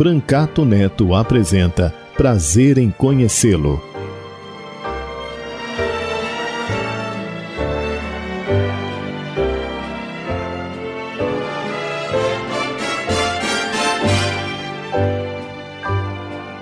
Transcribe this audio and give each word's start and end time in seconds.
Brancato 0.00 0.64
Neto 0.64 1.14
apresenta 1.14 1.90
Prazer 2.16 2.78
em 2.78 2.90
Conhecê-lo. 2.90 3.78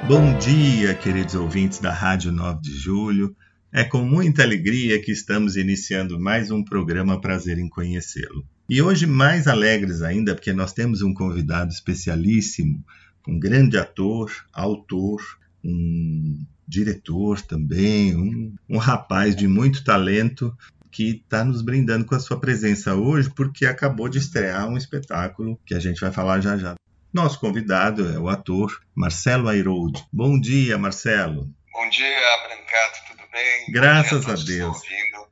Bom 0.08 0.36
dia, 0.39 0.92
queridos 0.95 1.36
ouvintes 1.36 1.78
da 1.78 1.92
Rádio 1.92 2.33
9 2.33 2.61
de 2.61 2.77
Julho. 2.77 3.36
É 3.73 3.84
com 3.84 3.98
muita 3.98 4.42
alegria 4.42 5.00
que 5.00 5.12
estamos 5.12 5.55
iniciando 5.55 6.19
mais 6.19 6.50
um 6.50 6.64
programa 6.64 7.20
Prazer 7.20 7.56
em 7.61 7.69
Conhecê-lo. 7.69 8.45
E 8.69 8.83
hoje 8.83 9.06
mais 9.06 9.47
alegres 9.47 10.02
ainda, 10.02 10.34
porque 10.34 10.52
nós 10.52 10.73
temos 10.73 11.02
um 11.02 11.14
convidado 11.14 11.70
especialíssimo, 11.73 12.84
um 13.28 13.38
grande 13.38 13.76
ator, 13.76 14.32
autor, 14.52 15.20
um 15.62 16.46
diretor 16.66 17.42
também, 17.42 18.16
um, 18.16 18.54
um 18.68 18.78
rapaz 18.78 19.36
de 19.36 19.46
muito 19.46 19.84
talento 19.84 20.56
que 20.90 21.22
está 21.22 21.44
nos 21.44 21.60
brindando 21.60 22.06
com 22.06 22.14
a 22.14 22.20
sua 22.20 22.40
presença 22.40 22.94
hoje, 22.94 23.30
porque 23.30 23.66
acabou 23.66 24.08
de 24.08 24.18
estrear 24.18 24.66
um 24.66 24.78
espetáculo 24.78 25.60
que 25.66 25.74
a 25.74 25.78
gente 25.78 26.00
vai 26.00 26.10
falar 26.10 26.40
já 26.40 26.56
já. 26.56 26.74
Nosso 27.12 27.38
convidado 27.38 28.08
é 28.08 28.18
o 28.18 28.28
ator 28.28 28.80
Marcelo 28.94 29.48
Airold. 29.48 30.02
Bom 30.12 30.40
dia, 30.40 30.78
Marcelo. 30.78 31.50
Bom 31.72 31.88
dia, 31.90 32.18
Brancato, 32.46 33.00
tudo 33.08 33.22
bem? 33.30 33.72
Graças 33.72 34.26
a, 34.26 34.32
a 34.32 34.36
Deus. 34.36 34.78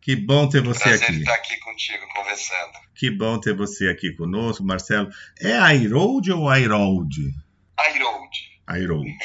Que 0.00 0.14
bom 0.14 0.48
ter 0.48 0.62
você 0.62 0.80
Prazer 0.84 1.08
aqui. 1.08 1.18
estar 1.18 1.34
aqui 1.34 1.58
contigo 1.60 2.04
conversando. 2.14 2.72
Que 2.94 3.10
bom 3.10 3.40
ter 3.40 3.54
você 3.54 3.88
aqui 3.88 4.12
conosco, 4.12 4.62
Marcelo. 4.62 5.08
É 5.40 5.56
Airold 5.56 6.30
ou 6.30 6.48
Airold? 6.48 7.34
Airold. 7.78 8.30
Airold. 8.66 9.18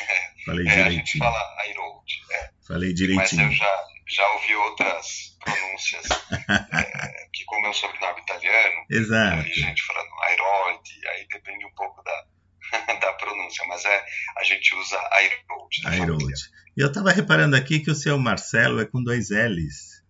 Falei 0.46 0.68
é, 0.68 0.70
direitinho. 0.70 0.88
a 0.88 0.92
gente 0.92 1.18
fala 1.18 1.56
Airold. 1.60 2.14
É. 2.32 2.50
Falei 2.68 2.94
direitinho. 2.94 3.48
Mas 3.48 3.52
eu 3.52 3.66
já, 3.66 3.84
já 4.08 4.28
ouvi 4.34 4.56
outras 4.56 5.38
pronúncias. 5.44 6.06
é, 6.50 7.30
que 7.34 7.44
como 7.46 7.66
é 7.66 7.70
um 7.70 7.74
sobrenome 7.74 8.22
italiano, 8.22 8.86
Exato. 8.90 9.38
eu 9.38 9.44
vi 9.44 9.54
gente 9.54 9.84
falando 9.84 10.10
Airold, 10.24 11.08
aí 11.08 11.28
depende 11.28 11.66
um 11.66 11.74
pouco 11.74 12.04
da, 12.04 12.94
da 13.00 13.14
pronúncia, 13.14 13.66
mas 13.68 13.84
é, 13.86 14.06
a 14.38 14.44
gente 14.44 14.76
usa 14.76 15.00
Airold. 15.12 15.88
Airold. 15.88 16.34
E 16.78 16.82
eu 16.82 16.88
estava 16.88 17.12
reparando 17.12 17.56
aqui 17.56 17.80
que 17.80 17.92
o 17.92 17.96
seu 17.96 18.18
Marcelo 18.18 18.80
é 18.82 18.86
com 18.86 19.04
dois 19.04 19.30
L's. 19.30 20.02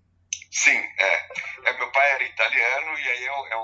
Sim, 0.51 0.77
é. 0.77 1.69
é 1.69 1.77
meu 1.77 1.91
pai 1.91 2.11
era 2.11 2.23
italiano 2.23 2.99
e 2.99 3.09
aí 3.09 3.25
é 3.25 3.31
o, 3.31 3.47
é 3.47 3.57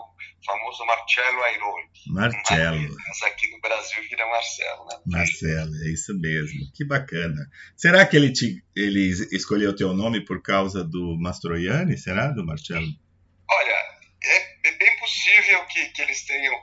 famoso 0.47 0.85
Marcello 0.85 1.43
Airold. 1.43 1.89
Marcello. 2.07 2.95
Mas 3.07 3.21
aqui 3.23 3.51
no 3.51 3.59
Brasil 3.59 4.01
vira 4.09 4.25
Marcelo, 4.25 4.85
né? 4.85 4.99
Marcelo, 5.05 5.75
é 5.83 5.89
isso 5.89 6.17
mesmo. 6.17 6.71
Que 6.73 6.85
bacana. 6.85 7.49
Será 7.75 8.05
que 8.05 8.15
ele, 8.15 8.31
te, 8.31 8.63
ele 8.75 9.09
escolheu 9.31 9.75
teu 9.75 9.93
nome 9.93 10.23
por 10.23 10.41
causa 10.41 10.83
do 10.83 11.17
Mastroianni? 11.19 11.97
Será, 11.97 12.29
do 12.29 12.45
Marcello? 12.45 12.87
Olha, 13.49 13.77
é, 14.23 14.69
é 14.69 14.71
bem 14.71 14.97
possível 14.99 15.65
que, 15.65 15.89
que 15.89 16.01
eles 16.01 16.25
tenham, 16.25 16.55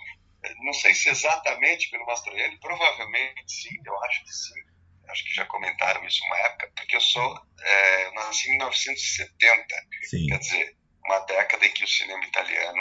não 0.65 0.73
sei 0.73 0.94
se 0.94 1.11
exatamente 1.11 1.91
pelo 1.91 2.06
Mastroianni, 2.06 2.59
provavelmente 2.59 3.44
sim, 3.47 3.77
eu 3.84 4.05
acho 4.05 4.25
que 4.25 4.33
sim. 4.33 4.75
Acho 5.09 5.25
que 5.25 5.34
já 5.34 5.44
comentaram 5.44 6.03
isso 6.06 6.25
uma 6.25 6.39
época, 6.47 6.73
porque 6.75 6.97
eu 6.97 7.00
sou, 7.00 7.39
é, 7.61 8.06
eu 8.06 8.15
nasci 8.15 8.49
em 8.49 8.53
1970, 8.53 9.67
Sim. 10.09 10.27
quer 10.27 10.39
dizer, 10.39 10.77
uma 11.07 11.19
década 11.21 11.67
em 11.67 11.73
que 11.73 11.85
o 11.85 11.89
cinema 11.89 12.25
italiano 12.25 12.81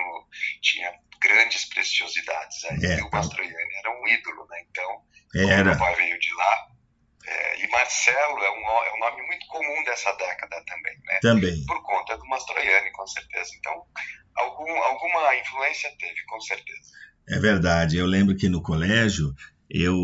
tinha 0.61 0.91
grandes 1.21 1.65
preciosidades. 1.65 2.63
Aí 2.65 2.85
É, 2.85 3.03
o 3.03 3.09
tá. 3.09 3.17
Mastroianni 3.17 3.73
era 3.79 3.91
um 4.01 4.07
ídolo, 4.07 4.45
né? 4.49 4.63
Então, 4.69 5.01
Era. 5.35 5.63
meu 5.63 5.77
pai 5.77 5.95
veio 5.95 6.19
de 6.19 6.33
lá. 6.35 6.67
é, 7.25 7.63
e 7.63 7.67
Marcelo 7.69 8.37
é 8.43 8.51
um, 8.51 8.83
é 8.83 8.93
um 8.95 8.99
nome 8.99 9.21
muito 9.27 9.47
comum 9.47 9.83
dessa 9.85 10.11
década 10.13 10.61
também, 10.65 10.97
né? 11.05 11.19
Também. 11.21 11.65
Por 11.65 11.81
conta 11.83 12.17
do 12.17 12.25
Mastroianni, 12.27 12.91
com 12.91 13.07
certeza. 13.07 13.49
Então, 13.57 13.85
algum, 14.35 14.83
alguma 14.83 15.35
influência 15.35 15.89
teve, 15.97 16.21
com 16.25 16.39
certeza. 16.41 16.91
É 17.29 17.39
verdade. 17.39 17.97
Eu 17.97 18.05
lembro 18.05 18.35
que 18.35 18.49
no 18.49 18.61
colégio 18.61 19.33
eu 19.69 19.95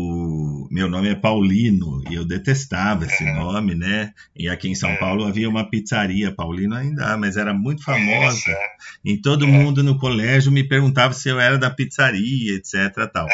meu 0.70 0.88
nome 0.88 1.08
é 1.08 1.14
Paulino 1.16 2.00
e 2.08 2.14
eu 2.14 2.24
detestava 2.24 3.04
esse 3.04 3.24
Uhum. 3.24 3.34
nome, 3.34 3.74
né? 3.74 4.12
E 4.36 4.48
aqui 4.48 4.68
em 4.68 4.74
São 4.74 4.90
É. 4.90 4.96
Paulo 4.96 5.24
havia 5.24 5.48
uma 5.48 5.68
pizzaria, 5.68 6.30
Paulino 6.32 6.74
ainda 6.76 7.16
mas 7.16 7.36
era 7.36 7.52
muito 7.52 7.82
famosa. 7.82 8.50
É. 8.50 8.58
E 9.04 9.16
todo 9.16 9.44
É. 9.44 9.48
mundo 9.48 9.82
no 9.82 9.98
colégio 9.98 10.52
me 10.52 10.62
perguntava 10.62 11.12
se 11.12 11.28
eu 11.28 11.40
era 11.40 11.58
da 11.58 11.70
pizzaria, 11.70 12.54
etc. 12.54 12.94
Tal. 13.12 13.26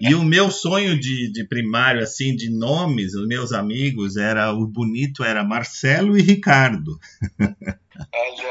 E 0.00 0.14
o 0.16 0.24
meu 0.24 0.50
sonho 0.50 0.98
de, 0.98 1.30
de 1.30 1.44
primário, 1.44 2.02
assim, 2.02 2.34
de 2.34 2.50
nomes, 2.50 3.14
os 3.14 3.26
meus 3.28 3.52
amigos, 3.52 4.16
era 4.16 4.52
o 4.52 4.66
bonito 4.66 5.22
era 5.22 5.44
Marcelo 5.44 6.18
e 6.18 6.22
Ricardo. 6.22 6.98
Olha 7.38 7.60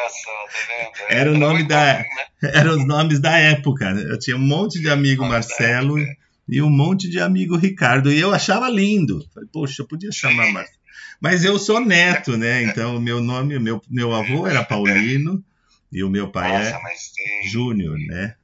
só, 0.09 0.31
tá 0.47 0.63
vendo? 0.69 1.09
É, 1.09 1.11
Era 1.19 1.31
o 1.33 1.37
nome 1.37 1.63
da- 1.67 1.97
né? 1.99 2.05
Eram 2.53 2.77
os 2.77 2.87
nomes 2.87 3.19
da 3.19 3.37
época. 3.37 3.89
Eu 3.91 4.17
tinha 4.17 4.37
um 4.37 4.39
monte 4.39 4.79
de 4.79 4.89
amigo 4.89 5.25
Marcelo 5.25 5.97
época. 5.99 6.21
E 6.47 6.61
um 6.61 6.69
monte 6.69 7.09
de 7.09 7.19
amigo 7.19 7.55
Ricardo. 7.57 8.11
E 8.11 8.19
eu 8.19 8.33
achava 8.33 8.69
lindo. 8.69 9.25
Falei, 9.33 9.49
poxa, 9.51 9.81
eu 9.81 9.87
podia 9.87 10.11
chamar. 10.11 10.51
Marcelo. 10.51 10.81
Mas 11.21 11.45
eu 11.45 11.59
sou 11.59 11.79
neto, 11.79 12.35
né? 12.35 12.63
Então, 12.63 12.97
o 12.97 13.01
meu 13.01 13.21
nome, 13.21 13.57
meu, 13.59 13.81
meu 13.89 14.13
avô 14.13 14.47
era 14.47 14.63
Paulino 14.63 15.43
e 15.91 16.03
o 16.03 16.09
meu 16.09 16.31
pai 16.31 16.51
Nossa, 16.51 16.75
é 16.75 17.47
Júnior, 17.47 17.97
né? 17.99 18.35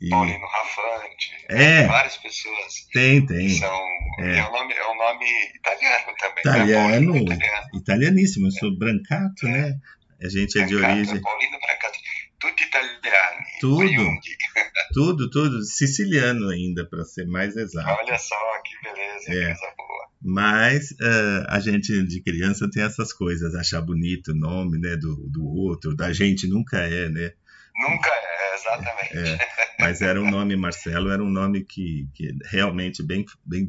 E 0.00 0.08
Paulino 0.08 0.46
Rafante, 0.46 1.32
É. 1.48 1.86
várias 1.86 2.16
pessoas 2.18 2.86
tem, 2.92 3.26
tem. 3.26 3.48
são. 3.48 3.80
É. 4.20 4.38
É. 4.38 4.48
um 4.48 4.52
nome, 4.52 4.72
é 4.74 4.86
um 4.92 4.96
nome 4.96 5.26
italiano 5.56 6.14
também. 6.20 6.38
Italiano. 6.38 6.88
Né? 6.88 7.10
Paulino 7.10 7.16
italiano. 7.34 7.66
Italianíssimo, 7.74 8.46
eu 8.46 8.52
sou 8.52 8.78
brancato, 8.78 9.46
né? 9.48 9.76
A 10.22 10.28
gente 10.28 10.58
é 10.58 10.64
de 10.64 10.74
Brancato, 10.74 10.98
origem. 10.98 11.20
Paulino 11.20 11.58
Brancato. 11.58 11.98
Tutti 12.40 12.64
italiani. 12.64 13.44
Tudo. 13.60 14.10
Tudo, 14.94 15.28
tudo. 15.30 15.62
Siciliano 15.64 16.48
ainda, 16.48 16.86
para 16.88 17.04
ser 17.04 17.26
mais 17.26 17.56
exato. 17.56 17.88
Olha 17.90 18.18
só 18.18 18.36
que 18.64 18.88
beleza, 18.88 19.30
É. 19.32 19.46
coisa 19.54 19.74
boa. 19.76 20.08
Mas 20.22 20.92
eh, 21.00 21.44
a 21.48 21.60
gente 21.60 22.02
de 22.06 22.22
criança 22.22 22.68
tem 22.70 22.82
essas 22.82 23.12
coisas, 23.12 23.54
achar 23.54 23.80
bonito 23.82 24.32
o 24.32 24.34
nome 24.34 24.78
né, 24.78 24.96
do, 24.96 25.28
do 25.28 25.44
outro, 25.44 25.94
da 25.94 26.12
gente 26.12 26.48
nunca 26.48 26.78
é, 26.78 27.08
né? 27.08 27.32
Nunca 27.76 28.10
é, 28.10 28.54
exatamente. 28.56 29.16
É, 29.18 29.38
mas 29.78 30.00
era 30.00 30.20
um 30.20 30.28
nome, 30.30 30.56
Marcelo, 30.56 31.10
era 31.10 31.22
um 31.22 31.30
nome 31.30 31.64
que, 31.64 32.08
que 32.14 32.30
realmente 32.46 33.02
bem, 33.02 33.24
bem, 33.44 33.66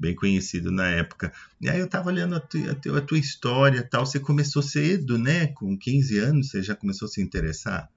bem 0.00 0.14
conhecido 0.14 0.72
na 0.72 0.88
época. 0.88 1.32
E 1.60 1.68
aí 1.68 1.78
eu 1.78 1.86
estava 1.86 2.08
olhando 2.08 2.34
a, 2.36 2.40
tu- 2.40 2.68
a, 2.70 2.74
teu- 2.74 2.96
a 2.96 3.00
tua 3.00 3.18
história 3.18 3.78
e 3.78 3.88
tal, 3.88 4.04
você 4.06 4.18
começou 4.18 4.62
cedo, 4.62 5.16
né? 5.18 5.48
Com 5.48 5.78
15 5.78 6.18
anos 6.18 6.48
você 6.48 6.62
já 6.62 6.74
começou 6.74 7.06
a 7.06 7.10
se 7.10 7.22
interessar? 7.22 7.88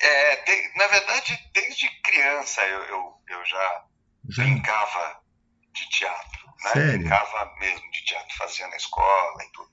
É, 0.00 0.36
de- 0.44 0.72
na 0.78 0.86
verdade, 0.86 1.50
desde 1.52 1.88
criança 2.02 2.62
eu, 2.62 2.82
eu, 2.84 3.14
eu 3.28 3.44
já 3.44 3.84
Já? 4.30 4.42
brincava 4.44 5.20
de 5.72 5.88
teatro, 5.90 6.46
né? 6.64 6.70
Sério? 6.72 6.98
Brincava 7.00 7.54
mesmo 7.58 7.90
de 7.90 8.04
teatro, 8.04 8.36
fazia 8.36 8.66
na 8.68 8.76
escola 8.76 9.44
e 9.44 9.52
tudo. 9.52 9.70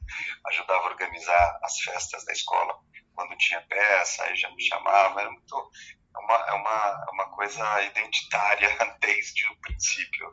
Ajudava 0.48 0.84
a 0.84 0.90
organizar 0.92 1.60
as 1.64 1.80
festas 1.80 2.25
da 2.25 2.34
escola 2.34 2.74
quando 3.16 3.38
tinha 3.38 3.62
peça, 3.68 4.24
aí 4.24 4.36
já 4.36 4.50
me 4.52 4.62
chamava. 4.68 5.22
Era 5.22 5.31
muito, 5.31 5.72
é 6.16 6.19
uma, 6.19 6.36
é 6.36 6.52
uma, 6.54 7.06
é 7.08 7.12
uma 7.14 7.30
coisa 7.36 7.81
identitária 7.84 8.69
desde 9.00 9.48
o 9.48 9.60
princípio 9.62 10.28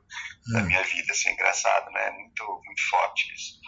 da 0.52 0.58
Ah. 0.60 0.62
minha 0.64 0.82
vida, 0.82 1.12
assim, 1.12 1.30
engraçado, 1.30 1.90
né? 1.92 2.10
Muito, 2.10 2.60
muito 2.64 2.88
forte 2.90 3.32
isso. 3.32 3.60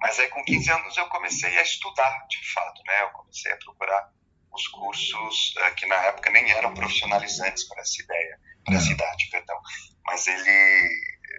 Mas 0.00 0.18
aí 0.18 0.28
com 0.28 0.42
15 0.44 0.70
anos 0.70 0.96
eu 0.96 1.08
comecei 1.08 1.56
a 1.58 1.62
estudar, 1.62 2.26
de 2.28 2.52
fato, 2.52 2.82
né? 2.86 3.02
Eu 3.02 3.10
comecei 3.10 3.52
a 3.52 3.56
procurar 3.58 4.10
os 4.54 4.68
cursos 4.68 5.54
eh, 5.58 5.70
que 5.72 5.86
na 5.86 5.96
época 5.96 6.30
nem 6.30 6.48
eram 6.52 6.72
profissionalizantes 6.72 7.64
para 7.68 7.80
essa 7.82 8.02
ideia, 8.02 8.40
para 8.64 8.76
essa 8.76 8.86
Não. 8.86 8.92
idade, 8.92 9.28
perdão. 9.30 9.60
Mas 10.06 10.26
ele, 10.26 10.88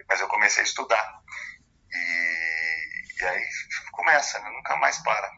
mas 0.08 0.20
eu 0.20 0.28
comecei 0.28 0.62
a 0.62 0.66
estudar 0.66 1.20
e, 1.92 3.22
e 3.22 3.24
aí 3.24 3.42
começa, 3.92 4.38
né? 4.40 4.50
nunca 4.50 4.76
mais 4.76 4.98
para. 5.02 5.30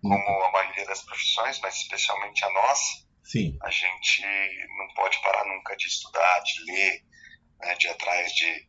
como 0.00 0.42
a 0.44 0.52
maioria 0.52 0.86
das 0.86 1.02
profissões, 1.02 1.58
mas 1.60 1.74
especialmente 1.74 2.44
a 2.44 2.50
nossa, 2.50 3.08
Sim. 3.24 3.58
a 3.62 3.70
gente 3.70 4.22
não 4.78 4.94
pode 4.94 5.20
parar 5.22 5.44
nunca 5.44 5.76
de 5.76 5.86
estudar, 5.88 6.40
de 6.40 6.64
ler, 6.70 7.02
né, 7.60 7.74
de 7.74 7.88
ir 7.88 7.90
atrás 7.90 8.32
de 8.32 8.68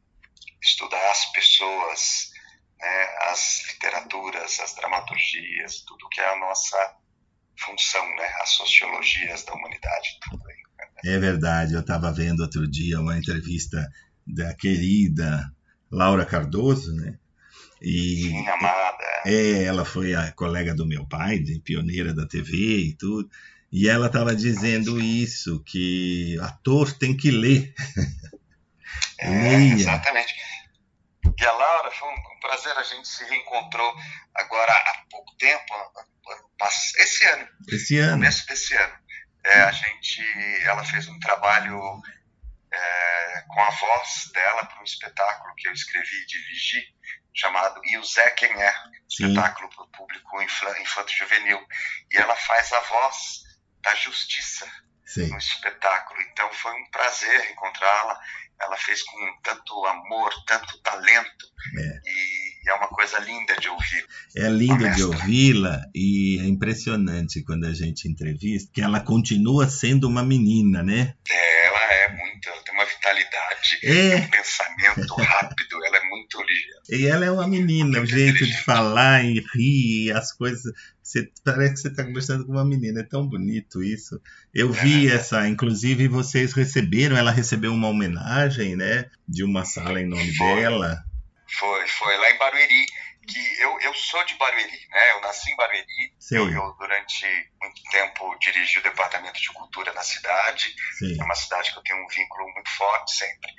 estudar 0.62 1.12
as 1.12 1.26
pessoas, 1.32 2.32
né, 2.80 3.04
as 3.30 3.64
literaturas, 3.68 4.60
as 4.60 4.74
dramaturgias, 4.74 5.84
tudo 5.86 6.10
que 6.10 6.20
é 6.20 6.30
a 6.30 6.36
nossa 6.38 6.98
função, 7.66 8.08
né, 8.16 8.32
as 8.42 8.50
sociologias 8.52 9.44
da 9.44 9.54
humanidade, 9.54 10.18
tudo 10.30 10.44
aí. 10.48 10.60
É 11.06 11.18
verdade, 11.18 11.74
eu 11.74 11.80
estava 11.80 12.12
vendo 12.12 12.42
outro 12.42 12.68
dia 12.68 13.00
uma 13.00 13.18
entrevista 13.18 13.90
da 14.26 14.54
querida 14.54 15.50
Laura 15.92 16.26
Cardoso, 16.26 16.94
né? 16.94 17.18
E, 17.82 18.24
Sim, 18.24 18.48
amada. 18.48 19.06
É, 19.26 19.64
ela 19.64 19.86
foi 19.86 20.14
a 20.14 20.32
colega 20.34 20.74
do 20.76 20.86
meu 20.86 21.08
pai, 21.08 21.40
de 21.40 21.60
pioneira 21.62 22.14
da 22.14 22.28
TV 22.28 22.56
e 22.56 22.94
tudo. 22.96 23.30
E 23.72 23.88
ela 23.88 24.08
estava 24.08 24.36
dizendo 24.36 25.00
isso, 25.00 25.64
que 25.64 26.38
ator 26.42 26.92
tem 26.92 27.16
que 27.16 27.32
ler. 27.32 27.74
É, 29.20 29.54
exatamente. 29.74 30.34
E 31.40 31.46
a 31.46 31.54
Laura, 31.54 31.92
foi 31.92 32.10
um 32.10 32.40
prazer, 32.42 32.78
a 32.78 32.84
gente 32.84 33.08
se 33.08 33.24
reencontrou 33.24 33.94
agora 34.36 34.74
há 34.74 35.06
pouco 35.10 35.34
tempo, 35.38 35.74
esse 36.98 37.26
ano. 37.28 37.48
Esse 37.72 37.98
ano. 38.00 38.14
começo 38.14 38.46
desse 38.48 38.76
ano. 38.76 39.00
É, 39.44 39.62
a 39.62 39.72
gente, 39.72 40.22
ela 40.64 40.84
fez 40.84 41.08
um 41.08 41.20
trabalho 41.20 41.80
é, 42.72 43.44
com 43.48 43.62
a 43.62 43.70
voz 43.70 44.30
dela 44.34 44.66
para 44.66 44.82
um 44.82 44.84
espetáculo 44.84 45.56
que 45.56 45.68
eu 45.68 45.74
escrevi 45.74 46.16
e 46.16 46.26
dirigi, 46.26 46.96
chamado 47.34 47.80
E 47.86 47.98
o 47.98 48.04
Zé 48.04 48.32
Quem 48.32 48.52
É, 48.62 48.74
espetáculo 49.10 49.70
para 49.70 49.84
o 49.84 49.92
público 49.92 50.42
infanto-juvenil. 50.42 51.66
E 52.12 52.18
ela 52.18 52.36
faz 52.36 52.72
a 52.74 52.80
voz 52.82 53.44
da 53.82 53.96
justiça 53.96 54.70
Sim. 55.06 55.30
no 55.30 55.38
espetáculo. 55.38 56.22
Então 56.22 56.52
foi 56.54 56.74
um 56.74 56.90
prazer 56.92 57.52
encontrá-la. 57.52 58.20
Ela 58.62 58.78
fez 58.78 59.02
com 59.04 59.42
tanto 59.42 59.86
amor, 59.86 60.32
tanto 60.46 60.82
talento. 60.82 61.46
É. 61.78 62.00
E 62.06 62.39
é 62.68 62.74
uma 62.74 62.88
coisa 62.88 63.20
linda 63.20 63.56
de 63.56 63.70
ouvir. 63.70 64.06
É 64.36 64.50
lindo 64.50 64.90
de 64.92 65.04
ouvi-la 65.04 65.82
e 65.94 66.40
é 66.40 66.48
impressionante 66.48 67.44
quando 67.44 67.66
a 67.66 67.74
gente 67.74 68.08
entrevista 68.08 68.70
que 68.74 68.82
ela 68.82 69.00
continua 69.00 69.68
sendo 69.70 70.08
uma 70.08 70.24
menina, 70.24 70.84
né? 70.84 71.14
É, 71.30 71.68
ela 71.68 71.94
é 71.94 72.10
muito, 72.16 72.48
ela 72.50 72.62
tem 72.64 72.74
uma 72.76 72.86
vitalidade, 72.86 73.80
É. 73.84 74.16
um 74.18 74.30
pensamento 74.30 75.14
rápido, 75.16 75.86
ela 75.86 75.98
é 75.98 76.04
muito 76.10 76.42
ligeira. 76.42 76.80
E 76.90 77.06
ela 77.08 77.26
é 77.26 77.32
uma 77.32 77.48
menina, 77.48 78.02
o 78.02 78.06
jeito 78.06 78.46
de 78.46 78.62
falar 78.64 79.24
e 79.24 79.44
rir, 79.54 80.12
as 80.12 80.32
coisas. 80.34 80.62
Você, 81.02 81.28
parece 81.44 81.74
que 81.74 81.80
você 81.80 81.88
está 81.88 82.04
conversando 82.04 82.46
com 82.46 82.52
uma 82.52 82.66
menina, 82.66 83.00
é 83.00 83.04
tão 83.04 83.28
bonito 83.28 83.82
isso. 83.82 84.22
Eu 84.54 84.72
vi 84.72 85.08
essa, 85.12 85.48
inclusive 85.48 86.08
vocês 86.08 86.54
receberam, 86.54 87.18
ela 87.18 87.32
recebeu 87.32 87.74
uma 87.74 87.88
homenagem, 87.88 88.76
né? 88.76 89.06
De 89.28 89.44
uma 89.44 89.66
sala 89.66 90.00
em 90.00 90.08
nome 90.08 90.32
dela. 90.38 91.04
Foi, 91.58 91.88
foi 91.88 92.18
lá 92.18 92.32
em 92.32 92.38
Barueri, 92.38 92.86
que 93.28 93.62
eu, 93.62 93.80
eu 93.82 93.94
sou 93.94 94.24
de 94.24 94.36
Barueri, 94.36 94.88
né? 94.90 95.12
Eu 95.12 95.22
nasci 95.22 95.52
em 95.52 95.56
Barueri, 95.56 96.14
eu, 96.32 96.52
eu 96.52 96.74
durante 96.74 97.26
muito 97.62 97.82
tempo 97.92 98.38
dirigi 98.40 98.80
o 98.80 98.84
departamento 98.84 99.40
de 99.40 99.52
cultura 99.54 99.94
na 99.94 100.04
cidade, 100.04 100.74
Sim. 100.98 101.20
é 101.20 101.24
uma 101.24 101.36
cidade 101.36 101.72
que 101.72 101.78
eu 101.78 101.84
tenho 101.84 102.04
um 102.04 102.08
vínculo 102.08 102.52
muito 102.54 102.70
forte 102.72 103.16
sempre. 103.16 103.52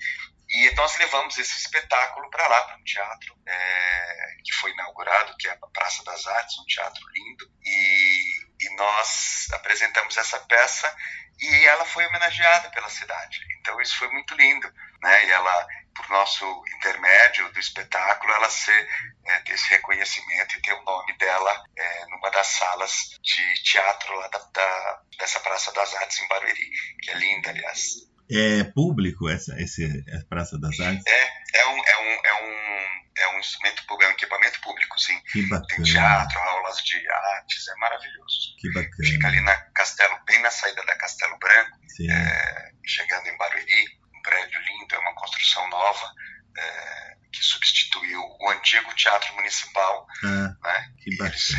E 0.52 0.74
nós 0.74 0.98
levamos 0.98 1.38
esse 1.38 1.56
espetáculo 1.58 2.28
para 2.28 2.48
lá, 2.48 2.62
para 2.62 2.76
um 2.76 2.82
teatro 2.82 3.36
é, 3.46 4.36
que 4.44 4.52
foi 4.54 4.72
inaugurado, 4.72 5.36
que 5.38 5.46
é 5.46 5.52
a 5.52 5.56
Praça 5.72 6.02
das 6.02 6.26
Artes, 6.26 6.58
um 6.58 6.64
teatro 6.64 7.00
lindo. 7.14 7.48
E, 7.64 8.64
e 8.64 8.76
nós 8.76 9.46
apresentamos 9.52 10.16
essa 10.16 10.40
peça 10.40 10.92
e 11.40 11.64
ela 11.66 11.84
foi 11.84 12.04
homenageada 12.04 12.68
pela 12.70 12.88
cidade. 12.88 13.38
Então 13.60 13.80
isso 13.80 13.96
foi 13.96 14.10
muito 14.10 14.34
lindo, 14.34 14.68
né? 15.00 15.26
E 15.26 15.30
ela, 15.30 15.66
por 15.94 16.08
nosso 16.08 16.44
intermédio 16.76 17.52
do 17.52 17.58
espetáculo, 17.58 18.32
ela 18.32 18.48
ser, 18.50 18.88
é, 19.26 19.38
ter 19.40 19.52
esse 19.52 19.68
reconhecimento 19.70 20.56
e 20.56 20.62
ter 20.62 20.72
o 20.72 20.82
nome 20.84 21.16
dela 21.18 21.62
é, 21.76 22.06
numa 22.06 22.30
das 22.30 22.46
salas 22.46 22.92
de 23.22 23.62
teatro 23.64 24.14
lá 24.14 24.28
da, 24.28 24.38
da, 24.38 25.00
dessa 25.18 25.40
Praça 25.40 25.72
das 25.72 25.94
Artes 25.94 26.20
em 26.20 26.28
Barueri, 26.28 26.70
que 27.02 27.10
é 27.10 27.14
linda, 27.14 27.50
aliás. 27.50 28.10
É 28.30 28.64
público 28.64 29.28
essa, 29.28 29.60
esse, 29.60 29.84
a 29.84 30.28
Praça 30.28 30.58
das 30.58 30.78
Artes? 30.78 31.04
É, 31.06 31.60
é 31.60 31.66
um, 31.66 31.84
é 31.84 31.98
um, 31.98 32.20
é 32.24 32.34
um, 32.44 33.00
é 33.18 33.36
um 33.36 33.40
instrumento 33.40 33.84
público, 33.86 34.04
é 34.04 34.08
um 34.08 34.16
equipamento 34.16 34.60
público, 34.60 34.98
sim. 35.00 35.20
Que 35.32 35.40
Tem 35.40 35.48
bacana. 35.48 35.82
teatro, 35.84 36.38
aulas 36.38 36.76
de 36.84 37.10
artes, 37.10 37.68
é 37.68 37.74
maravilhoso. 37.80 38.56
Que 38.58 38.68
Fica 38.68 38.82
bacana. 38.82 39.28
ali 39.28 39.40
na 39.40 39.56
Castelo, 39.74 40.18
bem 40.26 40.40
na 40.40 40.50
saída 40.50 40.84
da 40.86 40.96
Castelo 40.96 41.36
Branco, 41.38 41.76
é, 42.08 42.72
chegando 42.86 43.26
em 43.26 43.36
Barueri, 43.36 43.99
um 44.20 44.22
prédio 44.22 44.60
lindo, 44.60 44.94
é 44.94 44.98
uma 44.98 45.14
construção 45.14 45.68
nova, 45.70 46.12
é, 46.58 47.16
que 47.32 47.42
substituiu 47.44 48.20
o 48.20 48.50
antigo 48.50 48.94
Teatro 48.94 49.34
Municipal, 49.36 50.06
Ah, 50.24 50.56
né? 50.62 50.92
que 50.98 51.10
eles 51.10 51.54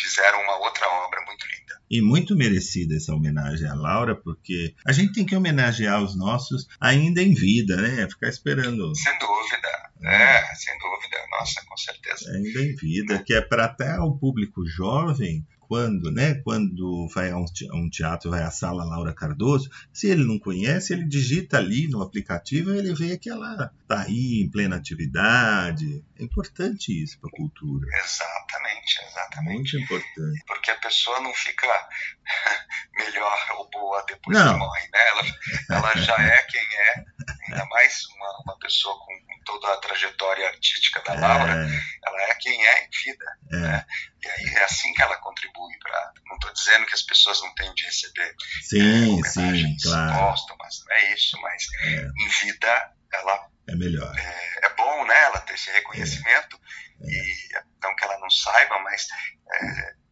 fizeram 0.00 0.40
uma 0.42 0.58
outra 0.58 0.86
obra 0.88 1.20
muito 1.26 1.44
linda. 1.46 1.80
E 1.90 2.00
muito 2.00 2.36
merecida 2.36 2.94
essa 2.96 3.14
homenagem 3.14 3.66
à 3.68 3.74
Laura, 3.74 4.14
porque 4.14 4.74
a 4.86 4.92
gente 4.92 5.12
tem 5.12 5.26
que 5.26 5.34
homenagear 5.36 6.00
os 6.02 6.16
nossos 6.16 6.66
ainda 6.80 7.20
em 7.22 7.34
vida, 7.34 7.76
né? 7.76 8.08
Ficar 8.08 8.28
esperando 8.28 8.94
Sem 8.94 9.18
dúvida, 9.18 9.90
é, 10.04 10.54
sem 10.54 10.78
dúvida, 10.78 11.18
nossa, 11.30 11.62
com 11.66 11.76
certeza. 11.76 12.30
ainda 12.30 12.60
em 12.60 12.74
vida, 12.76 13.22
que 13.22 13.34
é 13.34 13.40
para 13.40 13.64
até 13.66 13.98
o 13.98 14.12
público 14.16 14.64
jovem, 14.66 15.46
quando, 15.72 16.12
né, 16.12 16.34
quando 16.44 17.08
vai 17.14 17.30
a 17.30 17.36
um 17.38 17.88
teatro, 17.88 18.30
vai 18.30 18.42
à 18.42 18.50
sala 18.50 18.84
Laura 18.84 19.14
Cardoso, 19.14 19.70
se 19.90 20.06
ele 20.06 20.22
não 20.22 20.38
conhece, 20.38 20.92
ele 20.92 21.06
digita 21.08 21.56
ali 21.56 21.88
no 21.88 22.02
aplicativo 22.02 22.74
e 22.74 22.78
ele 22.78 22.94
vê 22.94 23.16
que 23.16 23.30
ela 23.30 23.72
está 23.80 24.02
aí 24.02 24.42
em 24.42 24.50
plena 24.50 24.76
atividade. 24.76 26.04
É 26.18 26.24
importante 26.24 26.92
isso 27.02 27.18
para 27.18 27.30
a 27.30 27.36
cultura. 27.38 27.86
Exatamente, 28.04 29.00
exatamente. 29.08 29.54
Muito 29.54 29.78
importante. 29.78 30.44
Porque 30.46 30.70
a 30.70 30.76
pessoa 30.76 31.18
não 31.20 31.32
fica 31.32 31.66
melhor 32.98 33.38
ou 33.56 33.70
boa 33.70 34.04
depois 34.06 34.36
Não. 34.36 34.52
que 34.52 34.58
morre, 34.58 34.88
né? 34.92 35.00
Ela, 35.08 35.78
ela 35.78 35.96
já 36.02 36.16
é 36.22 36.42
quem 36.42 36.60
é, 36.60 37.04
ainda 37.48 37.64
mais 37.66 38.04
uma, 38.06 38.40
uma 38.44 38.58
pessoa 38.58 38.94
com, 38.98 39.06
com 39.26 39.42
toda 39.44 39.72
a 39.72 39.76
trajetória 39.78 40.46
artística 40.48 41.00
da 41.02 41.14
Laura, 41.14 41.52
É, 41.52 41.80
ela 42.06 42.22
é 42.22 42.34
quem 42.36 42.66
é 42.66 42.84
em 42.84 42.90
vida. 43.04 43.24
é, 43.52 43.56
né? 43.56 43.86
E 44.22 44.28
aí 44.28 44.54
é 44.56 44.64
assim 44.64 44.92
que 44.94 45.02
ela 45.02 45.16
contribui 45.18 45.76
para. 45.78 46.12
Não 46.26 46.36
estou 46.36 46.52
dizendo 46.52 46.86
que 46.86 46.94
as 46.94 47.02
pessoas 47.02 47.40
não 47.42 47.54
têm 47.54 47.72
de 47.74 47.84
receber 47.84 48.34
sim, 48.62 49.20
é, 49.20 49.28
sim, 49.28 49.76
claro. 49.82 50.18
póstumas, 50.18 50.84
não 50.86 50.94
é 50.96 51.14
isso, 51.14 51.40
mas 51.40 51.62
É, 51.84 52.08
em 52.24 52.28
vida 52.46 52.92
ela 53.14 53.48
é 53.68 53.74
melhor. 53.74 54.14
é, 54.18 54.66
é 54.66 54.74
bom, 54.74 55.04
né? 55.06 55.18
Ela 55.24 55.40
ter 55.40 55.54
esse 55.54 55.70
reconhecimento 55.70 56.58
e 57.00 57.48
não 57.82 57.94
que 57.96 58.04
ela 58.04 58.18
não 58.20 58.30
saiba, 58.30 58.78
mas 58.80 59.06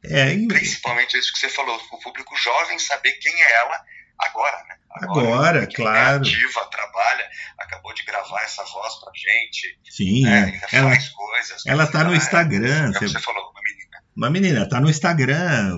É, 0.05 0.33
e- 0.33 0.49
principalmente 0.49 1.17
isso 1.19 1.33
que 1.33 1.39
você 1.39 1.49
falou, 1.49 1.77
o 1.93 2.01
público 2.01 2.35
jovem 2.37 2.79
saber 2.79 3.13
quem 3.13 3.43
é 3.43 3.53
ela 3.53 3.85
agora, 4.21 4.57
né? 4.69 4.77
Agora, 4.93 5.67
quem 5.67 5.77
claro. 5.85 6.25
É 6.25 6.29
ativa, 6.29 6.65
trabalha, 6.71 7.25
acabou 7.59 7.95
de 7.95 8.03
gravar 8.05 8.43
essa 8.43 8.65
voz 8.65 8.95
pra 8.97 9.13
gente, 9.15 9.79
sim, 9.89 10.23
né? 10.23 10.45
ainda 10.53 10.67
ela, 10.73 10.91
faz 10.91 11.09
coisas. 11.11 11.67
ela 11.67 11.87
tá 11.87 12.03
no 12.05 12.13
é, 12.13 12.17
Instagram. 12.17 12.89
É 12.91 12.93
você- 12.99 13.09
você 13.09 13.21
falou, 13.21 13.43
uma 13.51 13.61
menina. 13.63 13.91
Uma 14.17 14.29
menina, 14.31 14.69
tá 14.69 14.81
no 14.81 14.91
Instagram, 14.91 15.77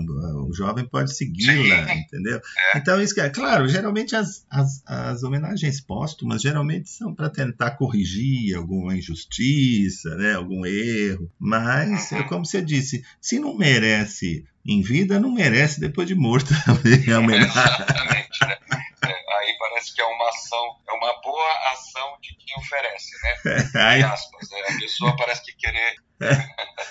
o 0.48 0.52
jovem 0.54 0.88
pode 0.88 1.14
segui-la, 1.14 1.94
entendeu? 1.94 2.40
É. 2.74 2.78
Então, 2.78 3.00
isso 3.00 3.14
que 3.14 3.20
é 3.20 3.28
claro, 3.28 3.68
geralmente 3.68 4.16
as, 4.16 4.44
as, 4.50 4.82
as 4.86 5.22
homenagens 5.22 5.80
póstumas 5.82 6.40
geralmente 6.40 6.88
são 6.88 7.14
para 7.14 7.28
tentar 7.28 7.72
corrigir 7.72 8.56
alguma 8.56 8.96
injustiça, 8.96 10.14
né, 10.16 10.34
algum 10.34 10.64
erro, 10.66 11.30
mas, 11.38 12.10
é 12.12 12.16
Uhum. 12.20 12.28
como 12.28 12.46
você 12.46 12.62
disse, 12.62 13.04
se 13.20 13.38
não 13.38 13.54
merece 13.56 14.44
em 14.64 14.80
vida, 14.80 15.20
não 15.20 15.30
merece 15.30 15.78
depois 15.80 16.08
de 16.08 16.14
morto 16.14 16.48
também 16.64 17.12
a 17.12 17.18
homenagem. 17.18 17.50
Exatamente, 17.50 18.40
né? 18.46 18.56
É, 19.04 19.08
aí 19.08 19.56
parece 19.58 19.94
que 19.94 20.00
é 20.00 20.04
uma 20.04 20.28
ação, 20.28 20.76
é 20.88 20.92
uma 20.92 21.20
boa 21.20 21.72
ação 21.72 22.16
de 22.22 22.34
quem 22.36 22.61
oferece, 22.72 23.12
né? 23.22 23.56
Entre 23.98 24.04
aspas, 24.04 24.48
né? 24.50 24.58
A 24.68 24.78
pessoa 24.78 25.16
parece 25.16 25.44
que 25.44 25.52
querer. 25.56 25.94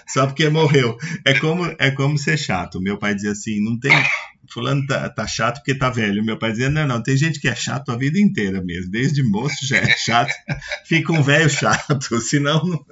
só 0.08 0.28
porque 0.28 0.50
morreu. 0.50 0.98
É 1.26 1.38
como, 1.40 1.76
é 1.80 1.92
como 1.92 2.18
ser 2.18 2.38
chato. 2.38 2.82
Meu 2.82 2.98
pai 2.98 3.16
dizia 3.16 3.32
assim, 3.32 3.64
não 3.64 3.80
tem... 3.80 3.92
Fulano 4.52 4.86
tá, 4.86 5.10
tá 5.10 5.26
chato 5.26 5.60
porque 5.60 5.74
tá 5.74 5.90
velho. 5.90 6.26
Meu 6.26 6.38
pai 6.38 6.52
dizia, 6.52 6.70
não, 6.70 6.86
não, 6.86 7.02
tem 7.02 7.16
gente 7.16 7.40
que 7.40 7.48
é 7.48 7.56
chato 7.56 7.90
a 7.90 7.96
vida 7.96 8.20
inteira 8.20 8.62
mesmo. 8.62 8.92
Desde 8.92 9.24
moço 9.24 9.66
já 9.66 9.78
é 9.78 9.96
chato. 9.96 10.34
Fica 10.86 11.14
um 11.14 11.24
velho 11.24 11.50
chato, 11.50 12.20
senão 12.20 12.62
não, 12.66 12.86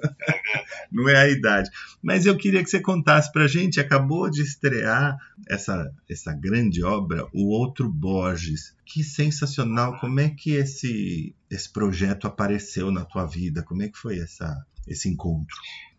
não 0.90 1.08
é 1.08 1.16
a 1.16 1.28
idade. 1.28 1.68
Mas 2.02 2.24
eu 2.24 2.34
queria 2.34 2.62
que 2.62 2.70
você 2.70 2.80
contasse 2.80 3.30
pra 3.30 3.46
gente, 3.46 3.78
acabou 3.78 4.30
de 4.30 4.40
estrear 4.40 5.18
essa, 5.50 5.92
essa 6.08 6.32
grande 6.32 6.84
obra, 6.84 7.26
O 7.34 7.50
Outro 7.50 7.88
Borges. 7.88 8.76
Que 8.86 9.02
sensacional! 9.02 9.98
Como 9.98 10.20
é 10.20 10.30
que 10.30 10.54
esse, 10.54 11.34
esse 11.50 11.70
projeto 11.70 12.26
apareceu 12.26 12.90
na 12.90 13.04
tua 13.04 13.26
vida? 13.26 13.64
Como 13.64 13.82
é 13.82 13.88
que 13.88 13.98
foi 13.98 14.20
essa, 14.20 14.54
esse 14.86 15.08
encontro? 15.08 15.56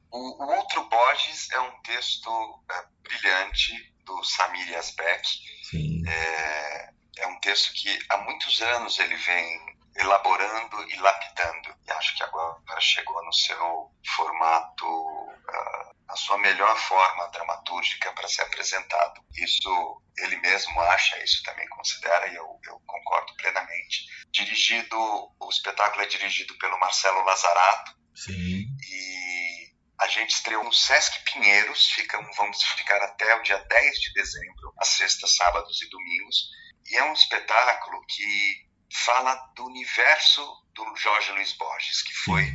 O, 0.10 0.44
o 0.44 0.58
Outro 0.58 0.88
Borges 0.90 1.50
é 1.52 1.60
um 1.60 1.82
texto 1.84 2.30
é, 2.72 2.86
brilhante 3.04 3.94
do 4.06 4.24
Samir 4.24 4.70
Yazbek. 4.70 5.28
Sim. 5.64 6.02
É, 6.08 6.90
é 7.20 7.28
um 7.28 7.40
texto 7.40 7.74
que 7.74 8.00
há 8.10 8.18
muitos 8.18 8.62
anos 8.62 9.00
ele 9.00 9.16
vem 9.16 9.60
elaborando 9.96 10.90
e 10.90 10.96
lapidando. 10.98 11.76
E 11.88 11.92
acho 11.92 12.16
que 12.16 12.24
agora 12.24 12.58
chegou 12.80 13.24
no 13.26 13.34
seu 13.34 13.92
formato, 14.16 14.86
uh, 14.86 15.96
a 16.12 16.16
sua 16.16 16.38
melhor 16.38 16.78
forma 16.78 17.30
dramatúrgica 17.30 18.12
para 18.12 18.28
ser 18.28 18.42
apresentado. 18.42 19.22
Isso 19.36 20.02
ele 20.18 20.36
mesmo 20.38 20.80
acha, 20.82 21.24
isso 21.24 21.42
também 21.44 21.68
considera, 21.70 22.28
e 22.28 22.36
eu, 22.36 22.60
eu 22.66 22.80
concordo 22.86 23.34
plenamente. 23.38 24.06
Dirigido, 24.30 24.98
o 24.98 25.50
espetáculo 25.50 26.04
é 26.04 26.08
dirigido 26.08 26.58
pelo 26.58 26.80
Marcelo 26.80 27.24
Lazarato. 27.24 27.96
Sim. 28.14 28.66
E 28.90 29.72
a 30.02 30.08
gente 30.08 30.32
estreou 30.32 30.64
no 30.64 30.74
Sesc 30.74 31.24
Pinheiros, 31.32 31.92
ficam, 31.92 32.22
vamos 32.36 32.62
ficar 32.62 33.02
até 33.04 33.36
o 33.36 33.44
dia 33.44 33.58
10 33.58 34.00
de 34.00 34.14
dezembro, 34.14 34.74
às 34.80 34.90
sextas, 34.90 35.36
sábados 35.36 35.82
e 35.82 35.90
domingos. 35.90 36.50
E 36.90 36.98
é 36.98 37.04
um 37.06 37.14
espetáculo 37.14 38.04
que 38.06 38.70
fala 39.06 39.34
do 39.56 39.66
universo 39.66 40.44
do 40.74 40.96
Jorge 40.98 41.32
Luiz 41.32 41.54
Borges, 41.54 42.02
que 42.04 42.14
foi 42.14 42.54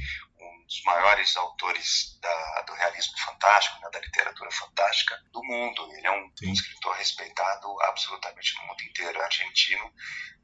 dos 0.66 0.82
maiores 0.84 1.36
autores 1.36 2.18
da, 2.20 2.62
do 2.62 2.74
realismo 2.74 3.16
fantástico, 3.18 3.80
né, 3.80 3.88
da 3.92 4.00
literatura 4.00 4.50
fantástica 4.50 5.22
do 5.32 5.42
mundo. 5.44 5.92
Ele 5.92 6.06
é 6.06 6.10
um, 6.10 6.32
um, 6.44 6.52
escritor 6.52 6.94
respeitado 6.96 7.82
absolutamente 7.82 8.54
no 8.56 8.66
mundo 8.66 8.82
inteiro, 8.82 9.22
argentino, 9.22 9.92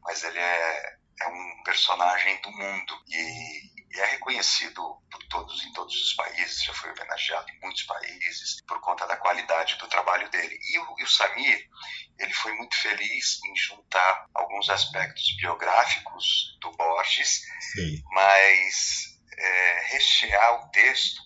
mas 0.03 0.23
ele 0.23 0.39
é, 0.39 0.97
é 1.21 1.29
um 1.29 1.63
personagem 1.65 2.41
do 2.41 2.53
mundo 2.53 3.03
e, 3.09 3.97
e 3.97 4.01
é 4.01 4.07
reconhecido 4.07 5.03
por 5.11 5.23
todos 5.29 5.65
em 5.65 5.73
todos 5.73 5.95
os 5.95 6.15
países, 6.15 6.63
já 6.63 6.73
foi 6.73 6.91
homenageado 6.93 7.51
em 7.51 7.61
muitos 7.61 7.83
países 7.83 8.61
por 8.67 8.81
conta 8.81 9.07
da 9.07 9.17
qualidade 9.17 9.77
do 9.77 9.89
trabalho 9.89 10.31
dele. 10.31 10.57
E 10.73 10.79
o, 10.79 10.95
e 10.99 11.03
o 11.03 11.09
Samir, 11.09 11.69
ele 12.19 12.33
foi 12.33 12.53
muito 12.55 12.77
feliz 12.77 13.41
em 13.45 13.57
juntar 13.57 14.27
alguns 14.35 14.71
aspectos 14.71 15.37
biográficos 15.37 16.57
do 16.61 16.71
Borges, 16.73 17.43
Sim. 17.75 18.03
mas 18.13 19.12
é, 19.43 19.81
rechear 19.91 20.65
o 20.65 20.71
texto 20.71 21.21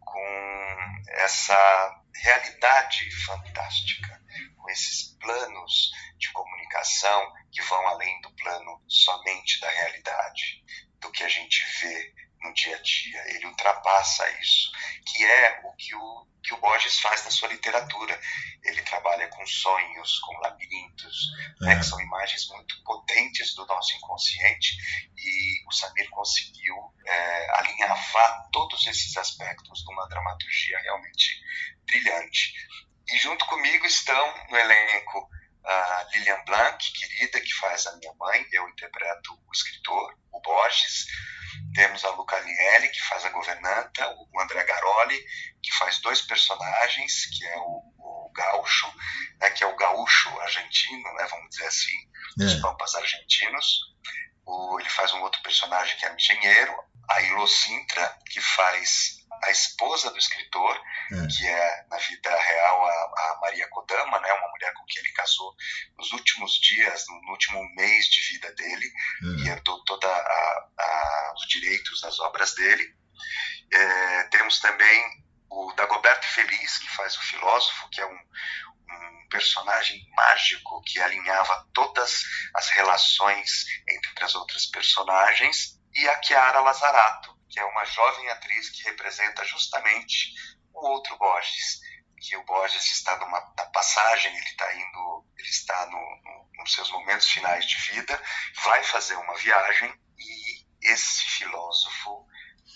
com 0.00 1.04
essa 1.08 2.02
realidade 2.14 3.10
fantástica, 3.24 4.20
com 4.56 4.70
esses 4.70 5.16
planos 5.18 5.90
de 6.18 6.30
comunicação 6.32 7.32
que 7.50 7.62
vão 7.62 7.86
além 7.88 8.20
do 8.20 8.34
plano 8.36 8.82
somente 8.86 9.60
da 9.60 9.70
realidade, 9.70 10.62
do 11.00 11.10
que 11.10 11.24
a 11.24 11.28
gente 11.28 11.64
vê 11.80 12.14
no 12.44 12.52
dia 12.52 12.76
a 12.76 12.82
dia. 12.82 13.34
Ele 13.34 13.46
ultrapassa 13.46 14.28
isso, 14.40 14.70
que 15.06 15.24
é 15.24 15.60
o 15.64 15.72
que 15.72 15.94
o, 15.94 16.26
que 16.42 16.54
o 16.54 16.58
Borges 16.58 17.00
faz 17.00 17.24
na 17.24 17.30
sua 17.30 17.48
literatura. 17.48 18.20
Ele 18.62 18.82
trabalha 18.82 19.26
com 19.28 19.44
sonhos, 19.46 20.18
com 20.20 20.38
labirintos, 20.40 21.30
né, 21.60 21.72
é. 21.72 21.74
né, 21.74 21.80
que 21.80 21.86
são 21.86 22.00
imagens 22.00 22.48
muito 22.48 22.82
potentes 22.84 23.54
do 23.54 23.66
nosso 23.66 23.96
inconsciente, 23.96 24.76
e 25.16 25.66
o 25.66 25.72
Samir 25.72 26.08
conseguiu 26.10 26.76
é, 27.06 27.58
alinhavar 27.58 28.48
todos 28.52 28.86
esses 28.86 29.16
aspectos 29.16 29.84
numa 29.86 30.06
dramaturgia 30.08 30.78
realmente 30.80 31.40
brilhante. 31.86 32.52
E 33.08 33.18
junto 33.18 33.44
comigo 33.46 33.84
estão 33.86 34.46
no 34.48 34.56
elenco 34.56 35.28
a 35.64 36.06
Lilian 36.12 36.44
Blanc, 36.44 36.92
querida, 36.92 37.40
que 37.40 37.54
faz 37.54 37.86
a 37.86 37.96
minha 37.96 38.12
mãe, 38.14 38.46
eu 38.52 38.68
interpreto 38.68 39.32
o 39.32 39.52
escritor, 39.52 40.14
o 40.30 40.40
Borges. 40.40 41.06
Temos 41.74 42.04
a 42.04 42.10
Luca 42.10 42.36
Agnelli, 42.36 42.88
que 42.88 43.02
faz 43.02 43.24
a 43.24 43.30
governanta, 43.30 44.08
o 44.32 44.40
André 44.40 44.62
Garoli, 44.64 45.18
que 45.62 45.72
faz 45.76 45.98
dois 46.00 46.22
personagens, 46.22 47.26
que 47.26 47.44
é 47.44 47.56
o, 47.58 47.82
o 47.98 48.32
gaúcho, 48.32 48.86
né, 49.40 49.50
que 49.50 49.64
é 49.64 49.66
o 49.66 49.76
gaúcho 49.76 50.28
argentino, 50.40 51.12
né, 51.14 51.26
vamos 51.30 51.50
dizer 51.50 51.66
assim, 51.66 51.96
é. 52.40 52.44
os 52.44 52.54
pampas 52.60 52.94
argentinos. 52.94 53.92
O, 54.46 54.78
ele 54.78 54.90
faz 54.90 55.12
um 55.14 55.22
outro 55.22 55.42
personagem 55.42 55.96
que 55.96 56.06
é 56.06 56.12
o 56.12 56.14
engenheiro, 56.14 56.74
a 57.10 57.20
Ilo 57.22 57.46
Sintra, 57.46 58.18
que 58.30 58.40
faz 58.40 59.13
a 59.42 59.50
esposa 59.50 60.10
do 60.10 60.18
escritor, 60.18 60.80
é. 61.12 61.26
que 61.26 61.46
é, 61.46 61.86
na 61.90 61.96
vida 61.96 62.36
real, 62.36 62.84
a, 62.84 62.90
a, 62.90 63.38
Maria 63.40 63.68
Kodama, 63.68 64.20
né, 64.20 64.32
uma 64.32 64.50
mulher 64.50 64.72
com 64.74 64.84
quem 64.86 65.02
ele 65.02 65.12
casou 65.12 65.54
nos 65.98 66.12
últimos 66.12 66.54
dias, 66.60 67.04
no, 67.08 67.32
último 67.32 67.62
mês 67.74 68.06
de 68.06 68.32
vida 68.32 68.52
dele, 68.54 68.86
é. 68.86 69.26
e 69.42 69.48
herdou 69.48 69.82
todos 69.84 70.10
os 71.36 71.48
direitos 71.48 72.00
das 72.00 72.18
obras 72.20 72.54
dele. 72.54 72.94
É, 73.72 74.22
temos 74.24 74.60
também 74.60 75.24
o 75.50 75.72
Dagoberto 75.74 76.26
Feliz, 76.26 76.78
que 76.78 76.88
faz 76.90 77.16
o 77.16 77.22
filósofo, 77.22 77.88
que 77.90 78.00
é 78.00 78.06
um, 78.06 78.18
um 78.18 79.28
personagem 79.28 80.00
mágico 80.16 80.82
que 80.82 81.00
alinhava 81.00 81.68
todas 81.72 82.22
as 82.54 82.68
relações 82.70 83.64
entre 83.88 84.24
as 84.24 84.34
outras 84.34 84.66
personagens, 84.66 85.78
e 85.96 86.08
a 86.08 86.22
Chiara 86.22 86.60
Lazarato, 86.60 87.33
que 87.54 87.60
é 87.60 87.64
uma 87.66 87.84
jovem 87.84 88.28
atriz 88.30 88.68
que 88.70 88.82
representa 88.82 89.44
justamente 89.44 90.34
o 90.72 90.88
outro 90.88 91.16
Borges, 91.16 91.78
que 92.18 92.36
o 92.36 92.44
Borges 92.44 92.84
está 92.90 93.16
numa 93.18 93.40
passagem, 93.72 94.36
ele 94.36 94.44
está 94.44 94.74
indo, 94.74 95.24
ele 95.38 95.48
está 95.48 95.86
no, 95.86 96.00
no, 96.24 96.50
nos 96.58 96.72
seus 96.72 96.90
momentos 96.90 97.30
finais 97.30 97.64
de 97.64 97.76
vida, 97.92 98.20
vai 98.64 98.82
fazer 98.82 99.14
uma 99.14 99.36
viagem 99.36 99.94
e 100.18 100.66
esse 100.82 101.24
filósofo 101.26 102.26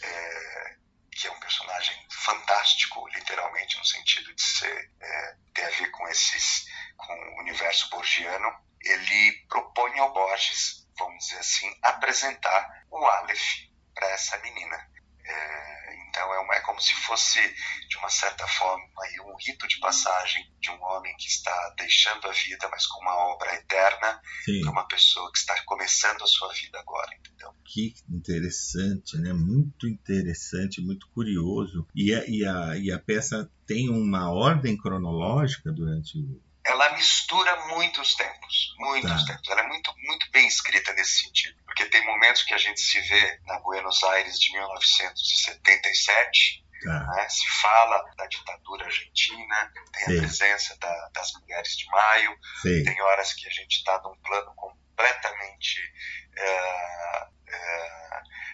é, 0.00 0.76
que 1.10 1.26
é 1.26 1.32
um 1.32 1.40
personagem 1.40 2.06
fantástico, 2.12 3.08
literalmente 3.08 3.76
no 3.78 3.84
sentido 3.84 4.32
de 4.32 4.42
ser 4.42 4.92
é, 5.00 5.36
ter 5.54 5.64
a 5.64 5.70
ver 5.70 5.90
com 5.90 6.06
esses 6.06 6.66
com 6.96 7.12
o 7.12 7.40
universo 7.40 7.90
borgiano, 7.90 8.48
ele 8.80 9.44
propõe 9.48 9.98
ao 9.98 10.12
Borges, 10.12 10.86
vamos 10.96 11.24
dizer 11.24 11.40
assim, 11.40 11.78
apresentar 11.82 12.86
o 12.92 13.04
Aleph 13.04 13.67
para 14.08 14.14
essa 14.14 14.38
menina. 14.38 14.76
É, 15.24 16.08
então 16.08 16.34
é, 16.34 16.40
uma, 16.40 16.54
é, 16.54 16.60
como 16.60 16.80
se 16.80 16.94
fosse, 16.94 17.38
de 17.88 17.98
uma 17.98 18.08
certa 18.08 18.46
forma, 18.46 18.82
um 19.26 19.36
rito 19.36 19.68
de 19.68 19.78
passagem 19.78 20.42
de 20.58 20.70
um 20.70 20.82
homem 20.82 21.14
que 21.18 21.28
está 21.28 21.74
deixando 21.76 22.26
a 22.26 22.32
vida, 22.32 22.66
mas 22.70 22.86
com 22.86 23.02
uma 23.02 23.14
obra 23.14 23.54
eterna, 23.54 24.20
para 24.62 24.70
uma 24.70 24.88
pessoa 24.88 25.30
que 25.30 25.38
está 25.38 25.54
começando 25.66 26.22
a 26.22 26.26
sua 26.26 26.50
vida 26.54 26.78
agora, 26.80 27.14
entendeu? 27.14 27.52
Que 27.66 27.94
interessante, 28.08 29.18
né? 29.18 29.34
Muito 29.34 29.86
interessante, 29.86 30.80
muito 30.80 31.06
curioso. 31.08 31.86
E 31.94 32.14
a, 32.14 32.24
e 32.26 32.46
a, 32.46 32.78
e 32.78 32.90
a 32.90 32.98
peça 32.98 33.50
tem 33.66 33.90
uma 33.90 34.32
ordem 34.32 34.78
cronológica 34.78 35.70
durante 35.70 36.18
o 36.18 36.47
ela 36.68 36.92
mistura 36.92 37.56
muitos 37.66 38.14
tempos, 38.14 38.74
muitos 38.78 39.24
tá. 39.24 39.32
tempos. 39.32 39.48
Ela 39.48 39.62
é 39.62 39.66
muito, 39.66 39.92
muito 39.98 40.30
bem 40.30 40.46
escrita 40.46 40.92
nesse 40.92 41.22
sentido, 41.22 41.58
porque 41.64 41.86
tem 41.86 42.04
momentos 42.04 42.42
que 42.42 42.54
a 42.54 42.58
gente 42.58 42.80
se 42.80 43.00
vê 43.00 43.40
na 43.46 43.58
Buenos 43.60 44.02
Aires 44.04 44.38
de 44.38 44.52
1977, 44.52 46.64
tá. 46.84 47.06
né, 47.14 47.28
se 47.28 47.48
fala 47.60 48.04
da 48.16 48.26
ditadura 48.26 48.84
argentina, 48.84 49.72
tem 49.92 50.04
Sim. 50.04 50.16
a 50.16 50.20
presença 50.20 50.76
da, 50.78 51.08
das 51.14 51.32
mulheres 51.40 51.76
de 51.76 51.86
maio, 51.86 52.38
Sim. 52.62 52.84
tem 52.84 53.00
horas 53.00 53.32
que 53.32 53.48
a 53.48 53.50
gente 53.50 53.78
está 53.78 54.00
num 54.02 54.14
plano 54.16 54.54
completamente 54.54 55.80
é, 56.36 57.26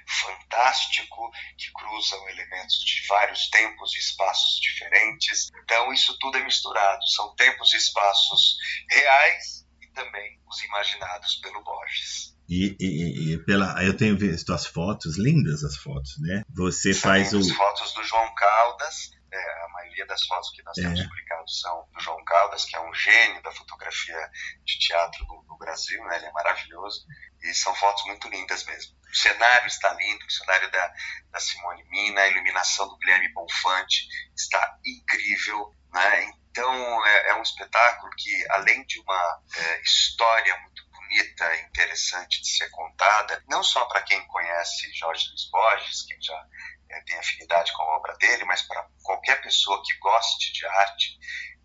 fantástico, 0.07 1.31
que 1.57 1.73
cruzam 1.73 2.29
elementos 2.29 2.79
de 2.85 3.07
vários 3.09 3.49
tempos 3.49 3.95
e 3.95 3.99
espaços 3.99 4.61
diferentes. 4.61 5.49
Então, 5.63 5.93
isso 5.93 6.17
tudo 6.19 6.39
é 6.39 6.45
misturado. 6.45 7.07
São 7.09 7.35
tempos 7.35 7.73
e 7.73 7.77
espaços 7.77 8.57
reais 8.91 9.67
e 9.81 9.87
também 9.89 10.41
os 10.47 10.63
imaginados 10.63 11.37
pelo 11.37 11.63
Borges. 11.63 12.35
E, 12.49 12.77
e, 12.79 13.33
e, 13.33 13.45
pela, 13.45 13.83
eu 13.83 13.97
tenho 13.97 14.19
visto 14.19 14.53
as 14.53 14.67
fotos, 14.67 15.17
lindas 15.17 15.65
as 15.65 15.77
fotos, 15.77 16.21
né? 16.21 16.43
Você 16.55 16.93
São 16.93 17.11
faz 17.11 17.33
o. 17.33 17.39
As 17.39 17.51
fotos 17.51 17.95
do 17.95 18.05
João 18.05 18.35
Caldas, 18.35 19.11
a 19.37 19.69
maioria 19.69 20.07
das 20.07 20.25
fotos 20.27 20.51
que 20.51 20.63
nós 20.63 20.75
temos 20.75 21.01
é. 21.01 21.05
publicadas 21.05 21.61
são 21.61 21.89
do 21.93 22.01
João 22.01 22.25
Caldas, 22.25 22.65
que 22.65 22.77
é 22.77 22.81
um 22.81 22.95
gênio 22.95 23.43
da 23.43 23.53
fotografia 23.53 24.31
de 24.65 24.79
teatro 24.79 25.25
no, 25.27 25.43
no 25.45 25.59
Brasil, 25.59 26.03
né? 26.05 26.17
Ele 26.17 26.27
é 26.27 26.33
maravilhoso. 26.33 27.07
E 27.43 27.55
são 27.55 27.75
fotos 27.75 28.05
muito 28.07 28.29
lindas 28.29 28.65
mesmo. 28.65 28.97
O 29.11 29.17
cenário 29.17 29.67
está 29.67 29.93
lindo, 29.93 30.25
o 30.25 30.31
cenário 30.31 30.71
da, 30.71 30.93
da 31.31 31.41
Simone 31.41 31.85
Mina, 31.85 32.23
a 32.23 32.29
iluminação 32.29 32.89
do 32.89 32.99
Guilherme 32.99 33.33
Bonfante 33.33 34.09
está 34.37 34.79
incrível, 34.85 35.71
né? 35.93 36.33
Então 36.51 37.07
é, 37.07 37.31
é 37.31 37.35
um 37.35 37.43
espetáculo 37.43 38.11
que, 38.17 38.47
além 38.51 38.85
de 38.87 39.01
uma 39.01 39.43
é, 39.57 39.81
história 39.83 40.57
muito 40.61 40.85
bonita, 40.91 41.57
interessante 41.63 42.41
de 42.41 42.49
ser 42.49 42.71
contada, 42.71 43.43
não 43.49 43.63
só 43.63 43.85
para 43.87 44.03
quem 44.03 44.25
conhece 44.27 44.93
Jorge 44.95 45.29
Luiz 45.29 45.51
Borges, 45.51 46.03
quem 46.07 46.21
já 46.21 46.47
é, 46.91 47.01
tem 47.03 47.19
afinidade 47.19 47.73
com 47.73 47.83
a 47.83 47.97
obra 47.97 48.15
dele, 48.17 48.45
mas 48.45 48.63
para 48.63 48.87
qualquer 49.03 49.41
pessoa 49.43 49.83
que 49.85 49.97
goste 49.99 50.53
de 50.53 50.67
arte, 50.67 51.19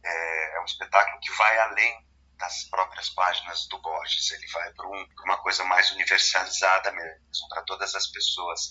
é, 0.04 0.58
é 0.58 0.62
um 0.62 0.66
espetáculo 0.66 1.20
que 1.20 1.32
vai 1.34 1.58
além 1.60 2.08
das 2.38 2.64
próprias 2.70 3.10
páginas 3.10 3.68
do 3.68 3.80
Borges. 3.82 4.32
Ele 4.32 4.48
vai 4.48 4.74
para 4.74 4.88
um, 4.88 5.06
uma 5.26 5.38
coisa 5.38 5.64
mais 5.66 5.92
universalizada 5.92 6.92
mesmo, 6.92 7.50
para 7.50 7.64
todas 7.64 7.94
as 7.96 8.08
pessoas. 8.08 8.68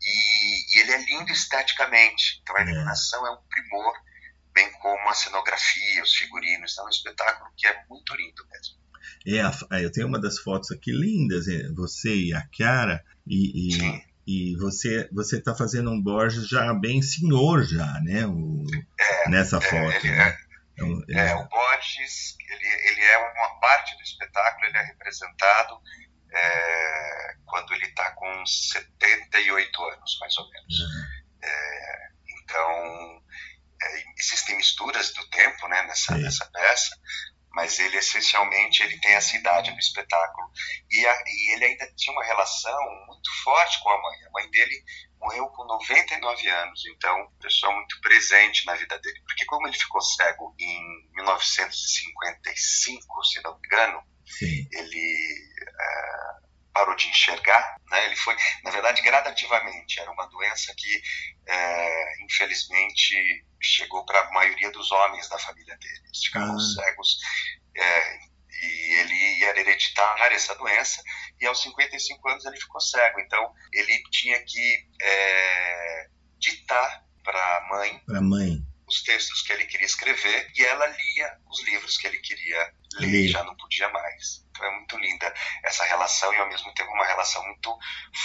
E, 0.00 0.76
e, 0.76 0.80
ele 0.80 0.92
é 0.92 0.98
lindo 0.98 1.32
esteticamente. 1.32 2.40
Então 2.42 2.56
a 2.56 2.60
é. 2.60 2.64
iluminação 2.64 3.26
é. 3.26 3.30
é 3.30 3.32
um 3.32 3.42
primor, 3.48 3.94
bem 4.52 4.72
como 4.74 5.08
a 5.08 5.14
cenografia, 5.14 6.02
os 6.02 6.14
figurinos. 6.14 6.72
Então 6.72 6.84
é 6.84 6.86
um 6.86 6.90
espetáculo 6.90 7.50
que 7.56 7.66
é 7.66 7.84
muito 7.88 8.14
lindo 8.14 8.46
mesmo. 8.48 8.82
É, 9.26 9.84
eu 9.84 9.90
tenho 9.92 10.06
uma 10.06 10.20
das 10.20 10.38
fotos 10.38 10.70
aqui 10.70 10.90
lindas, 10.90 11.46
é, 11.48 11.68
você 11.74 12.14
e 12.14 12.34
a 12.34 12.46
Chiara, 12.52 13.04
e, 13.26 13.68
e, 13.74 14.11
e 14.26 14.56
você 14.56 15.08
você 15.12 15.38
está 15.38 15.54
fazendo 15.54 15.90
um 15.90 16.00
Borges 16.00 16.48
já 16.48 16.72
bem 16.74 17.02
senhor 17.02 17.64
já, 17.64 18.00
né? 18.02 18.26
O, 18.26 18.64
é, 18.98 19.28
nessa 19.28 19.60
foto. 19.60 20.06
Ele, 20.06 20.10
né? 20.10 20.38
Então, 20.72 21.04
é, 21.10 21.28
é, 21.28 21.34
o 21.34 21.48
Borges, 21.48 22.36
ele, 22.48 22.66
ele 22.66 23.00
é 23.02 23.18
uma 23.18 23.60
parte 23.60 23.96
do 23.96 24.02
espetáculo, 24.02 24.66
ele 24.66 24.78
é 24.78 24.82
representado 24.82 25.80
é, 26.32 27.34
quando 27.44 27.74
ele 27.74 27.86
está 27.86 28.10
com 28.12 28.46
78 28.46 29.84
anos, 29.84 30.18
mais 30.20 30.36
ou 30.38 30.50
menos. 30.50 30.80
Uhum. 30.80 31.04
É, 31.42 32.08
então, 32.38 33.22
é, 33.82 34.04
existem 34.18 34.56
misturas 34.56 35.12
do 35.12 35.28
tempo 35.28 35.68
né, 35.68 35.82
nessa, 35.82 36.16
nessa 36.16 36.46
peça, 36.46 36.96
mas 37.54 37.78
ele 37.78 37.96
essencialmente 37.96 38.82
ele 38.82 38.98
tem 38.98 39.12
essa 39.12 39.36
idade 39.36 39.70
no 39.70 39.78
espetáculo 39.78 40.50
e, 40.90 41.06
a, 41.06 41.22
e, 41.26 41.54
ele 41.54 41.66
ainda 41.66 41.86
tinha 41.96 42.12
uma 42.12 42.24
relação 42.24 42.76
muito 43.06 43.30
forte 43.42 43.80
com 43.82 43.90
a 43.90 44.02
mãe. 44.02 44.24
A 44.26 44.30
mãe 44.30 44.50
dele 44.50 44.82
morreu 45.20 45.46
com 45.48 45.64
99 45.64 46.48
anos, 46.48 46.82
então 46.86 47.30
pessoa 47.40 47.74
muito 47.74 48.00
presente 48.00 48.64
na 48.66 48.74
vida 48.74 48.98
dele, 48.98 49.20
porque 49.26 49.44
como 49.44 49.68
ele 49.68 49.76
ficou 49.76 50.00
cego 50.00 50.54
em 50.58 50.80
1955, 51.14 53.24
se 53.24 53.40
não 53.42 53.58
me 53.58 53.66
engano, 53.66 54.02
Sim. 54.26 54.66
ele 54.72 55.51
parou 56.72 56.94
de 56.96 57.08
enxergar, 57.08 57.76
né? 57.90 58.06
Ele 58.06 58.16
foi, 58.16 58.36
na 58.64 58.70
verdade, 58.70 59.02
gradativamente. 59.02 60.00
Era 60.00 60.10
uma 60.10 60.26
doença 60.28 60.74
que, 60.76 61.02
é, 61.46 62.24
infelizmente, 62.24 63.44
chegou 63.60 64.04
para 64.04 64.20
a 64.20 64.32
maioria 64.32 64.70
dos 64.70 64.90
homens 64.90 65.28
da 65.28 65.38
família 65.38 65.76
dele. 65.76 66.02
Eles 66.06 66.24
ficaram 66.24 66.54
ah. 66.54 66.60
cegos 66.60 67.18
é, 67.76 68.18
e 68.62 69.00
ele 69.00 69.44
era 69.44 69.60
hereditária 69.60 70.34
essa 70.34 70.54
doença. 70.54 71.02
E 71.40 71.46
aos 71.46 71.62
55 71.62 72.28
anos 72.28 72.44
ele 72.44 72.56
ficou 72.56 72.80
cego. 72.80 73.20
Então 73.20 73.52
ele 73.72 74.02
tinha 74.10 74.42
que 74.42 74.88
é, 75.00 76.08
ditar 76.38 77.04
para 77.22 77.56
a 77.58 77.68
mãe. 77.68 78.02
Para 78.06 78.18
a 78.18 78.22
mãe 78.22 78.72
os 78.92 79.02
textos 79.02 79.40
que 79.42 79.52
ele 79.52 79.64
queria 79.64 79.86
escrever 79.86 80.50
e 80.54 80.64
ela 80.64 80.86
lia 80.86 81.38
os 81.48 81.62
livros 81.64 81.96
que 81.96 82.06
ele 82.06 82.18
queria 82.18 82.74
ler, 82.98 83.28
já 83.28 83.42
não 83.44 83.56
podia 83.56 83.88
mais. 83.90 84.42
Então 84.50 84.66
é 84.66 84.76
muito 84.76 84.98
linda 84.98 85.32
essa 85.64 85.84
relação 85.84 86.32
e 86.32 86.36
ao 86.36 86.48
mesmo 86.48 86.72
tempo 86.74 86.90
uma 86.92 87.06
relação 87.06 87.42
muito 87.44 87.76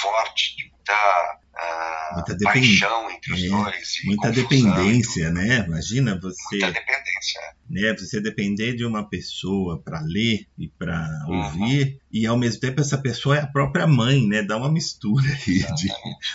forte, 0.01 0.57
de 0.57 0.69
muita, 0.69 1.39
uh, 1.53 2.15
muita 2.15 2.37
paixão 2.43 3.11
entre 3.11 3.33
os 3.33 3.43
é, 3.43 3.47
dois. 3.47 3.97
Muita 4.03 4.31
dependência, 4.31 5.29
né? 5.31 5.65
Imagina 5.67 6.19
você. 6.19 6.57
Muita 6.57 6.71
dependência. 6.71 7.41
Né? 7.69 7.93
Você 7.93 8.21
depender 8.21 8.73
de 8.73 8.85
uma 8.85 9.09
pessoa 9.09 9.81
para 9.81 9.99
ler 10.01 10.47
e 10.57 10.67
para 10.67 11.07
uhum. 11.27 11.45
ouvir, 11.45 12.01
e 12.11 12.25
ao 12.25 12.37
mesmo 12.37 12.59
tempo 12.59 12.81
essa 12.81 12.97
pessoa 12.97 13.37
é 13.37 13.41
a 13.41 13.47
própria 13.47 13.87
mãe, 13.87 14.27
né? 14.27 14.41
Dá 14.41 14.57
uma 14.57 14.71
mistura 14.71 15.27
aí 15.27 15.59
de 15.75 15.91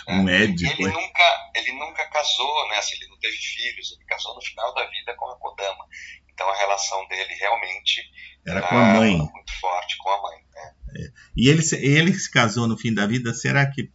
um 0.07 0.19
é. 0.19 0.23
médico. 0.23 0.81
Ele, 0.81 0.91
nunca, 0.91 1.51
ele 1.55 1.73
nunca 1.73 2.05
casou, 2.07 2.69
né? 2.69 2.77
Assim, 2.77 2.95
ele 2.95 3.09
não 3.09 3.19
teve 3.19 3.37
filhos, 3.37 3.91
ele 3.91 4.05
casou 4.05 4.35
no 4.35 4.41
final 4.41 4.73
da 4.73 4.87
vida 4.89 5.15
com 5.15 5.29
a 5.29 5.37
Kodama. 5.37 5.85
Então 6.33 6.49
a 6.49 6.57
relação 6.57 7.07
dele 7.07 7.33
realmente 7.35 8.01
era 8.45 8.61
com 8.61 8.75
a 8.75 8.85
mãe. 8.93 9.17
Muito 9.17 9.59
forte 9.59 9.97
com 9.97 10.09
a 10.09 10.21
mãe. 10.21 10.37
Né? 10.53 10.73
É. 10.95 11.11
E 11.35 11.49
ele, 11.49 11.63
ele 11.81 12.13
se 12.13 12.29
casou 12.29 12.67
no 12.67 12.77
fim 12.77 12.93
da 12.93 13.07
vida, 13.07 13.33
será 13.33 13.65
que 13.69 13.91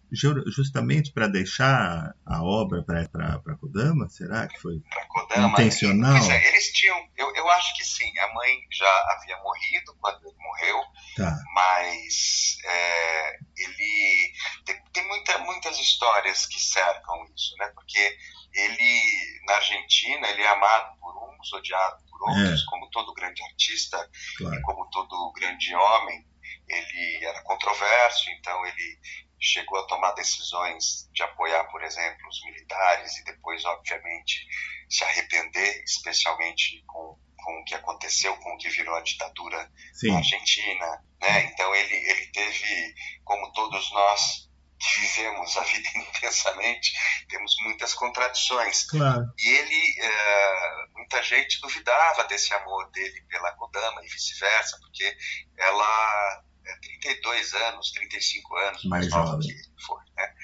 justamente 0.46 1.12
para 1.12 1.28
deixar 1.28 2.14
a 2.26 2.42
obra 2.42 2.82
para 2.82 3.56
Kodama? 3.56 4.08
Será 4.08 4.48
que 4.48 4.58
foi 4.58 4.82
Kodama, 5.08 5.48
intencional? 5.52 6.30
É, 6.30 6.48
eles 6.48 6.72
tinham, 6.72 6.96
eu, 7.16 7.34
eu 7.36 7.48
acho 7.50 7.76
que 7.76 7.84
sim. 7.84 8.18
A 8.18 8.34
mãe 8.34 8.58
já 8.72 9.06
havia 9.12 9.36
morrido 9.38 9.94
quando 10.00 10.26
ele 10.26 10.36
morreu, 10.38 10.80
tá. 11.16 11.36
mas 11.54 12.56
é, 12.64 13.36
ele 13.56 14.32
tem, 14.64 14.82
tem 14.92 15.08
muita, 15.08 15.38
muitas 15.38 15.78
histórias 15.78 16.46
que 16.46 16.60
cercam 16.60 17.24
isso, 17.36 17.54
né? 17.58 17.70
Porque 17.74 18.16
ele 18.54 19.40
na 19.46 19.54
Argentina 19.54 20.28
ele 20.28 20.42
é 20.42 20.48
amado 20.48 20.98
por 20.98 21.14
uns, 21.16 21.52
odiado 21.52 22.07
é. 22.30 22.54
como 22.68 22.88
todo 22.90 23.14
grande 23.14 23.42
artista 23.42 24.10
claro. 24.36 24.54
e 24.54 24.62
como 24.62 24.88
todo 24.90 25.32
grande 25.32 25.74
homem, 25.74 26.26
ele 26.68 27.24
era 27.24 27.42
controverso, 27.42 28.30
então 28.30 28.66
ele 28.66 28.98
chegou 29.40 29.78
a 29.78 29.86
tomar 29.86 30.12
decisões 30.12 31.08
de 31.12 31.22
apoiar, 31.22 31.64
por 31.64 31.82
exemplo, 31.82 32.28
os 32.28 32.44
militares 32.44 33.16
e 33.18 33.24
depois, 33.24 33.64
obviamente, 33.64 34.46
se 34.90 35.04
arrepender, 35.04 35.82
especialmente 35.84 36.82
com, 36.86 37.18
com 37.36 37.60
o 37.60 37.64
que 37.64 37.74
aconteceu, 37.74 38.36
com 38.36 38.54
o 38.54 38.58
que 38.58 38.68
virou 38.68 38.94
a 38.96 39.00
ditadura 39.00 39.70
Sim. 39.94 40.10
na 40.10 40.18
Argentina. 40.18 41.04
Né? 41.20 41.44
Então 41.44 41.74
ele, 41.74 41.94
ele 41.94 42.26
teve, 42.32 42.94
como 43.24 43.52
todos 43.52 43.92
nós, 43.92 44.47
vivemos 44.80 45.56
a 45.56 45.62
vida 45.62 45.88
intensamente, 45.96 46.92
temos 47.28 47.56
muitas 47.62 47.94
contradições. 47.94 48.84
Claro. 48.84 49.24
E 49.38 49.48
ele, 49.48 50.00
é, 50.00 50.86
muita 50.94 51.22
gente 51.22 51.60
duvidava 51.60 52.24
desse 52.24 52.52
amor 52.54 52.90
dele 52.90 53.20
pela 53.28 53.52
Kodama 53.52 54.04
e 54.04 54.08
vice-versa, 54.08 54.78
porque 54.80 55.16
ela 55.56 56.42
é 56.64 56.74
32 56.80 57.54
anos, 57.54 57.92
35 57.92 58.56
anos 58.56 58.84
mais, 58.84 59.08
nova 59.10 59.38
que 59.38 59.50
ele 59.50 59.62
foi. 59.84 60.02
Né? 60.16 60.34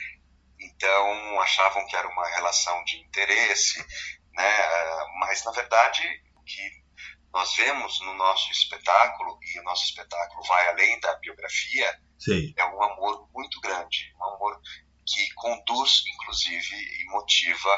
Então, 0.60 1.40
achavam 1.40 1.86
que 1.86 1.96
era 1.96 2.08
uma 2.08 2.26
relação 2.30 2.82
de 2.84 2.96
interesse, 2.98 3.78
né? 4.32 4.66
mas, 5.20 5.44
na 5.44 5.52
verdade, 5.52 6.02
o 6.34 6.42
que 6.42 6.84
nós 7.32 7.54
vemos 7.56 8.00
no 8.00 8.14
nosso 8.14 8.50
espetáculo, 8.52 9.38
e 9.42 9.58
o 9.58 9.62
nosso 9.64 9.84
espetáculo 9.84 10.42
vai 10.44 10.68
além 10.68 10.98
da 11.00 11.14
biografia, 11.16 12.00
é 12.32 12.64
um 12.66 12.82
amor 12.82 13.28
muito 13.34 13.60
grande, 13.60 14.12
um 14.18 14.24
amor 14.34 14.60
que 15.06 15.32
conduz, 15.34 16.02
inclusive, 16.14 16.76
e 16.76 17.04
motiva 17.10 17.68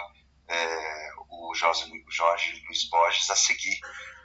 é, 0.49 1.09
o 1.29 1.55
Jorge, 1.55 1.85
Jorge 2.09 2.63
Luiz 2.67 2.89
Borges 2.89 3.29
a 3.31 3.37
seguir 3.37 3.79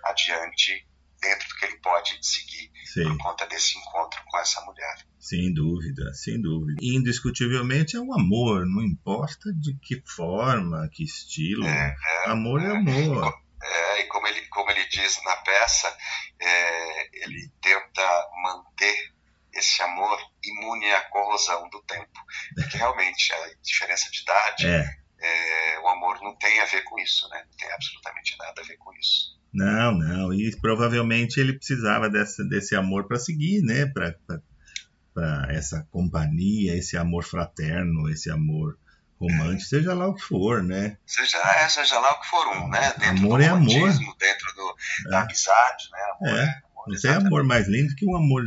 adiante 0.03 0.85
dentro 1.21 1.47
do 1.47 1.55
que 1.55 1.65
ele 1.65 1.77
pode 1.77 2.17
seguir 2.21 2.71
Sim. 2.85 3.03
por 3.03 3.17
conta 3.19 3.45
desse 3.47 3.77
encontro 3.77 4.19
com 4.25 4.37
essa 4.39 4.59
mulher. 4.61 5.05
Sem 5.19 5.53
dúvida, 5.53 6.11
sem 6.13 6.41
dúvida. 6.41 6.79
Indiscutivelmente 6.81 7.95
é 7.95 7.99
um 7.99 8.13
amor, 8.13 8.65
não 8.65 8.81
importa 8.81 9.53
de 9.53 9.77
que 9.79 10.01
forma, 10.05 10.89
que 10.91 11.03
estilo. 11.03 11.65
É, 11.65 11.95
é, 12.25 12.29
amor 12.29 12.61
é, 12.61 12.65
é 12.65 12.71
amor. 12.71 13.33
É, 13.61 14.01
e 14.01 14.07
como 14.07 14.27
ele, 14.27 14.41
como 14.47 14.71
ele 14.71 14.83
diz 14.87 15.19
na 15.23 15.35
peça, 15.37 15.95
é, 16.41 17.23
ele 17.23 17.51
tenta 17.61 18.29
manter 18.43 19.13
esse 19.53 19.81
amor 19.81 20.17
imune 20.43 20.91
à 20.93 21.01
corrosão 21.09 21.69
do 21.69 21.81
tempo. 21.83 22.19
Porque 22.55 22.77
realmente 22.77 23.33
a 23.33 23.49
diferença 23.61 24.09
de 24.11 24.21
idade, 24.21 24.67
é. 24.67 25.01
É, 25.23 25.79
o 25.79 25.87
amor 25.87 26.19
não 26.21 26.35
tem 26.35 26.59
a 26.61 26.65
ver 26.65 26.83
com 26.83 26.97
isso, 26.99 27.29
né? 27.29 27.43
Não 27.45 27.57
tem 27.57 27.71
absolutamente 27.71 28.35
nada 28.39 28.59
a 28.59 28.65
ver 28.65 28.77
com 28.77 28.91
isso. 28.93 29.39
Não, 29.53 29.91
não. 29.91 30.33
E 30.33 30.55
provavelmente 30.59 31.39
ele 31.39 31.53
precisava 31.53 32.09
desse, 32.09 32.47
desse 32.49 32.75
amor 32.75 33.07
para 33.07 33.19
seguir, 33.19 33.61
né? 33.61 33.85
Para 33.85 35.47
essa 35.49 35.87
companhia, 35.91 36.75
esse 36.75 36.97
amor 36.97 37.23
fraterno, 37.23 38.09
esse 38.09 38.31
amor 38.31 38.79
romântico, 39.19 39.75
é. 39.75 39.79
seja 39.79 39.93
lá 39.93 40.07
o 40.07 40.15
que 40.15 40.23
for, 40.23 40.63
né? 40.63 40.97
Seja, 41.05 41.37
é, 41.37 41.69
seja 41.69 41.99
lá 41.99 42.13
o 42.13 42.19
que 42.19 42.27
for, 42.27 42.47
um, 42.47 42.69
né? 42.69 42.91
Dentro 42.97 43.25
amor 43.25 43.37
do 43.37 43.43
é 43.43 43.47
amor. 43.47 44.17
dentro 44.17 44.55
do, 44.55 44.75
da 45.09 45.19
é. 45.19 45.21
amizade, 45.21 45.89
né? 45.91 45.99
Amor 46.19 46.39
é. 46.39 46.61
É 46.87 46.91
não 46.91 46.99
tem 46.99 47.11
amor 47.11 47.43
mais 47.43 47.67
lindo 47.67 47.95
que 47.95 48.05
um 48.05 48.15
amor 48.15 48.45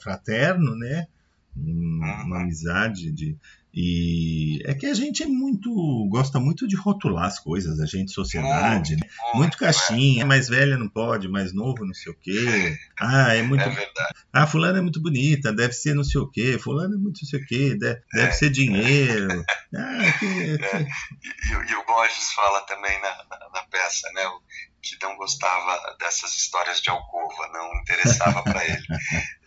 fraterno, 0.00 0.76
né? 0.76 1.06
Uma 1.56 2.40
amizade 2.42 3.12
de 3.12 3.36
e 3.76 4.62
é 4.64 4.72
que 4.72 4.86
a 4.86 4.94
gente 4.94 5.24
é 5.24 5.26
muito 5.26 5.68
gosta 6.08 6.38
muito 6.38 6.66
de 6.68 6.76
rotular 6.76 7.24
as 7.24 7.40
coisas, 7.40 7.80
a 7.80 7.86
gente 7.86 8.12
sociedade, 8.12 8.90
muito, 8.90 9.04
né? 9.04 9.10
muito, 9.24 9.36
muito 9.36 9.58
caixinha, 9.58 10.22
é. 10.22 10.24
mais 10.24 10.48
velha 10.48 10.78
não 10.78 10.88
pode, 10.88 11.28
mais 11.28 11.52
novo 11.52 11.84
não 11.84 11.92
sei 11.92 12.12
o 12.12 12.16
quê. 12.16 12.78
Ah, 12.96 13.34
é 13.34 13.42
muito. 13.42 13.64
É 13.64 13.90
ah, 14.32 14.46
fulano 14.46 14.78
é 14.78 14.80
muito 14.80 15.02
bonita, 15.02 15.52
deve 15.52 15.72
ser 15.72 15.92
não 15.92 16.04
sei 16.04 16.20
o 16.20 16.30
quê. 16.30 16.56
Fulano 16.56 16.94
é 16.94 16.98
muito 16.98 17.18
não 17.22 17.28
sei 17.28 17.40
o 17.40 17.46
quê, 17.46 17.74
deve, 17.74 18.00
é. 18.14 18.16
deve 18.18 18.32
ser 18.34 18.50
dinheiro. 18.50 19.44
ah, 19.74 20.12
que, 20.20 20.26
é. 20.26 20.58
que... 20.58 20.76
E, 20.76 21.72
e, 21.72 21.74
o 21.74 21.84
Borges 21.84 22.32
fala 22.32 22.60
também 22.60 22.96
na, 23.00 23.10
na, 23.28 23.50
na 23.54 23.62
peça, 23.68 24.08
né? 24.14 24.22
Que 24.84 24.98
não 25.02 25.16
gostava 25.16 25.96
dessas 25.98 26.34
histórias 26.34 26.80
de 26.80 26.90
alcova, 26.90 27.48
não 27.48 27.74
interessava 27.80 28.42
para 28.42 28.64
ele. 28.68 28.86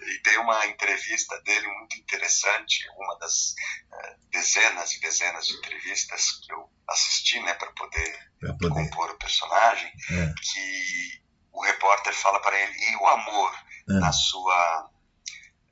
E 0.01 0.21
tem 0.23 0.37
uma 0.39 0.65
entrevista 0.65 1.39
dele 1.43 1.67
muito 1.67 1.95
interessante, 1.97 2.87
uma 2.97 3.17
das 3.19 3.51
uh, 3.51 4.29
dezenas 4.31 4.93
e 4.93 4.99
dezenas 4.99 5.45
de 5.45 5.53
entrevistas 5.53 6.31
que 6.43 6.51
eu 6.51 6.69
assisti, 6.89 7.39
né, 7.41 7.53
para 7.53 7.71
poder, 7.73 8.29
poder, 8.39 8.69
compor 8.69 9.11
o 9.11 9.17
personagem, 9.17 9.91
é. 10.11 10.33
que 10.41 11.21
o 11.51 11.61
repórter 11.61 12.13
fala 12.13 12.39
para 12.41 12.57
ele 12.57 12.73
e 12.91 12.95
o 12.95 13.07
amor 13.07 13.51
é. 13.89 13.93
na 13.93 14.11
sua 14.11 14.89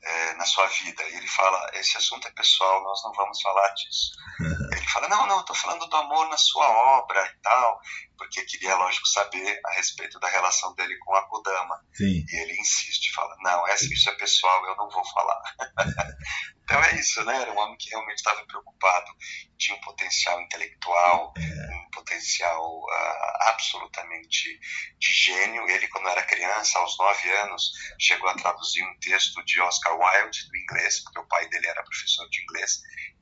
é, 0.06 0.34
na 0.36 0.46
sua 0.46 0.68
vida. 0.68 1.04
E 1.04 1.16
ele 1.16 1.28
fala: 1.28 1.72
esse 1.74 1.98
assunto 1.98 2.28
é 2.28 2.32
pessoal, 2.32 2.84
nós 2.84 3.04
não 3.04 3.12
vamos 3.14 3.42
falar 3.42 3.68
disso. 3.74 4.12
ele 4.72 4.88
fala: 4.90 5.08
não, 5.08 5.26
não, 5.28 5.40
estou 5.40 5.56
falando 5.56 5.88
do 5.88 5.96
amor 5.96 6.30
na 6.30 6.38
sua 6.38 6.68
obra 7.00 7.26
e 7.26 7.42
tal, 7.42 7.82
porque 8.18 8.44
queria, 8.46 8.76
lógico, 8.76 9.08
saber 9.08 9.60
a 9.66 9.76
respeito 9.76 10.20
da 10.20 10.28
relação 10.28 10.74
dele 10.76 10.98
com 11.00 11.16
a 11.16 11.28
Kodama. 11.28 11.80
Sim. 11.94 12.26
E 12.28 12.36
ele 12.42 12.60
insiste, 12.60 13.14
fala: 13.14 13.36
não, 13.40 13.66
isso 13.68 14.10
é 14.10 14.16
pessoal, 14.16 14.66
eu 14.66 14.76
não 14.76 14.90
vou 14.90 15.06
falar. 15.06 15.42
então 16.64 16.84
é 16.84 16.96
isso, 16.96 17.24
né? 17.24 17.42
Era 17.42 17.52
um 17.52 17.58
homem 17.58 17.78
que 17.78 17.90
realmente 17.90 18.18
estava 18.18 18.46
preocupado, 18.46 19.12
tinha 19.58 19.78
um 19.78 19.82
potencial 19.82 20.42
intelectual, 20.42 21.34
é. 21.38 21.76
um 21.76 21.90
potencial 21.92 22.80
uh, 22.84 23.50
absolutamente 23.50 24.60
de 25.00 25.14
gênio. 25.14 25.68
Ele, 25.70 25.88
quando 25.88 26.10
era 26.10 26.24
criança, 26.24 26.80
aos 26.80 26.98
nove 26.98 27.30
anos, 27.32 27.72
chegou 28.00 28.30
a 28.30 28.36
traduzir 28.36 28.84
um 28.84 29.00
texto 29.00 29.44
de 29.46 29.62
Oscar 29.62 29.98
Wilde 29.98 30.48
do 30.50 30.58
inglês, 30.58 31.04
porque 31.04 31.20
o 31.20 31.28
pai 31.28 31.48
dele 31.50 31.68
era 31.68 31.84
professor 31.84 32.28
de 32.30 32.42
inglês. 32.42 32.82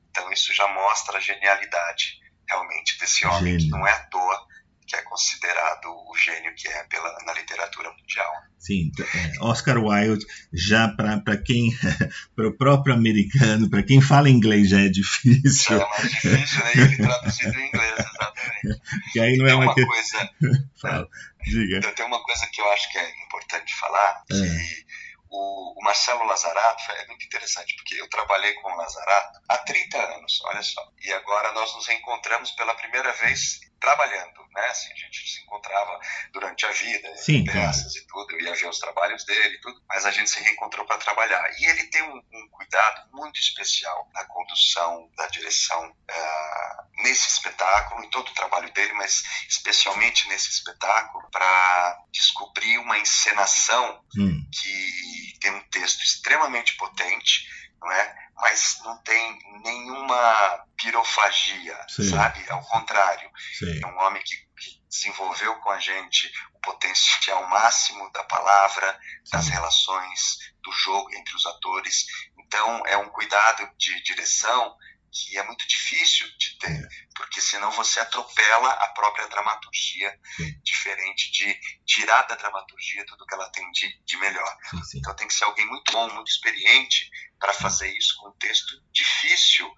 Então 0.09 0.31
isso 0.31 0.53
já 0.53 0.67
mostra 0.67 1.17
a 1.17 1.21
genialidade 1.21 2.19
realmente 2.47 2.99
desse 2.99 3.25
homem, 3.25 3.53
gênio. 3.53 3.65
que 3.65 3.69
não 3.69 3.87
é 3.87 3.91
à 3.91 4.05
toa 4.09 4.52
que 4.93 4.99
é 4.99 5.01
considerado 5.01 5.87
o 5.87 6.15
gênio 6.15 6.53
que 6.55 6.67
é 6.67 6.83
pela, 6.83 7.17
na 7.25 7.33
literatura 7.33 7.91
mundial. 7.91 8.31
Sim, 8.59 8.91
então, 8.93 9.05
é, 9.05 9.33
Oscar 9.41 9.77
Wilde, 9.77 10.25
já 10.53 10.87
para 10.87 11.37
quem, 11.37 11.71
para 12.35 12.47
o 12.47 12.55
próprio 12.55 12.93
americano, 12.93 13.69
para 13.69 13.83
quem 13.83 13.99
fala 13.99 14.29
inglês 14.29 14.69
já 14.69 14.81
é 14.81 14.89
difícil. 14.89 15.81
É 15.81 15.89
mais 15.89 16.09
difícil, 16.09 16.63
né? 16.63 16.71
Ele 16.75 16.97
traduzido 16.97 17.59
em 17.59 17.67
inglês, 17.67 17.93
exatamente. 17.97 18.81
Que 19.11 19.19
aí 19.19 19.37
não 19.37 19.47
é 19.47 19.55
uma, 19.55 19.73
coisa. 19.73 20.29
Fala, 20.79 21.07
diga. 21.43 21.93
Tem 21.93 22.05
uma 22.05 22.23
coisa 22.23 22.47
que 22.51 22.61
eu 22.61 22.71
acho 22.71 22.91
que 22.91 22.97
é 22.99 23.23
importante 23.25 23.75
falar, 23.75 24.23
é. 24.31 24.35
que 24.35 24.85
o, 25.29 25.72
o, 25.72 25.72
Marcelo 25.93 26.25
Lazarato 26.25 26.91
é 26.91 27.05
muito 27.05 27.23
interessante, 27.23 27.75
porque 27.75 28.01
eu 28.01 28.09
trabalhei 28.09 28.51
com 28.55 28.73
o 28.73 28.75
Lazarato 28.75 29.39
há 29.47 29.59
30 29.59 30.15
anos, 30.15 30.41
olha 30.45 30.63
só. 30.63 30.81
E 30.99 31.13
agora 31.13 31.51
nós 31.51 31.71
nos 31.75 31.87
encontramos 31.87 32.49
pela 32.53 32.73
primeira 32.73 33.11
vez 33.13 33.59
trabalhando, 33.79 34.41
né? 34.55 34.65
Assim, 34.69 34.91
a 34.91 34.95
gente 34.95 35.27
se 35.27 35.41
encontrava 35.41 35.99
durante 36.31 36.65
a 36.65 36.71
vida, 36.71 37.15
Sim, 37.17 37.43
peças 37.43 37.95
e 37.95 38.07
tudo, 38.07 38.31
eu 38.31 38.41
ia 38.41 38.55
ver 38.55 38.69
os 38.69 38.79
trabalhos 38.79 39.23
dele 39.25 39.55
e 39.55 39.61
tudo, 39.61 39.79
mas 39.87 40.05
a 40.05 40.11
gente 40.11 40.29
se 40.29 40.39
reencontrou 40.39 40.85
para 40.87 40.97
trabalhar. 40.97 41.43
E 41.59 41.65
ele 41.65 41.83
tem 41.87 42.01
um, 42.01 42.17
um, 42.17 42.47
cuidado 42.49 43.09
muito 43.11 43.39
especial 43.39 44.09
na 44.15 44.25
condução, 44.25 45.11
da 45.15 45.27
direção 45.27 45.89
uh, 45.89 47.03
nesse 47.03 47.27
espetáculo, 47.27 48.03
em 48.03 48.09
todo 48.09 48.29
o 48.29 48.33
trabalho 48.33 48.71
dele, 48.73 48.93
mas 48.93 49.21
especialmente 49.47 50.27
nesse 50.29 50.49
espetáculo, 50.49 51.29
para 51.29 52.03
descobrir 52.11 52.77
uma 52.79 52.97
encenação 52.97 54.01
hum. 54.17 54.43
que 54.51 55.32
tem 55.43 55.51
um 55.51 55.61
texto 55.69 56.01
extremamente 56.01 56.75
potente, 56.77 57.45
não 57.81 57.91
é? 57.91 58.23
mas 58.35 58.79
não 58.83 58.97
tem 59.03 59.39
nenhuma 59.61 60.65
pirofagia, 60.77 61.77
Sim. 61.87 62.09
sabe? 62.09 62.43
Ao 62.49 62.63
contrário, 62.63 63.29
Sim. 63.59 63.79
é 63.83 63.87
um 63.87 63.99
homem 63.99 64.23
que, 64.23 64.35
que, 64.35 64.83
desenvolveu 64.89 65.55
com 65.55 65.71
a 65.71 65.79
gente 65.79 66.31
o 66.53 66.59
potencial 66.59 67.47
máximo 67.49 68.11
da 68.11 68.23
palavra, 68.23 68.99
Sim. 69.25 69.31
das 69.31 69.47
relações, 69.49 70.37
do 70.61 70.71
jogo 70.71 71.13
entre 71.15 71.35
os 71.35 71.45
atores. 71.45 72.05
Então, 72.39 72.85
é 72.85 72.97
um 72.97 73.09
cuidado 73.09 73.69
de 73.77 74.03
direção 74.03 74.75
que 75.13 75.37
é 75.37 75.43
muito 75.43 75.67
difícil 75.67 76.27
de 76.37 76.57
ter, 76.57 76.87
porque 77.15 77.39
senão 77.39 77.69
você 77.71 77.99
atropela 77.99 78.69
a 78.71 78.87
própria 78.89 79.27
dramaturgia, 79.27 80.19
sim. 80.35 80.59
diferente 80.63 81.31
de 81.31 81.55
tirar 81.85 82.23
da 82.23 82.35
dramaturgia 82.35 83.05
tudo 83.05 83.25
que 83.25 83.33
ela 83.35 83.49
tem 83.51 83.69
de, 83.71 84.03
de 84.03 84.17
melhor. 84.17 84.57
Sim, 84.71 84.83
sim. 84.83 84.97
Então 84.97 85.15
tem 85.15 85.27
que 85.27 85.33
ser 85.33 85.43
alguém 85.43 85.67
muito 85.67 85.91
bom, 85.91 86.11
muito 86.13 86.29
experiente 86.29 87.09
para 87.39 87.53
fazer 87.53 87.95
isso 87.95 88.15
com 88.17 88.29
um 88.29 88.37
texto 88.37 88.81
difícil 88.91 89.71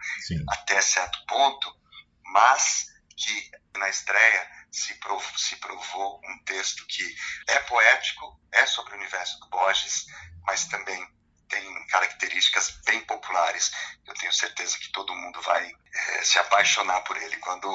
até 0.50 0.80
certo 0.82 1.18
ponto, 1.28 1.70
mas 2.24 2.86
que 3.18 3.52
na 3.78 3.90
estreia 3.90 4.50
se 4.72 4.94
provou, 4.96 5.38
se 5.38 5.56
provou 5.58 6.22
um 6.24 6.44
texto 6.46 6.86
que 6.88 7.16
é 7.48 7.60
poético, 7.60 8.40
é 8.54 8.66
sobre 8.66 8.94
o 8.94 8.98
universo 8.98 9.40
do 9.40 9.50
Borges, 9.50 10.06
mas 10.46 10.66
também 10.68 11.15
tem 11.50 11.88
características 11.88 12.80
bem 12.86 13.02
populares. 13.02 13.72
Eu 14.08 14.14
tenho 14.16 14.34
certeza 14.34 14.78
que 14.80 14.92
todo 14.92 15.16
mundo 15.16 15.42
vai 15.42 15.66
é, 15.66 16.24
se 16.24 16.38
apaixonar 16.40 17.02
por 17.02 17.18
ele 17.18 17.38
quando 17.38 17.68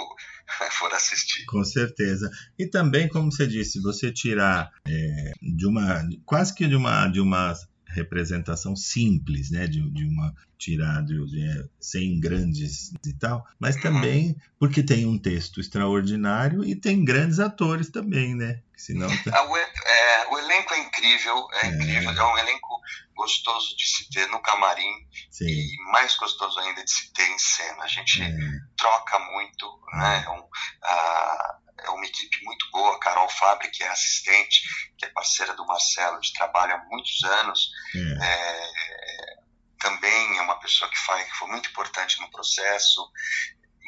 for 0.79 0.93
assistir. 0.93 1.45
Com 1.47 1.65
certeza. 1.65 2.31
E 2.59 2.67
também, 2.67 3.09
como 3.09 3.31
você 3.31 3.47
disse, 3.47 3.81
você 3.81 4.13
tirar 4.13 4.71
é, 4.87 5.33
de 5.41 5.67
uma 5.67 6.03
quase 6.25 6.55
que 6.55 6.67
de 6.67 6.77
uma 6.77 7.09
de 7.09 7.21
uma 7.21 7.55
representação 7.93 8.77
simples, 8.77 9.51
né, 9.51 9.67
de, 9.67 9.81
de 9.91 10.05
uma 10.05 10.33
tirada 10.57 11.13
de, 11.27 11.65
sem 11.81 12.21
grandes 12.21 12.93
e 13.05 13.13
tal, 13.15 13.45
mas 13.59 13.77
uhum. 13.77 13.83
também 13.83 14.37
porque 14.59 14.83
tem 14.83 15.07
um 15.07 15.19
texto 15.19 15.61
extraordinário 15.61 16.65
e 16.65 16.77
tem 16.77 17.05
grandes 17.05 17.41
atores 17.41 17.89
também, 17.89 18.35
né? 18.35 18.61
Senão 18.77 19.09
tá... 19.25 19.43
o, 19.45 19.57
é, 20.01 20.29
o, 20.29 20.39
elenco 20.39 20.75
é 20.75 20.79
incrível, 20.79 21.47
é, 21.53 21.67
é, 21.67 21.69
incrível, 21.69 22.11
é 22.11 22.25
um 22.25 22.39
elenco 22.39 22.81
gostoso 23.15 23.77
de 23.77 23.87
se 23.87 24.11
ter 24.11 24.27
no 24.29 24.41
camarim 24.41 24.93
Sim. 25.31 25.47
e 25.47 25.77
mais 25.93 26.17
gostoso 26.17 26.59
ainda 26.61 26.83
de 26.83 26.91
se 26.91 27.13
ter 27.13 27.29
em 27.29 27.39
cena. 27.39 27.85
A 27.85 27.89
gente 27.89 28.23
é. 28.23 28.33
troca 28.77 29.19
muito, 29.19 29.81
né? 29.93 30.25
É 30.25 30.31
um, 30.31 30.49
é 31.85 31.91
uma 31.91 32.07
equipe 32.07 32.45
muito 32.45 32.71
boa. 32.71 32.99
Carol 33.01 33.29
Fabri, 33.29 33.71
que 33.71 33.83
é 33.83 33.89
assistente, 33.89 34.63
que 34.99 35.05
é 35.05 35.09
parceira 35.11 35.55
do 35.55 35.67
Marcelo 35.67 36.21
de 36.21 36.33
trabalho 36.33 36.75
há 36.75 36.85
muitos 36.89 37.23
anos, 37.25 37.71
é. 37.95 38.27
é. 38.27 39.37
também 39.79 40.39
é 40.39 40.43
uma 40.43 40.59
pessoa 40.59 40.91
que, 40.91 40.99
faz, 40.99 41.27
que 41.31 41.37
foi 41.37 41.49
muito 41.49 41.69
importante 41.71 42.21
no 42.21 42.31
processo. 42.31 43.11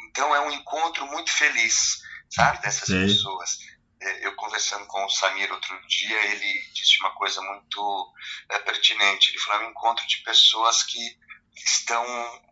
Então 0.09 0.35
é 0.35 0.41
um 0.41 0.51
encontro 0.51 1.05
muito 1.07 1.31
feliz, 1.31 2.01
sabe, 2.29 2.61
dessas 2.61 2.87
Sim. 2.87 3.05
pessoas. 3.07 3.57
É, 4.03 4.25
eu 4.25 4.35
conversando 4.35 4.85
com 4.87 5.05
o 5.05 5.09
Samir 5.09 5.51
outro 5.51 5.79
dia, 5.87 6.25
ele 6.25 6.61
disse 6.73 6.99
uma 6.99 7.11
coisa 7.11 7.41
muito 7.41 8.13
é, 8.49 8.59
pertinente. 8.59 9.31
Ele 9.31 9.39
falou: 9.39 9.61
é 9.61 9.67
um 9.67 9.71
encontro 9.71 10.05
de 10.07 10.17
pessoas 10.17 10.83
que 10.83 11.17
estão 11.55 12.05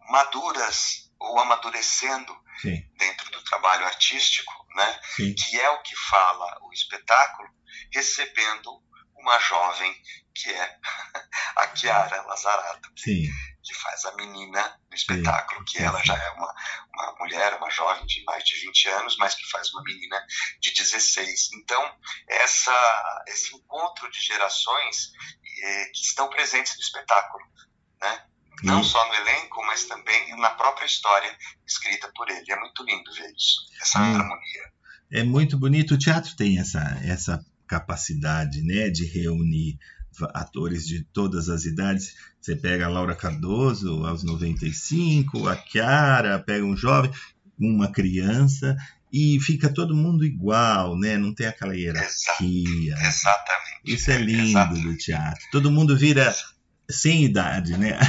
maduras 0.10 1.12
ou 1.20 1.40
amadurecendo 1.40 2.36
Sim. 2.62 2.82
dentro 2.98 3.30
do 3.32 3.44
trabalho 3.44 3.86
artístico, 3.86 4.54
né? 4.76 5.00
que 5.16 5.60
é 5.60 5.70
o 5.70 5.82
que 5.82 5.96
fala 5.96 6.58
o 6.64 6.74
espetáculo, 6.74 7.50
recebendo 7.92 8.82
uma 9.16 9.38
jovem 9.40 9.96
que 10.34 10.50
é 10.52 10.80
a 11.58 11.76
Chiara 11.76 12.22
Lazarato, 12.24 12.92
que, 12.96 13.30
que 13.64 13.74
faz 13.76 14.06
a 14.06 14.16
menina 14.16 14.80
no 14.90 14.96
espetáculo, 14.96 15.64
que 15.66 15.78
ela 15.82 16.02
já 16.04 16.16
é 16.16 16.30
uma, 16.32 16.54
uma 16.94 17.16
mulher, 17.20 17.58
uma 17.58 17.70
jovem 17.70 18.06
de 18.06 18.24
mais 18.24 18.44
de 18.44 18.56
20 18.66 18.90
anos, 18.90 19.16
mas 19.18 19.36
que 19.36 19.50
faz 19.50 19.72
uma 19.74 19.84
menina 19.84 20.24
de 20.60 20.74
16. 20.74 21.52
Então, 21.54 21.98
essa, 22.28 23.24
esse 23.28 23.56
encontro 23.56 24.10
de 24.12 24.20
gerações 24.20 25.12
eh, 25.64 25.86
que 25.94 26.02
estão 26.02 26.30
presentes 26.30 26.76
no 26.76 26.82
espetáculo, 26.82 27.44
né? 28.02 28.26
não 28.64 28.84
só 28.84 29.08
no 29.08 29.16
elenco, 29.16 29.64
mas 29.66 29.86
também 29.86 30.36
na 30.38 30.52
própria 30.52 30.86
história 30.86 31.36
escrita 31.66 32.12
por 32.16 32.30
ele. 32.30 32.52
É 32.52 32.60
muito 32.60 32.84
lindo 32.84 33.12
ver 33.14 33.32
isso, 33.36 33.58
essa 33.82 34.00
harmonia. 34.00 34.72
É 35.12 35.24
muito 35.24 35.58
bonito. 35.58 35.96
O 35.96 35.98
teatro 35.98 36.36
tem 36.36 36.60
essa, 36.60 36.80
essa 37.04 37.44
capacidade 37.68 38.62
né, 38.62 38.90
de 38.90 39.06
reunir 39.06 39.78
atores 40.34 40.86
de 40.86 41.04
todas 41.06 41.50
as 41.50 41.66
idades. 41.66 42.14
Você 42.42 42.56
pega 42.56 42.88
a 42.88 42.90
Laura 42.90 43.16
Cardoso 43.16 44.04
aos 44.04 44.24
95, 44.24 45.48
a 45.48 45.56
Chiara, 45.56 46.40
pega 46.40 46.66
um 46.66 46.76
jovem, 46.76 47.12
uma 47.60 47.92
criança 47.92 48.76
e 49.14 49.40
fica 49.40 49.72
todo 49.72 49.96
mundo 49.96 50.26
igual, 50.26 50.98
né? 50.98 51.18
Não 51.18 51.36
tem 51.36 51.46
aquela 51.46 51.76
hierarquia. 51.76 52.96
Exatamente. 52.96 53.82
Isso 53.86 54.10
é 54.10 54.18
lindo 54.18 54.50
Exatamente. 54.50 54.88
do 54.88 54.98
teatro. 54.98 55.46
Todo 55.52 55.70
mundo 55.70 55.96
vira 55.96 56.34
sem 56.90 57.26
idade, 57.26 57.78
né? 57.78 58.00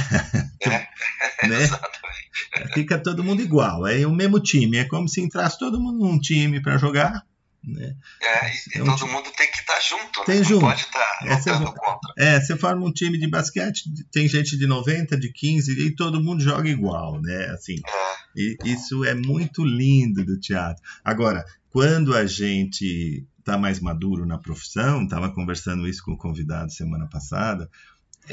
É, 0.61 0.69
né? 1.47 1.63
exatamente. 1.63 2.73
Fica 2.73 2.97
todo 2.97 3.23
mundo 3.23 3.41
igual, 3.41 3.85
é 3.85 4.05
o 4.07 4.11
mesmo 4.11 4.39
time, 4.39 4.77
é 4.77 4.85
como 4.85 5.07
se 5.07 5.21
entrasse 5.21 5.59
todo 5.59 5.79
mundo 5.79 5.99
num 5.99 6.19
time 6.19 6.59
para 6.59 6.77
jogar. 6.77 7.23
Né? 7.63 7.95
É, 8.21 8.49
e, 8.49 8.79
é 8.79 8.83
um 8.83 8.85
todo 8.85 8.97
time... 8.97 9.11
mundo 9.11 9.31
tem 9.37 9.49
que 9.49 9.59
estar 9.59 9.73
tá 9.73 9.79
junto, 9.79 10.19
né? 10.19 10.25
tem 10.25 10.37
né? 10.39 10.43
junto. 10.43 10.61
não 10.61 10.69
pode 10.69 10.81
estar 10.81 10.99
tá 10.99 11.25
é, 11.25 11.35
lutando 11.35 11.65
você, 11.65 11.79
contra. 11.79 12.13
É, 12.17 12.41
você 12.41 12.57
forma 12.57 12.85
um 12.85 12.91
time 12.91 13.17
de 13.17 13.27
basquete, 13.27 13.83
tem 14.11 14.27
gente 14.27 14.57
de 14.57 14.67
90, 14.67 15.17
de 15.17 15.31
15, 15.31 15.71
e 15.71 15.95
todo 15.95 16.21
mundo 16.21 16.43
joga 16.43 16.67
igual, 16.67 17.21
né? 17.21 17.45
Assim, 17.51 17.75
é. 17.75 18.13
E, 18.35 18.57
isso 18.65 19.05
é 19.05 19.13
muito 19.13 19.63
lindo 19.63 20.25
do 20.25 20.37
teatro. 20.39 20.83
Agora, 21.05 21.45
quando 21.69 22.15
a 22.15 22.25
gente 22.25 23.25
está 23.39 23.57
mais 23.57 23.79
maduro 23.79 24.25
na 24.25 24.37
profissão, 24.37 25.03
estava 25.03 25.31
conversando 25.31 25.87
isso 25.87 26.03
com 26.03 26.13
o 26.13 26.17
convidado 26.17 26.71
semana 26.71 27.07
passada, 27.07 27.69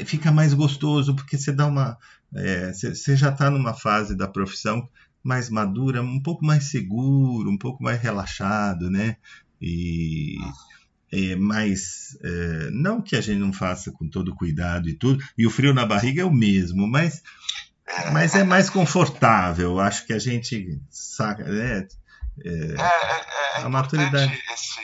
fica 0.05 0.31
mais 0.31 0.53
gostoso, 0.53 1.15
porque 1.15 1.37
você 1.37 1.51
dá 1.51 1.67
uma. 1.67 1.97
É, 2.33 2.71
você 2.71 3.15
já 3.15 3.29
está 3.29 3.49
numa 3.49 3.73
fase 3.73 4.15
da 4.15 4.27
profissão 4.27 4.87
mais 5.23 5.49
madura, 5.49 6.01
um 6.01 6.21
pouco 6.21 6.45
mais 6.45 6.69
seguro, 6.69 7.49
um 7.49 7.57
pouco 7.57 7.83
mais 7.83 8.01
relaxado, 8.01 8.89
né? 8.89 9.17
E, 9.61 10.37
é, 11.11 11.35
mais. 11.35 12.17
É, 12.23 12.69
não 12.71 13.01
que 13.01 13.15
a 13.15 13.21
gente 13.21 13.39
não 13.39 13.51
faça 13.51 13.91
com 13.91 14.09
todo 14.09 14.35
cuidado 14.35 14.89
e 14.89 14.93
tudo, 14.93 15.23
e 15.37 15.45
o 15.45 15.51
frio 15.51 15.73
na 15.73 15.85
barriga 15.85 16.21
é 16.21 16.25
o 16.25 16.31
mesmo, 16.31 16.87
mas, 16.87 17.21
mas 18.11 18.33
é 18.35 18.43
mais 18.43 18.69
confortável. 18.69 19.79
Acho 19.79 20.05
que 20.05 20.13
a 20.13 20.19
gente 20.19 20.81
saca. 20.89 21.43
Né? 21.43 21.87
É, 22.43 22.49
é, 22.49 23.59
é, 23.59 23.63
a 23.63 23.69
maturidade. 23.69 24.41
Esse, 24.53 24.79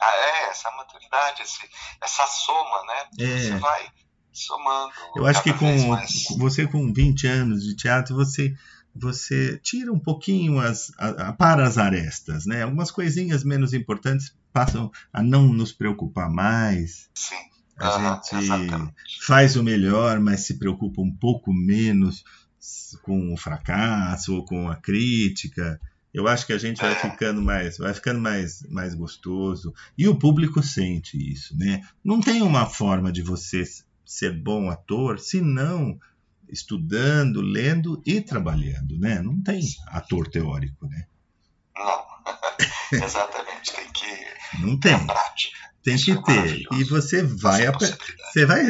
ah, 0.00 0.14
é, 0.14 0.50
essa 0.50 0.70
maturidade, 0.72 1.42
esse, 1.42 1.60
essa 2.02 2.26
soma, 2.26 2.82
né? 2.86 3.26
Você 3.26 3.56
vai 3.56 3.86
somando. 4.32 4.92
Eu 5.16 5.26
acho 5.26 5.42
que 5.42 5.52
com 5.52 5.88
mais... 5.88 6.24
você 6.38 6.66
com 6.66 6.92
20 6.92 7.26
anos 7.26 7.64
de 7.64 7.76
teatro, 7.76 8.14
você 8.14 8.54
você 8.94 9.58
tira 9.62 9.92
um 9.92 9.98
pouquinho 9.98 10.58
as 10.58 10.92
a, 10.98 11.28
a, 11.28 11.32
para 11.32 11.66
as 11.66 11.78
arestas, 11.78 12.46
né? 12.46 12.62
Algumas 12.62 12.90
coisinhas 12.90 13.42
menos 13.42 13.72
importantes 13.72 14.34
passam 14.52 14.90
a 15.12 15.22
não 15.22 15.52
nos 15.52 15.72
preocupar 15.72 16.30
mais. 16.30 17.08
Sim. 17.14 17.36
A 17.78 18.18
gente 18.30 18.44
exatamente. 18.44 18.94
faz 19.26 19.56
o 19.56 19.62
melhor, 19.62 20.20
mas 20.20 20.42
se 20.42 20.58
preocupa 20.58 21.00
um 21.00 21.10
pouco 21.10 21.52
menos 21.52 22.22
com 23.02 23.32
o 23.32 23.36
fracasso 23.36 24.36
ou 24.36 24.44
com 24.44 24.68
a 24.68 24.76
crítica. 24.76 25.80
Eu 26.12 26.28
acho 26.28 26.46
que 26.46 26.52
a 26.52 26.58
gente 26.58 26.80
vai 26.80 26.92
é. 26.92 26.94
ficando 26.94 27.40
mais, 27.40 27.78
vai 27.78 27.92
ficando 27.94 28.20
mais, 28.20 28.62
mais 28.68 28.94
gostoso 28.94 29.74
e 29.96 30.06
o 30.06 30.14
público 30.14 30.62
sente 30.62 31.16
isso, 31.16 31.56
né? 31.56 31.80
Não 32.04 32.20
tem 32.20 32.42
uma 32.42 32.66
forma 32.66 33.10
de 33.10 33.22
você 33.22 33.64
ser 34.04 34.30
bom 34.30 34.68
ator 34.68 35.18
se 35.18 35.40
não 35.40 35.98
estudando, 36.52 37.40
lendo 37.40 38.02
e 38.06 38.20
trabalhando, 38.20 38.98
né? 38.98 39.20
Não 39.20 39.42
tem 39.42 39.60
ator 39.88 40.28
teórico, 40.28 40.86
né? 40.86 41.06
Não, 41.74 42.06
exatamente. 43.02 43.72
Tem 43.72 43.90
que 43.90 44.58
não 44.60 44.78
tem. 44.78 44.98
ter 44.98 45.06
prática. 45.06 45.72
Tem 45.82 45.96
que 45.96 46.12
é 46.12 46.22
ter. 46.22 46.66
E 46.72 46.84
você 46.84 47.22
vai, 47.24 47.66
você 47.66 48.46
vai, 48.46 48.64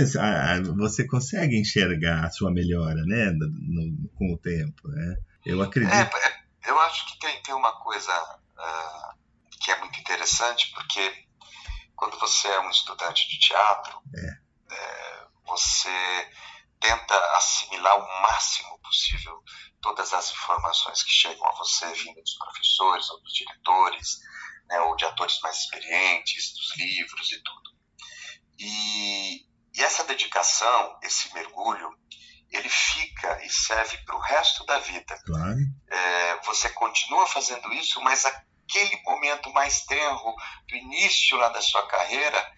você 0.76 1.06
consegue 1.06 1.60
enxergar 1.60 2.24
a 2.24 2.30
sua 2.30 2.50
melhora, 2.50 3.04
né, 3.04 3.30
no, 3.32 3.48
no, 3.48 4.08
com 4.14 4.32
o 4.32 4.38
tempo, 4.38 4.88
né? 4.88 5.16
Eu 5.44 5.60
acredito. 5.60 5.92
É, 5.92 6.00
é, 6.00 6.70
eu 6.70 6.80
acho 6.80 7.06
que 7.06 7.18
tem, 7.18 7.42
tem 7.42 7.54
uma 7.54 7.72
coisa 7.80 8.12
uh, 8.12 9.14
que 9.60 9.70
é 9.70 9.78
muito 9.80 10.00
interessante, 10.00 10.72
porque 10.72 11.12
quando 11.94 12.18
você 12.18 12.48
é 12.48 12.60
um 12.60 12.70
estudante 12.70 13.28
de 13.28 13.38
teatro, 13.38 14.00
é. 14.14 14.38
É, 14.74 15.24
você 15.46 15.90
tenta 16.82 17.14
assimilar 17.36 17.96
o 17.96 18.22
máximo 18.22 18.76
possível 18.80 19.40
todas 19.80 20.12
as 20.12 20.30
informações 20.32 21.02
que 21.02 21.10
chegam 21.10 21.46
a 21.46 21.52
você 21.52 21.86
vindo 21.92 22.20
dos 22.20 22.34
professores 22.34 23.08
ou 23.08 23.22
dos 23.22 23.32
diretores, 23.32 24.18
né, 24.68 24.80
ou 24.80 24.96
de 24.96 25.04
atores 25.04 25.38
mais 25.42 25.58
experientes, 25.58 26.52
dos 26.54 26.76
livros 26.76 27.32
e 27.32 27.42
tudo. 27.42 27.70
E, 28.58 29.46
e 29.74 29.82
essa 29.82 30.04
dedicação, 30.04 30.98
esse 31.02 31.32
mergulho, 31.34 31.88
ele 32.50 32.68
fica 32.68 33.44
e 33.44 33.48
serve 33.48 33.96
para 34.04 34.16
o 34.16 34.20
resto 34.20 34.66
da 34.66 34.78
vida. 34.78 35.18
Claro. 35.24 35.56
É, 35.88 36.40
você 36.44 36.68
continua 36.70 37.26
fazendo 37.26 37.72
isso, 37.72 38.00
mas 38.02 38.24
aquele 38.26 39.00
momento 39.04 39.52
mais 39.52 39.84
tenro 39.84 40.34
do 40.68 40.76
início 40.76 41.36
lá 41.38 41.48
da 41.48 41.62
sua 41.62 41.86
carreira, 41.86 42.52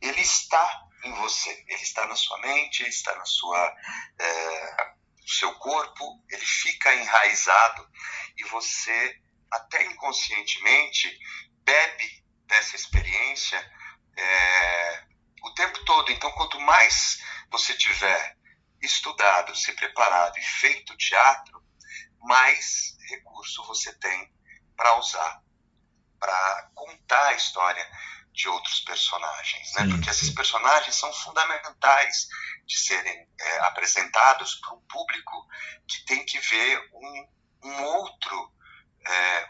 ele 0.00 0.20
está 0.20 0.89
em 1.04 1.12
você, 1.14 1.50
ele 1.68 1.82
está 1.82 2.06
na 2.06 2.14
sua 2.14 2.38
mente, 2.40 2.82
ele 2.82 2.90
está 2.90 3.14
na 3.16 3.24
sua 3.24 3.76
é, 4.18 4.94
no 5.20 5.28
seu 5.28 5.54
corpo, 5.54 6.24
ele 6.30 6.44
fica 6.44 6.94
enraizado 6.94 7.88
e 8.36 8.44
você 8.44 9.20
até 9.50 9.84
inconscientemente 9.84 11.18
bebe 11.64 12.24
dessa 12.46 12.76
experiência 12.76 13.58
é, 14.16 15.04
o 15.42 15.54
tempo 15.54 15.84
todo. 15.84 16.10
Então, 16.12 16.30
quanto 16.32 16.60
mais 16.60 17.22
você 17.50 17.74
tiver 17.74 18.36
estudado, 18.82 19.54
se 19.54 19.72
preparado 19.72 20.38
e 20.38 20.42
feito 20.42 20.96
teatro, 20.96 21.62
mais 22.20 22.96
recurso 23.08 23.64
você 23.66 23.92
tem 23.98 24.32
para 24.76 24.98
usar, 24.98 25.42
para 26.18 26.70
contar 26.74 27.28
a 27.28 27.34
história 27.34 27.86
de 28.32 28.48
outros 28.48 28.80
personagens, 28.80 29.72
né? 29.74 29.88
Porque 29.90 30.10
esses 30.10 30.30
personagens 30.30 30.94
são 30.94 31.12
fundamentais 31.12 32.28
de 32.66 32.78
serem 32.78 33.28
é, 33.40 33.58
apresentados 33.60 34.56
para 34.56 34.74
um 34.74 34.80
público 34.82 35.46
que 35.86 36.04
tem 36.04 36.24
que 36.24 36.38
ver 36.38 36.90
um, 36.92 37.28
um 37.64 37.82
outro, 37.84 38.52
é, 39.06 39.48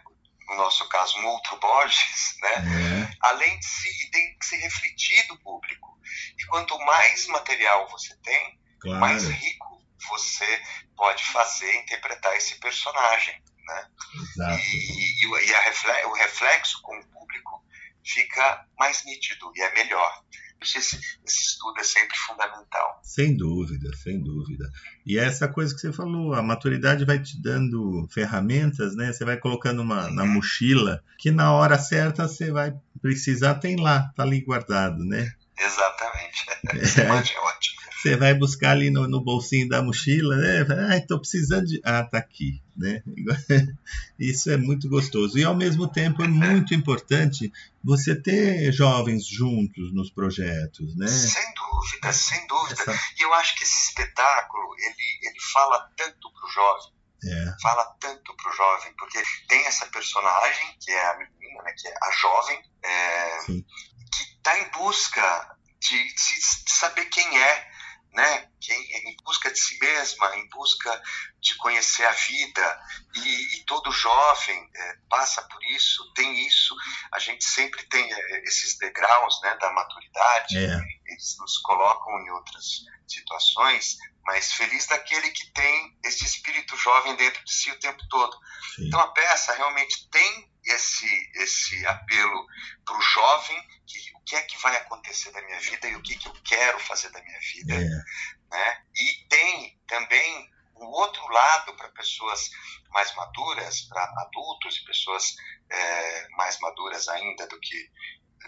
no 0.49 0.57
nosso 0.57 0.88
caso, 0.88 1.19
um 1.19 1.27
outro 1.27 1.57
Borges, 1.59 2.37
né? 2.43 2.55
É. 2.55 3.16
Além 3.21 3.59
de 3.59 3.66
se 3.66 4.11
tem 4.11 4.38
que 4.38 4.47
se 4.47 4.57
refletir 4.57 5.27
do 5.29 5.38
público. 5.40 5.99
E 6.38 6.45
quanto 6.47 6.79
mais 6.81 7.27
material 7.27 7.88
você 7.88 8.16
tem, 8.23 8.59
claro. 8.81 9.01
mais 9.01 9.29
rico 9.29 9.71
você 10.09 10.62
pode 10.97 11.23
fazer 11.25 11.77
interpretar 11.83 12.35
esse 12.37 12.59
personagem, 12.59 13.43
né? 13.66 13.88
Exato. 14.14 14.59
E, 14.59 15.25
e, 15.25 15.51
e 15.51 15.53
reflexo, 15.53 16.09
o 16.09 16.14
reflexo 16.14 16.83
com 16.83 16.99
o 16.99 17.07
público 17.09 17.60
fica 18.12 18.66
mais 18.79 19.05
nítido 19.05 19.51
e 19.55 19.61
é 19.61 19.75
melhor. 19.75 20.23
Esse, 20.62 20.79
esse 20.79 21.42
estudo 21.42 21.81
é 21.81 21.85
sempre 21.85 22.16
fundamental. 22.18 23.01
Sem 23.03 23.35
dúvida, 23.35 23.96
sem 23.96 24.23
dúvida. 24.23 24.70
E 25.07 25.18
é 25.18 25.25
essa 25.25 25.49
coisa 25.49 25.75
que 25.75 25.81
você 25.81 25.90
falou, 25.90 26.35
a 26.35 26.42
maturidade 26.42 27.05
vai 27.07 27.18
te 27.18 27.40
dando 27.40 28.07
ferramentas, 28.12 28.94
né? 28.94 29.11
Você 29.11 29.25
vai 29.25 29.38
colocando 29.38 29.81
uma 29.81 30.11
na 30.11 30.27
mochila 30.27 31.03
que 31.18 31.31
na 31.31 31.53
hora 31.53 31.79
certa 31.79 32.29
você 32.29 32.51
vai 32.53 32.75
precisar, 33.01 33.55
tem 33.55 33.77
lá, 33.77 34.12
tá 34.14 34.23
ali 34.23 34.42
guardado, 34.42 35.03
né? 35.05 35.33
Exatamente. 35.59 36.20
É, 36.70 37.07
é 37.07 37.11
ótimo. 37.11 37.89
Você 38.01 38.17
vai 38.17 38.33
buscar 38.33 38.71
ali 38.71 38.91
no, 38.91 39.07
no 39.07 39.23
bolsinho 39.23 39.69
da 39.69 39.83
mochila, 39.83 40.35
né? 40.37 40.67
Ah, 40.89 40.97
estou 40.97 41.19
precisando 41.19 41.67
de. 41.67 41.83
Ah, 41.85 42.03
tá 42.03 42.17
aqui, 42.17 42.63
né? 42.75 43.03
Isso 44.19 44.51
é 44.51 44.57
muito 44.57 44.89
gostoso. 44.89 45.39
E 45.39 45.45
ao 45.45 45.55
mesmo 45.55 45.87
tempo 45.87 46.23
é 46.23 46.29
muito 46.29 46.73
importante 46.73 47.53
você 47.85 48.15
ter 48.15 48.73
jovens 48.73 49.27
juntos 49.27 49.93
nos 49.93 50.11
projetos, 50.11 50.97
né? 50.97 51.09
Sem 51.09 51.55
dúvida, 51.55 52.13
sem 52.13 52.47
dúvida. 52.47 52.81
Essa... 52.81 52.93
E 53.19 53.23
eu 53.23 53.35
acho 53.35 53.55
que 53.57 53.65
esse 53.65 53.89
espetáculo, 53.89 54.75
ele, 54.79 55.29
ele 55.29 55.41
fala 55.53 55.91
tanto 55.95 56.33
para 56.33 56.47
o 56.47 56.51
jovem. 56.51 57.01
É. 57.23 57.55
Fala 57.61 57.85
tanto 58.01 58.35
para 58.35 58.51
o 58.51 58.57
jovem, 58.57 58.95
porque 58.97 59.23
tem 59.47 59.67
essa 59.67 59.85
personagem, 59.87 60.75
que 60.81 60.91
é 60.91 61.11
a 61.11 61.19
menina, 61.19 61.63
né, 61.65 61.75
que 61.77 61.87
é 61.87 61.95
a 62.03 62.11
jovem, 62.13 62.63
é, 62.83 63.39
que 63.47 64.23
está 64.39 64.59
em 64.59 64.71
busca 64.71 65.57
de, 65.81 66.15
de, 66.15 66.71
saber 66.71 67.05
quem 67.07 67.39
é, 67.39 67.69
né? 68.12 68.49
Quem, 68.61 68.79
em 69.09 69.16
busca 69.25 69.51
de 69.51 69.59
si 69.59 69.79
mesma, 69.79 70.37
em 70.37 70.49
busca 70.49 71.03
de 71.40 71.55
conhecer 71.57 72.05
a 72.05 72.12
vida. 72.12 72.83
E, 73.14 73.57
e 73.57 73.64
todo 73.64 73.90
jovem 73.92 74.70
é, 74.75 74.96
passa 75.09 75.42
por 75.42 75.62
isso, 75.64 76.12
tem 76.14 76.46
isso. 76.46 76.75
A 77.12 77.18
gente 77.18 77.44
sempre 77.44 77.83
tem 77.85 78.12
é, 78.12 78.42
esses 78.44 78.77
degraus 78.79 79.40
né, 79.42 79.57
da 79.57 79.73
maturidade, 79.73 80.59
é. 80.59 80.81
eles 81.07 81.37
nos 81.38 81.59
colocam 81.59 82.20
em 82.20 82.31
outras 82.31 82.85
situações, 83.07 83.96
mas 84.25 84.53
feliz 84.53 84.87
daquele 84.87 85.31
que 85.31 85.51
tem 85.53 85.99
esse 86.05 86.25
espírito 86.25 86.77
jovem 86.77 87.16
dentro 87.16 87.44
de 87.44 87.53
si 87.53 87.70
o 87.70 87.79
tempo 87.81 88.03
todo. 88.09 88.37
Sim. 88.77 88.87
Então 88.87 89.01
a 89.01 89.09
peça 89.09 89.55
realmente 89.55 90.09
tem 90.11 90.50
esse, 90.72 91.30
esse 91.35 91.87
apelo 91.87 92.46
para 92.85 92.96
o 92.96 93.02
jovem 93.02 93.62
que 93.87 94.11
que 94.30 94.37
é 94.37 94.42
que 94.42 94.62
vai 94.62 94.76
acontecer 94.76 95.33
da 95.33 95.42
minha 95.42 95.59
vida 95.59 95.88
e 95.88 95.96
o 95.96 96.02
que, 96.02 96.16
que 96.16 96.28
eu 96.28 96.33
quero 96.44 96.78
fazer 96.78 97.11
da 97.11 97.20
minha 97.20 97.38
vida. 97.40 97.74
É. 97.74 98.56
Né? 98.56 98.85
E 98.94 99.26
tem 99.28 99.76
também 99.88 100.48
um 100.76 100.87
outro 100.87 101.26
lado 101.28 101.74
para 101.74 101.88
pessoas 101.88 102.48
mais 102.90 103.12
maduras, 103.16 103.83
para 103.83 104.04
adultos 104.22 104.76
e 104.76 104.85
pessoas 104.85 105.35
é, 105.68 106.28
mais 106.37 106.61
maduras 106.61 107.09
ainda 107.09 107.44
do 107.48 107.59
que 107.59 107.90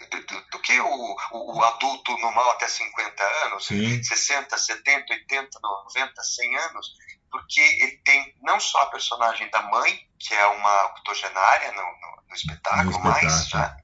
do, 0.09 0.25
do, 0.25 0.49
do 0.49 0.59
que 0.59 0.79
o, 0.79 1.15
o, 1.31 1.57
o, 1.57 1.63
adulto 1.63 2.17
normal 2.17 2.49
até 2.51 2.67
50 2.67 3.23
anos, 3.45 3.67
Sim. 3.67 4.01
60, 4.01 4.57
70, 4.57 5.13
80, 5.13 5.59
90, 5.61 6.23
100 6.23 6.57
anos, 6.57 6.93
porque 7.33 7.61
ele 7.61 7.97
tem 8.05 8.35
não 8.43 8.59
só 8.59 8.83
a 8.83 8.91
personagem 8.91 9.49
da 9.49 9.63
mãe, 9.63 10.07
que 10.19 10.35
é 10.35 10.45
uma 10.45 10.85
octogenária 10.85 11.71
no, 11.71 11.81
no, 11.81 12.23
no 12.27 12.35
espetáculo, 12.35 12.91
no 12.91 13.09
espetáculo. 13.09 13.49
já, 13.49 13.75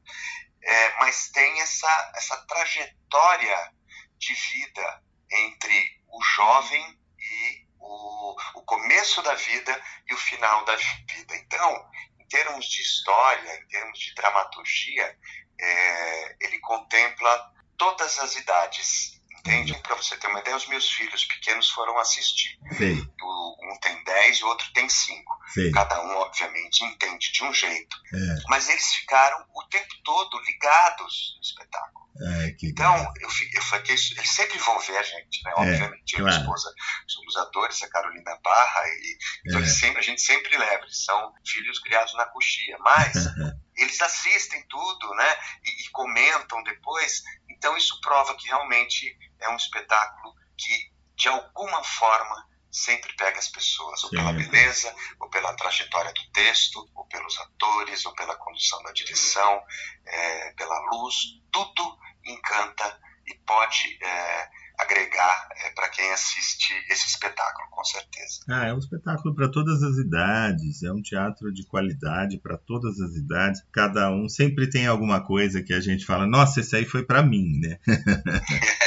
é, 0.62 1.00
mas 1.00 1.32
tem 1.32 1.60
essa, 1.60 2.12
essa 2.16 2.38
trajetória 2.46 3.74
de 4.20 4.36
vida 4.36 5.04
entre 5.32 6.00
o 6.10 6.24
jovem 6.24 7.00
e 7.18 7.66
o, 7.80 8.36
o 8.54 8.64
começo 8.66 9.20
da 9.24 9.34
vida 9.34 9.84
e 10.08 10.14
o 10.14 10.18
final 10.18 10.64
da 10.66 10.76
vida. 10.76 11.36
Então, 11.38 11.90
em 12.20 12.28
termos 12.28 12.68
de 12.68 12.84
história, 12.84 13.56
em 13.64 13.68
termos 13.68 13.98
de 13.98 14.14
dramaturgia, 14.14 15.18
é, 15.60 16.36
ele 16.40 16.60
contempla 16.60 17.52
todas 17.80 18.20
as 18.20 18.36
idades. 18.36 19.19
Entende? 19.39 19.73
Para 19.82 19.95
você 19.95 20.17
ter 20.17 20.28
uma 20.28 20.39
ideia, 20.39 20.56
os 20.56 20.67
meus 20.67 20.89
filhos 20.91 21.25
pequenos 21.25 21.69
foram 21.69 21.97
assistir. 21.97 22.58
Sim. 22.78 23.08
O, 23.21 23.73
um 23.73 23.80
tem 23.80 24.04
10 24.04 24.38
e 24.38 24.43
o 24.43 24.47
outro 24.47 24.71
tem 24.73 24.88
5. 24.88 25.39
Cada 25.73 26.02
um, 26.04 26.17
obviamente, 26.17 26.84
entende 26.84 27.32
de 27.32 27.43
um 27.43 27.54
jeito. 27.54 27.97
É. 28.13 28.43
Mas 28.49 28.69
eles 28.69 28.93
ficaram 28.93 29.45
o 29.54 29.63
tempo 29.69 29.93
todo 30.04 30.39
ligados 30.41 31.36
no 31.36 31.41
espetáculo. 31.41 31.99
É, 32.21 32.56
então, 32.63 32.97
eu, 33.21 33.30
eu 33.54 33.62
fiquei, 33.62 33.95
eles 33.95 34.30
sempre 34.32 34.58
vão 34.58 34.78
ver 34.80 34.97
a 34.97 35.04
gente, 35.04 35.41
né? 35.45 35.52
É, 35.52 35.62
Obviamente, 35.62 36.13
eu 36.13 36.19
e 36.19 36.23
minha 36.23 36.38
esposa 36.38 36.73
somos 37.08 37.38
atores, 37.38 37.82
a 37.82 37.89
Carolina 37.89 38.38
Barra, 38.43 38.84
e 38.88 39.17
então 39.45 39.62
é. 39.62 39.65
sempre, 39.65 39.99
a 39.99 40.04
gente 40.04 40.21
sempre 40.21 40.58
leva, 40.58 40.84
eles 40.84 41.06
são 41.06 41.34
filhos 41.47 41.80
criados 41.80 42.13
na 42.15 42.25
coxia, 42.25 42.78
mas 42.80 43.13
eles 43.78 44.02
assistem 44.02 44.65
tudo, 44.67 45.13
né? 45.15 45.38
E, 45.63 45.86
e 45.86 45.89
comentam 45.91 46.62
depois, 46.63 47.23
então 47.49 47.78
isso 47.78 47.99
prova 48.02 48.36
que 48.36 48.47
realmente 48.47 49.17
é 49.41 49.49
um 49.49 49.56
espetáculo 49.56 50.34
que, 50.58 50.91
de 51.15 51.28
alguma 51.28 51.84
forma, 51.84 52.47
sempre 52.71 53.13
pega 53.15 53.39
as 53.39 53.47
pessoas, 53.47 54.04
ou 54.04 54.10
pela 54.12 54.32
beleza, 54.32 54.93
ou 55.19 55.30
pela 55.30 55.56
trajetória 55.56 56.13
do 56.13 56.32
texto, 56.32 56.88
ou 56.95 57.06
pelos 57.06 57.38
atores, 57.39 58.06
ou 58.06 58.13
pela 58.13 58.36
condução 58.36 58.82
da 58.84 58.91
direção, 58.91 59.62
é, 60.06 60.52
pela 60.54 60.80
luz, 60.91 61.15
tudo 61.52 61.97
encanta 62.25 62.99
e 63.25 63.36
pode 63.45 63.97
é, 64.02 64.49
agregar 64.80 65.49
é, 65.58 65.71
para 65.71 65.89
quem 65.89 66.10
assiste 66.12 66.73
esse 66.89 67.08
espetáculo, 67.08 67.69
com 67.69 67.84
certeza. 67.84 68.39
Ah, 68.49 68.67
é 68.67 68.73
um 68.73 68.78
espetáculo 68.78 69.36
para 69.36 69.52
todas 69.52 69.84
as 69.84 69.97
idades, 69.97 70.84
é 70.84 70.91
um 70.91 71.02
teatro 71.02 71.52
de 71.54 71.65
qualidade 71.67 72.39
para 72.39 72.58
todas 72.58 72.99
as 72.99 73.15
idades. 73.15 73.62
Cada 73.73 74.12
um 74.12 74.30
sempre 74.30 74.69
tem 74.69 74.88
alguma 74.88 75.25
coisa 75.25 75.62
que 75.62 75.73
a 75.73 75.82
gente 75.82 76.06
fala, 76.06 76.25
nossa, 76.25 76.62
esse 76.62 76.75
aí 76.75 76.86
foi 76.86 77.04
para 77.04 77.21
mim, 77.21 77.60
né? 77.60 77.78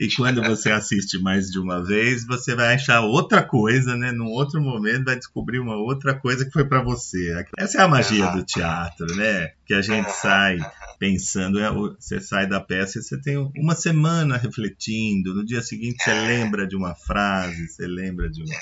E 0.00 0.08
quando 0.14 0.42
você 0.42 0.70
assiste 0.70 1.18
mais 1.18 1.50
de 1.50 1.58
uma 1.58 1.82
vez, 1.84 2.26
você 2.26 2.54
vai 2.54 2.74
achar 2.74 3.00
outra 3.00 3.42
coisa, 3.42 3.96
né? 3.96 4.12
Num 4.12 4.26
outro 4.26 4.60
momento 4.60 5.04
vai 5.04 5.16
descobrir 5.16 5.58
uma 5.58 5.76
outra 5.76 6.14
coisa 6.14 6.44
que 6.44 6.52
foi 6.52 6.64
para 6.64 6.82
você. 6.82 7.44
Essa 7.58 7.78
é 7.78 7.80
a 7.82 7.88
magia 7.88 8.30
do 8.32 8.42
teatro, 8.44 9.06
né? 9.16 9.52
Que 9.66 9.74
a 9.74 9.82
gente 9.82 10.10
sai 10.12 10.58
pensando, 10.98 11.58
é, 11.58 11.70
você 11.70 12.20
sai 12.20 12.46
da 12.46 12.60
peça 12.60 12.98
e 12.98 13.02
você 13.02 13.20
tem 13.20 13.36
uma 13.56 13.74
semana 13.74 14.36
refletindo, 14.36 15.34
no 15.34 15.44
dia 15.44 15.62
seguinte 15.62 16.02
você 16.02 16.12
lembra 16.12 16.66
de 16.66 16.76
uma 16.76 16.94
frase, 16.94 17.68
você 17.68 17.86
lembra 17.86 18.28
de 18.28 18.42
uma. 18.42 18.54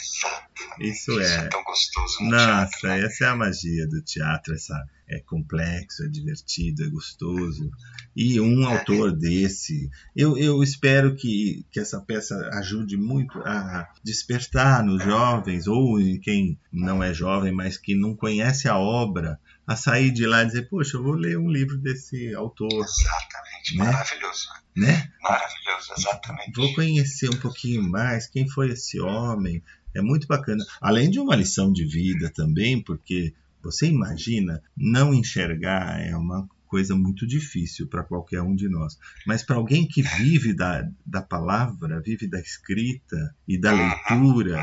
Isso 0.80 1.12
é. 1.20 1.24
Isso 1.24 1.40
é 1.40 1.48
tão 1.48 1.64
gostoso. 1.64 2.22
No 2.22 2.30
Nossa, 2.30 2.46
teatro, 2.46 2.88
né? 2.88 3.04
essa 3.04 3.24
é 3.24 3.28
a 3.28 3.36
magia 3.36 3.86
do 3.88 4.02
teatro, 4.02 4.54
essa 4.54 4.74
é 5.08 5.20
complexo, 5.20 6.04
é 6.04 6.08
divertido, 6.08 6.84
é 6.84 6.88
gostoso. 6.88 7.70
E 8.16 8.40
um 8.40 8.62
é. 8.62 8.78
autor 8.78 9.12
desse, 9.12 9.90
eu, 10.14 10.36
eu 10.36 10.62
espero 10.62 11.14
que, 11.14 11.66
que 11.70 11.80
essa 11.80 12.00
peça 12.00 12.48
ajude 12.54 12.96
muito 12.96 13.38
a 13.40 13.88
despertar 14.02 14.82
nos 14.84 15.02
jovens, 15.02 15.66
ou 15.66 16.00
em 16.00 16.18
quem 16.18 16.58
não 16.72 17.02
é 17.02 17.12
jovem, 17.12 17.52
mas 17.52 17.76
que 17.76 17.94
não 17.94 18.16
conhece 18.16 18.68
a 18.68 18.78
obra, 18.78 19.38
a 19.66 19.76
sair 19.76 20.10
de 20.10 20.26
lá 20.26 20.42
e 20.42 20.46
dizer, 20.46 20.68
poxa, 20.68 20.96
eu 20.96 21.02
vou 21.02 21.14
ler 21.14 21.38
um 21.38 21.50
livro 21.50 21.76
desse 21.78 22.34
autor. 22.34 22.72
Exatamente, 22.72 23.76
né? 23.76 23.84
maravilhoso. 23.84 24.48
Né? 24.76 25.12
Maravilhoso, 25.22 25.92
exatamente. 25.96 26.52
Vou 26.54 26.74
conhecer 26.74 27.28
um 27.30 27.38
pouquinho 27.38 27.82
mais 27.82 28.26
quem 28.26 28.48
foi 28.48 28.70
esse 28.70 29.00
homem. 29.00 29.62
É 29.94 30.02
muito 30.02 30.26
bacana. 30.26 30.64
Além 30.80 31.11
de 31.11 31.20
uma 31.20 31.37
lição 31.37 31.72
de 31.72 31.85
vida 31.85 32.30
também, 32.30 32.83
porque 32.83 33.33
você 33.62 33.87
imagina 33.87 34.62
não 34.76 35.14
enxergar 35.14 36.00
é 36.00 36.14
uma 36.16 36.48
coisa 36.66 36.96
muito 36.96 37.24
difícil 37.24 37.87
para 37.87 38.02
qualquer 38.02 38.42
um 38.42 38.54
de 38.54 38.68
nós. 38.68 38.98
Mas 39.24 39.44
para 39.44 39.57
alguém 39.57 39.87
que 39.87 40.02
vive 40.02 40.52
da, 40.52 40.83
da 41.07 41.22
palavra, 41.22 42.00
vive 42.00 42.26
da 42.26 42.40
escrita 42.40 43.35
e 43.46 43.57
da 43.57 43.72
leitura, 43.72 44.61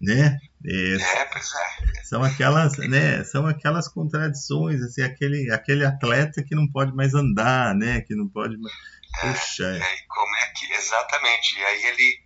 né? 0.00 0.38
É, 0.66 0.94
é, 0.94 1.24
pois 1.26 1.46
é. 1.54 2.02
São 2.04 2.24
aquelas, 2.24 2.78
né? 2.78 3.22
São 3.24 3.46
aquelas 3.46 3.88
contradições, 3.88 4.80
assim, 4.80 5.02
aquele, 5.02 5.50
aquele 5.52 5.84
atleta 5.84 6.42
que 6.42 6.54
não 6.54 6.66
pode 6.66 6.94
mais 6.94 7.12
andar, 7.14 7.74
né? 7.74 8.00
Que 8.00 8.14
não 8.14 8.26
pode 8.26 8.56
mais. 8.56 8.74
Puxa. 9.20 9.64
É, 9.64 9.78
é, 9.78 9.96
como 10.08 10.36
é 10.36 10.52
que 10.56 10.72
exatamente? 10.72 11.58
E 11.58 11.64
aí 11.64 11.84
ele 11.84 12.20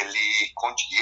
ele 0.00 0.52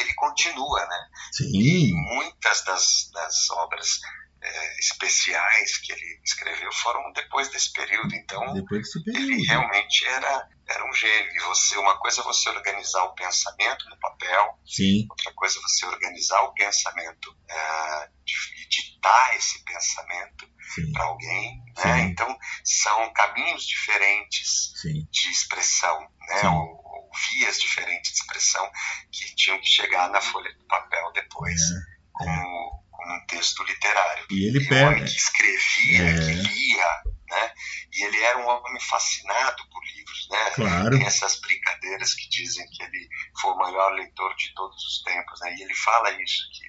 ele 0.00 0.14
continua, 0.14 0.86
né? 0.86 1.08
Sim. 1.32 1.50
E 1.52 1.92
muitas 1.92 2.64
das, 2.64 3.10
das 3.12 3.50
obras 3.50 4.00
é, 4.44 4.78
especiais 4.78 5.78
que 5.78 5.92
ele 5.92 6.20
escreveu 6.22 6.70
foram 6.72 7.12
depois 7.12 7.48
desse 7.48 7.72
período. 7.72 8.14
Então, 8.14 8.52
depois 8.52 8.82
desse 8.82 9.02
período. 9.02 9.32
ele 9.32 9.42
realmente 9.46 10.06
era, 10.06 10.48
era 10.68 10.88
um 10.88 10.92
gênio. 10.92 11.34
E 11.34 11.40
você, 11.40 11.76
uma 11.78 11.98
coisa 11.98 12.20
é 12.20 12.24
você 12.24 12.48
organizar 12.50 13.04
o 13.04 13.14
pensamento 13.14 13.88
no 13.88 13.98
papel, 13.98 14.58
Sim. 14.66 15.06
outra 15.10 15.32
coisa 15.34 15.58
é 15.58 15.62
você 15.62 15.86
organizar 15.86 16.42
o 16.42 16.52
pensamento 16.52 17.34
é, 17.48 18.08
e 18.26 18.68
ditar 18.68 19.36
esse 19.36 19.64
pensamento 19.64 20.46
para 20.92 21.04
alguém. 21.04 21.62
Né? 21.76 22.00
Então, 22.00 22.36
são 22.64 23.12
caminhos 23.12 23.66
diferentes 23.66 24.72
Sim. 24.80 25.06
de 25.10 25.30
expressão, 25.30 26.00
né? 26.28 26.48
Ou, 26.48 26.83
vias 27.14 27.58
diferentes 27.60 28.12
de 28.12 28.18
expressão 28.18 28.70
que 29.12 29.34
tinham 29.34 29.60
que 29.60 29.66
chegar 29.66 30.10
na 30.10 30.20
folha 30.20 30.52
de 30.52 30.64
papel 30.64 31.12
depois. 31.12 31.60
É. 31.60 31.94
Como, 32.12 32.84
como 32.90 33.16
um 33.16 33.26
texto 33.26 33.62
literário. 33.64 34.26
E 34.30 34.48
ele 34.48 34.64
e 34.64 34.68
pega. 34.68 34.84
Um 34.84 34.88
homem 34.88 35.04
que 35.04 35.16
escrevia, 35.16 36.02
é. 36.02 36.14
que 36.14 36.32
lia, 36.32 37.02
né? 37.28 37.54
E 37.92 38.04
ele 38.04 38.22
era 38.22 38.38
um 38.38 38.46
homem 38.46 38.80
fascinado 38.80 39.68
por 39.68 39.84
livros, 39.84 40.28
né? 40.30 40.50
Claro. 40.54 40.96
Tem 40.96 41.06
essas 41.06 41.40
brincadeiras 41.40 42.14
que 42.14 42.28
dizem 42.28 42.66
que 42.68 42.82
ele 42.82 43.08
foi 43.40 43.52
o 43.52 43.58
maior 43.58 43.92
leitor 43.94 44.34
de 44.36 44.54
todos 44.54 44.82
os 44.84 45.02
tempos, 45.02 45.40
né? 45.40 45.54
E 45.56 45.62
ele 45.62 45.74
fala 45.74 46.10
isso 46.22 46.42
que 46.52 46.64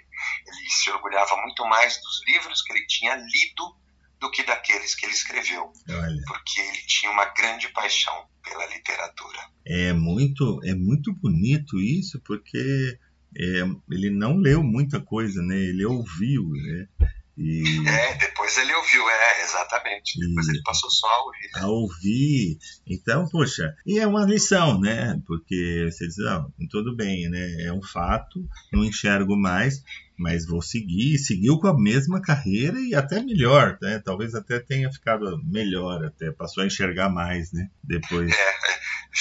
ele 0.49 0.69
se 0.69 0.89
orgulhava 0.89 1.35
muito 1.37 1.65
mais 1.65 2.01
dos 2.01 2.21
livros 2.27 2.61
que 2.63 2.73
ele 2.73 2.87
tinha 2.87 3.15
lido 3.15 3.84
do 4.25 4.31
que 4.31 4.43
daqueles 4.43 4.95
que 4.95 5.05
ele 5.05 5.13
escreveu, 5.13 5.71
Olha. 5.87 6.21
porque 6.27 6.59
ele 6.59 6.81
tinha 6.87 7.11
uma 7.11 7.25
grande 7.25 7.69
paixão 7.69 8.25
pela 8.43 8.65
literatura. 8.67 9.39
É 9.65 9.93
muito, 9.93 10.59
é 10.63 10.73
muito 10.73 11.13
bonito 11.13 11.79
isso, 11.79 12.19
porque 12.25 12.97
é, 13.37 13.63
ele 13.91 14.09
não 14.09 14.37
leu 14.37 14.63
muita 14.63 14.99
coisa, 14.99 15.41
né? 15.43 15.55
Ele 15.55 15.85
ouviu, 15.85 16.43
né? 16.49 16.87
E... 17.37 17.87
É, 17.87 18.17
depois 18.17 18.57
ele 18.57 18.73
ouviu, 18.73 19.09
é, 19.09 19.43
exatamente. 19.43 20.19
Depois 20.19 20.47
e... 20.47 20.51
ele 20.51 20.61
passou 20.63 20.89
só 20.89 21.07
a 21.07 21.23
ouvir. 21.23 21.49
A 21.55 21.67
ouvir. 21.67 22.57
Então, 22.87 23.27
poxa, 23.27 23.75
e 23.85 23.99
é 23.99 24.07
uma 24.07 24.25
lição, 24.25 24.79
né? 24.79 25.19
Porque 25.27 25.89
você 25.91 26.07
diz, 26.07 26.19
ah, 26.19 26.45
tudo 26.69 26.95
bem, 26.95 27.29
né? 27.29 27.63
É 27.63 27.73
um 27.73 27.81
fato, 27.81 28.47
não 28.71 28.85
enxergo 28.85 29.35
mais, 29.35 29.83
mas 30.17 30.45
vou 30.45 30.61
seguir. 30.61 31.17
Seguiu 31.17 31.59
com 31.59 31.67
a 31.67 31.77
mesma 31.77 32.21
carreira 32.21 32.79
e 32.79 32.95
até 32.95 33.21
melhor, 33.21 33.77
né? 33.81 34.01
Talvez 34.03 34.33
até 34.33 34.59
tenha 34.59 34.91
ficado 34.91 35.37
melhor, 35.43 36.05
até 36.05 36.31
passou 36.31 36.63
a 36.63 36.67
enxergar 36.67 37.09
mais, 37.09 37.51
né? 37.51 37.69
Depois. 37.83 38.31
É, 38.31 38.64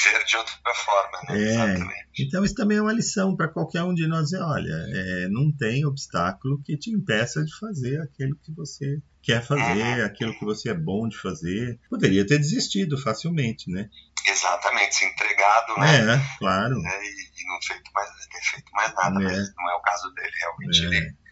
ver 0.03 0.25
de 0.25 0.37
outra 0.37 0.75
forma, 0.75 1.23
né? 1.29 1.41
É, 1.41 1.53
Exatamente. 1.53 2.07
Então 2.19 2.45
isso 2.45 2.55
também 2.55 2.79
é 2.79 2.83
uma 2.83 2.93
lição 2.93 3.37
para 3.37 3.49
qualquer 3.49 3.83
um 3.83 3.95
de 3.95 4.07
nós. 4.07 4.33
Olha, 4.33 4.75
é, 4.89 5.29
não 5.29 5.53
tem 5.53 5.87
obstáculo 5.87 6.61
que 6.63 6.77
te 6.77 6.91
impeça 6.91 7.45
de 7.45 7.57
fazer 7.59 8.01
aquilo 8.01 8.37
que 8.37 8.53
você 8.53 9.01
quer 9.23 9.43
fazer, 9.43 10.01
uhum. 10.01 10.05
aquilo 10.05 10.39
que 10.39 10.45
você 10.45 10.71
é 10.71 10.75
bom 10.75 11.09
de 11.09 11.17
fazer. 11.19 11.79
Poderia 11.89 12.27
ter 12.27 12.39
desistido 12.39 13.01
facilmente, 13.01 13.71
né? 13.71 13.89
Exatamente, 14.27 14.95
se 14.95 15.05
entregado, 15.05 15.79
né? 15.79 16.15
É, 16.15 16.39
claro. 16.39 16.77
É, 16.77 17.05
e, 17.05 17.09
e, 17.09 17.47
não 17.47 17.63
feito 17.63 17.91
mais, 17.95 18.11
ter 18.27 18.43
feito 18.43 18.73
mais 18.73 18.95
nada, 18.95 19.21
é. 19.21 19.25
mas 19.25 19.55
não 19.57 19.71
é 19.71 19.75
o 19.75 19.81
caso 19.81 20.13
dele, 20.15 20.33
realmente 20.41 20.85
é. 20.85 20.99
ele 20.99 21.25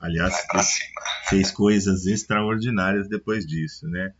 Aliás, 0.00 0.44
fez, 0.50 0.78
fez 1.28 1.50
coisas 1.50 2.06
extraordinárias 2.06 3.08
depois 3.08 3.46
disso, 3.46 3.88
né? 3.88 4.12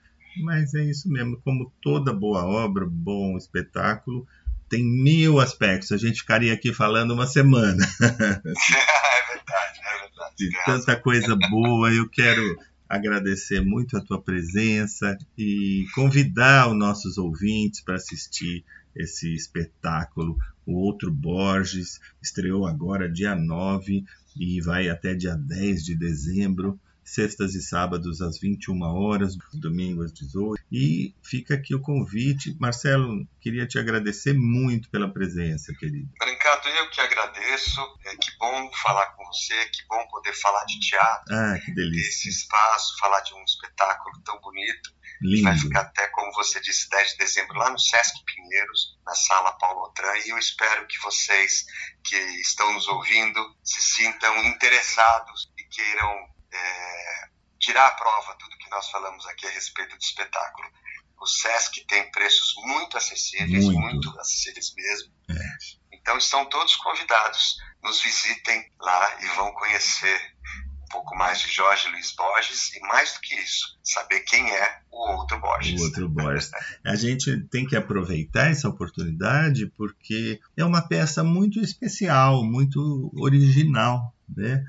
Mas 0.42 0.74
é 0.74 0.84
isso 0.84 1.08
mesmo, 1.08 1.40
como 1.42 1.72
toda 1.80 2.12
boa 2.12 2.44
obra, 2.44 2.86
bom 2.86 3.36
espetáculo, 3.36 4.26
tem 4.68 4.84
mil 4.84 5.40
aspectos. 5.40 5.92
A 5.92 5.96
gente 5.96 6.20
ficaria 6.20 6.52
aqui 6.52 6.72
falando 6.72 7.12
uma 7.12 7.26
semana. 7.26 7.84
é 8.02 8.08
verdade, 8.08 9.80
é 9.80 10.00
verdade. 10.00 10.34
De 10.36 10.50
tanta 10.64 10.96
coisa 10.96 11.36
boa, 11.36 11.92
eu 11.92 12.08
quero 12.08 12.58
agradecer 12.88 13.60
muito 13.60 13.96
a 13.96 14.00
tua 14.00 14.20
presença 14.20 15.16
e 15.36 15.84
convidar 15.94 16.68
os 16.68 16.78
nossos 16.78 17.18
ouvintes 17.18 17.80
para 17.80 17.96
assistir 17.96 18.64
esse 18.94 19.34
espetáculo. 19.34 20.36
O 20.66 20.74
Outro 20.74 21.10
Borges 21.10 22.00
estreou 22.22 22.66
agora 22.66 23.10
dia 23.10 23.34
9 23.34 24.04
e 24.36 24.60
vai 24.60 24.88
até 24.88 25.14
dia 25.14 25.34
10 25.36 25.84
de 25.84 25.96
dezembro 25.96 26.78
sextas 27.04 27.54
e 27.54 27.62
sábados 27.62 28.20
às 28.20 28.38
21 28.38 28.82
horas, 28.82 29.36
domingo 29.52 30.02
às 30.02 30.12
18. 30.12 30.62
E 30.72 31.14
fica 31.22 31.54
aqui 31.54 31.74
o 31.74 31.80
convite. 31.80 32.56
Marcelo, 32.58 33.26
queria 33.40 33.66
te 33.66 33.78
agradecer 33.78 34.32
muito 34.32 34.88
pela 34.90 35.12
presença, 35.12 35.72
querido. 35.74 36.08
Brincado, 36.18 36.68
eu 36.68 36.90
que 36.90 37.00
agradeço. 37.00 37.80
É, 38.06 38.16
que 38.16 38.36
bom 38.38 38.70
falar 38.82 39.06
com 39.14 39.24
você, 39.26 39.54
que 39.66 39.86
bom 39.88 40.06
poder 40.08 40.32
falar 40.34 40.64
de 40.64 40.80
teatro. 40.80 41.34
Ah, 41.34 41.58
que 41.64 41.72
delícia. 41.74 42.08
Esse 42.08 42.28
espaço, 42.28 42.98
falar 42.98 43.20
de 43.20 43.34
um 43.34 43.44
espetáculo 43.44 44.20
tão 44.24 44.40
bonito. 44.40 44.94
Lindo. 45.22 45.44
Vai 45.44 45.58
ficar 45.58 45.80
até, 45.82 46.06
como 46.08 46.32
você 46.32 46.60
disse, 46.60 46.88
10 46.90 47.12
de 47.12 47.18
dezembro, 47.18 47.56
lá 47.56 47.70
no 47.70 47.78
Sesc 47.78 48.12
Pinheiros, 48.24 48.98
na 49.06 49.14
sala 49.14 49.52
Paulo 49.52 49.84
Otran. 49.84 50.16
E 50.26 50.30
eu 50.30 50.38
espero 50.38 50.86
que 50.86 51.00
vocês 51.00 51.64
que 52.02 52.16
estão 52.40 52.72
nos 52.72 52.86
ouvindo 52.88 53.40
se 53.62 53.80
sintam 53.80 54.44
interessados 54.44 55.50
e 55.58 55.64
queiram 55.64 56.33
é, 56.54 57.28
tirar 57.58 57.88
a 57.88 57.92
prova 57.92 58.36
tudo 58.38 58.56
que 58.58 58.70
nós 58.70 58.88
falamos 58.90 59.26
aqui 59.26 59.46
a 59.46 59.50
respeito 59.50 59.96
do 59.96 60.02
espetáculo. 60.02 60.68
O 61.20 61.26
SESC 61.26 61.84
tem 61.86 62.10
preços 62.10 62.54
muito 62.64 62.96
acessíveis, 62.96 63.64
muito, 63.64 63.80
muito 63.80 64.20
acessíveis 64.20 64.74
mesmo. 64.74 65.12
É. 65.30 65.96
Então 65.96 66.18
estão 66.18 66.44
todos 66.46 66.76
convidados. 66.76 67.56
Nos 67.82 68.02
visitem 68.02 68.70
lá 68.80 69.22
e 69.22 69.26
vão 69.28 69.52
conhecer 69.52 70.34
pouco 70.94 71.16
mais 71.16 71.40
de 71.40 71.52
Jorge 71.52 71.88
Luiz 71.88 72.14
Borges 72.14 72.72
e 72.76 72.80
mais 72.82 73.14
do 73.14 73.20
que 73.20 73.34
isso, 73.34 73.76
saber 73.82 74.20
quem 74.20 74.48
é 74.48 74.78
o 74.92 75.16
outro 75.16 75.40
Borges. 75.40 75.80
O 75.80 75.84
outro 75.84 76.08
Borges. 76.08 76.52
A 76.84 76.94
gente 76.94 77.36
tem 77.48 77.66
que 77.66 77.74
aproveitar 77.74 78.50
essa 78.50 78.68
oportunidade 78.68 79.66
porque 79.76 80.40
é 80.56 80.64
uma 80.64 80.86
peça 80.86 81.24
muito 81.24 81.58
especial, 81.58 82.44
muito 82.44 83.10
original. 83.16 84.13
Né? 84.28 84.64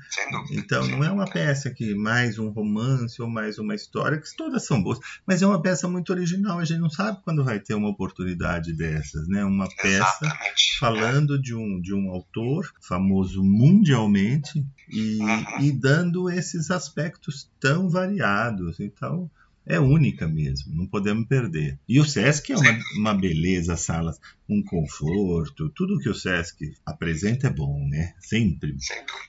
Então 0.50 0.86
não 0.86 1.02
é 1.02 1.10
uma 1.10 1.24
peça 1.24 1.70
que 1.70 1.94
mais 1.94 2.38
um 2.38 2.50
romance 2.50 3.20
ou 3.22 3.28
mais 3.28 3.58
uma 3.58 3.74
história, 3.74 4.20
que 4.20 4.36
todas 4.36 4.66
são 4.66 4.82
boas, 4.82 4.98
mas 5.26 5.42
é 5.42 5.46
uma 5.46 5.60
peça 5.60 5.88
muito 5.88 6.10
original. 6.10 6.58
A 6.58 6.64
gente 6.64 6.80
não 6.80 6.90
sabe 6.90 7.20
quando 7.24 7.44
vai 7.44 7.58
ter 7.58 7.74
uma 7.74 7.88
oportunidade 7.88 8.74
dessas, 8.74 9.26
né? 9.28 9.44
Uma 9.44 9.68
peça 9.68 10.18
Exatamente. 10.22 10.78
falando 10.78 11.40
de 11.40 11.54
um 11.54 11.80
de 11.80 11.94
um 11.94 12.10
autor 12.10 12.70
famoso 12.80 13.42
mundialmente 13.42 14.64
e, 14.90 15.18
uhum. 15.18 15.60
e 15.60 15.72
dando 15.72 16.30
esses 16.30 16.70
aspectos 16.70 17.50
tão 17.58 17.88
variados. 17.88 18.78
Então 18.78 19.30
é 19.66 19.80
única 19.80 20.28
mesmo, 20.28 20.74
não 20.74 20.86
podemos 20.86 21.26
perder. 21.26 21.78
E 21.88 21.98
o 21.98 22.04
Sesc 22.04 22.52
é 22.52 22.56
uma, 22.56 22.78
uma 22.96 23.14
beleza, 23.14 23.76
salas, 23.76 24.20
um 24.48 24.62
conforto, 24.62 25.68
tudo 25.70 25.98
que 25.98 26.08
o 26.08 26.14
Sesc 26.14 26.72
apresenta 26.86 27.48
é 27.48 27.50
bom, 27.50 27.84
né? 27.88 28.14
Sempre. 28.20 28.76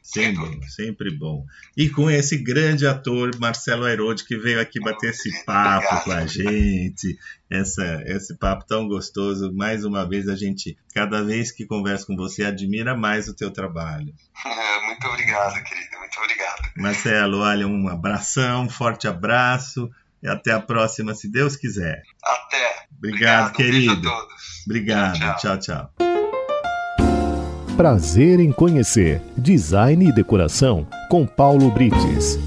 Sempre, 0.03 0.69
sempre 0.69 1.09
bom. 1.09 1.43
E 1.75 1.89
com 1.89 2.09
esse 2.09 2.37
grande 2.37 2.85
ator, 2.85 3.31
Marcelo 3.39 3.85
Airode, 3.85 4.25
que 4.25 4.37
veio 4.37 4.61
aqui 4.61 4.79
bater 4.79 5.09
esse 5.09 5.43
papo 5.43 6.03
com 6.03 6.11
a 6.11 6.27
gente, 6.27 7.17
essa, 7.49 8.03
esse 8.05 8.35
papo 8.35 8.65
tão 8.67 8.87
gostoso. 8.87 9.51
Mais 9.53 9.83
uma 9.83 10.07
vez, 10.07 10.27
a 10.29 10.35
gente, 10.35 10.77
cada 10.93 11.23
vez 11.23 11.51
que 11.51 11.65
conversa 11.65 12.05
com 12.05 12.15
você, 12.15 12.43
admira 12.43 12.95
mais 12.95 13.27
o 13.27 13.33
teu 13.33 13.49
trabalho. 13.49 14.13
Muito 14.85 15.07
obrigado, 15.07 15.63
querido, 15.63 15.97
muito 15.97 16.19
obrigado. 16.19 16.71
Marcelo, 16.77 17.39
olha, 17.39 17.67
um 17.67 17.87
abração, 17.87 18.65
um 18.65 18.69
forte 18.69 19.07
abraço. 19.07 19.89
E 20.27 20.29
até 20.29 20.51
a 20.51 20.59
próxima, 20.59 21.15
se 21.15 21.31
Deus 21.31 21.55
quiser. 21.55 22.03
Até. 22.21 22.85
Obrigado, 22.97 23.51
Obrigado 23.51 23.55
querido. 23.55 24.09
Obrigado. 24.65 25.19
Tchau, 25.37 25.57
tchau. 25.57 25.57
tchau. 25.57 25.93
Prazer 27.77 28.41
em 28.41 28.51
conhecer 28.51 29.21
Design 29.37 30.09
e 30.09 30.11
Decoração 30.11 30.85
com 31.09 31.25
Paulo 31.25 31.71
Brites. 31.71 32.37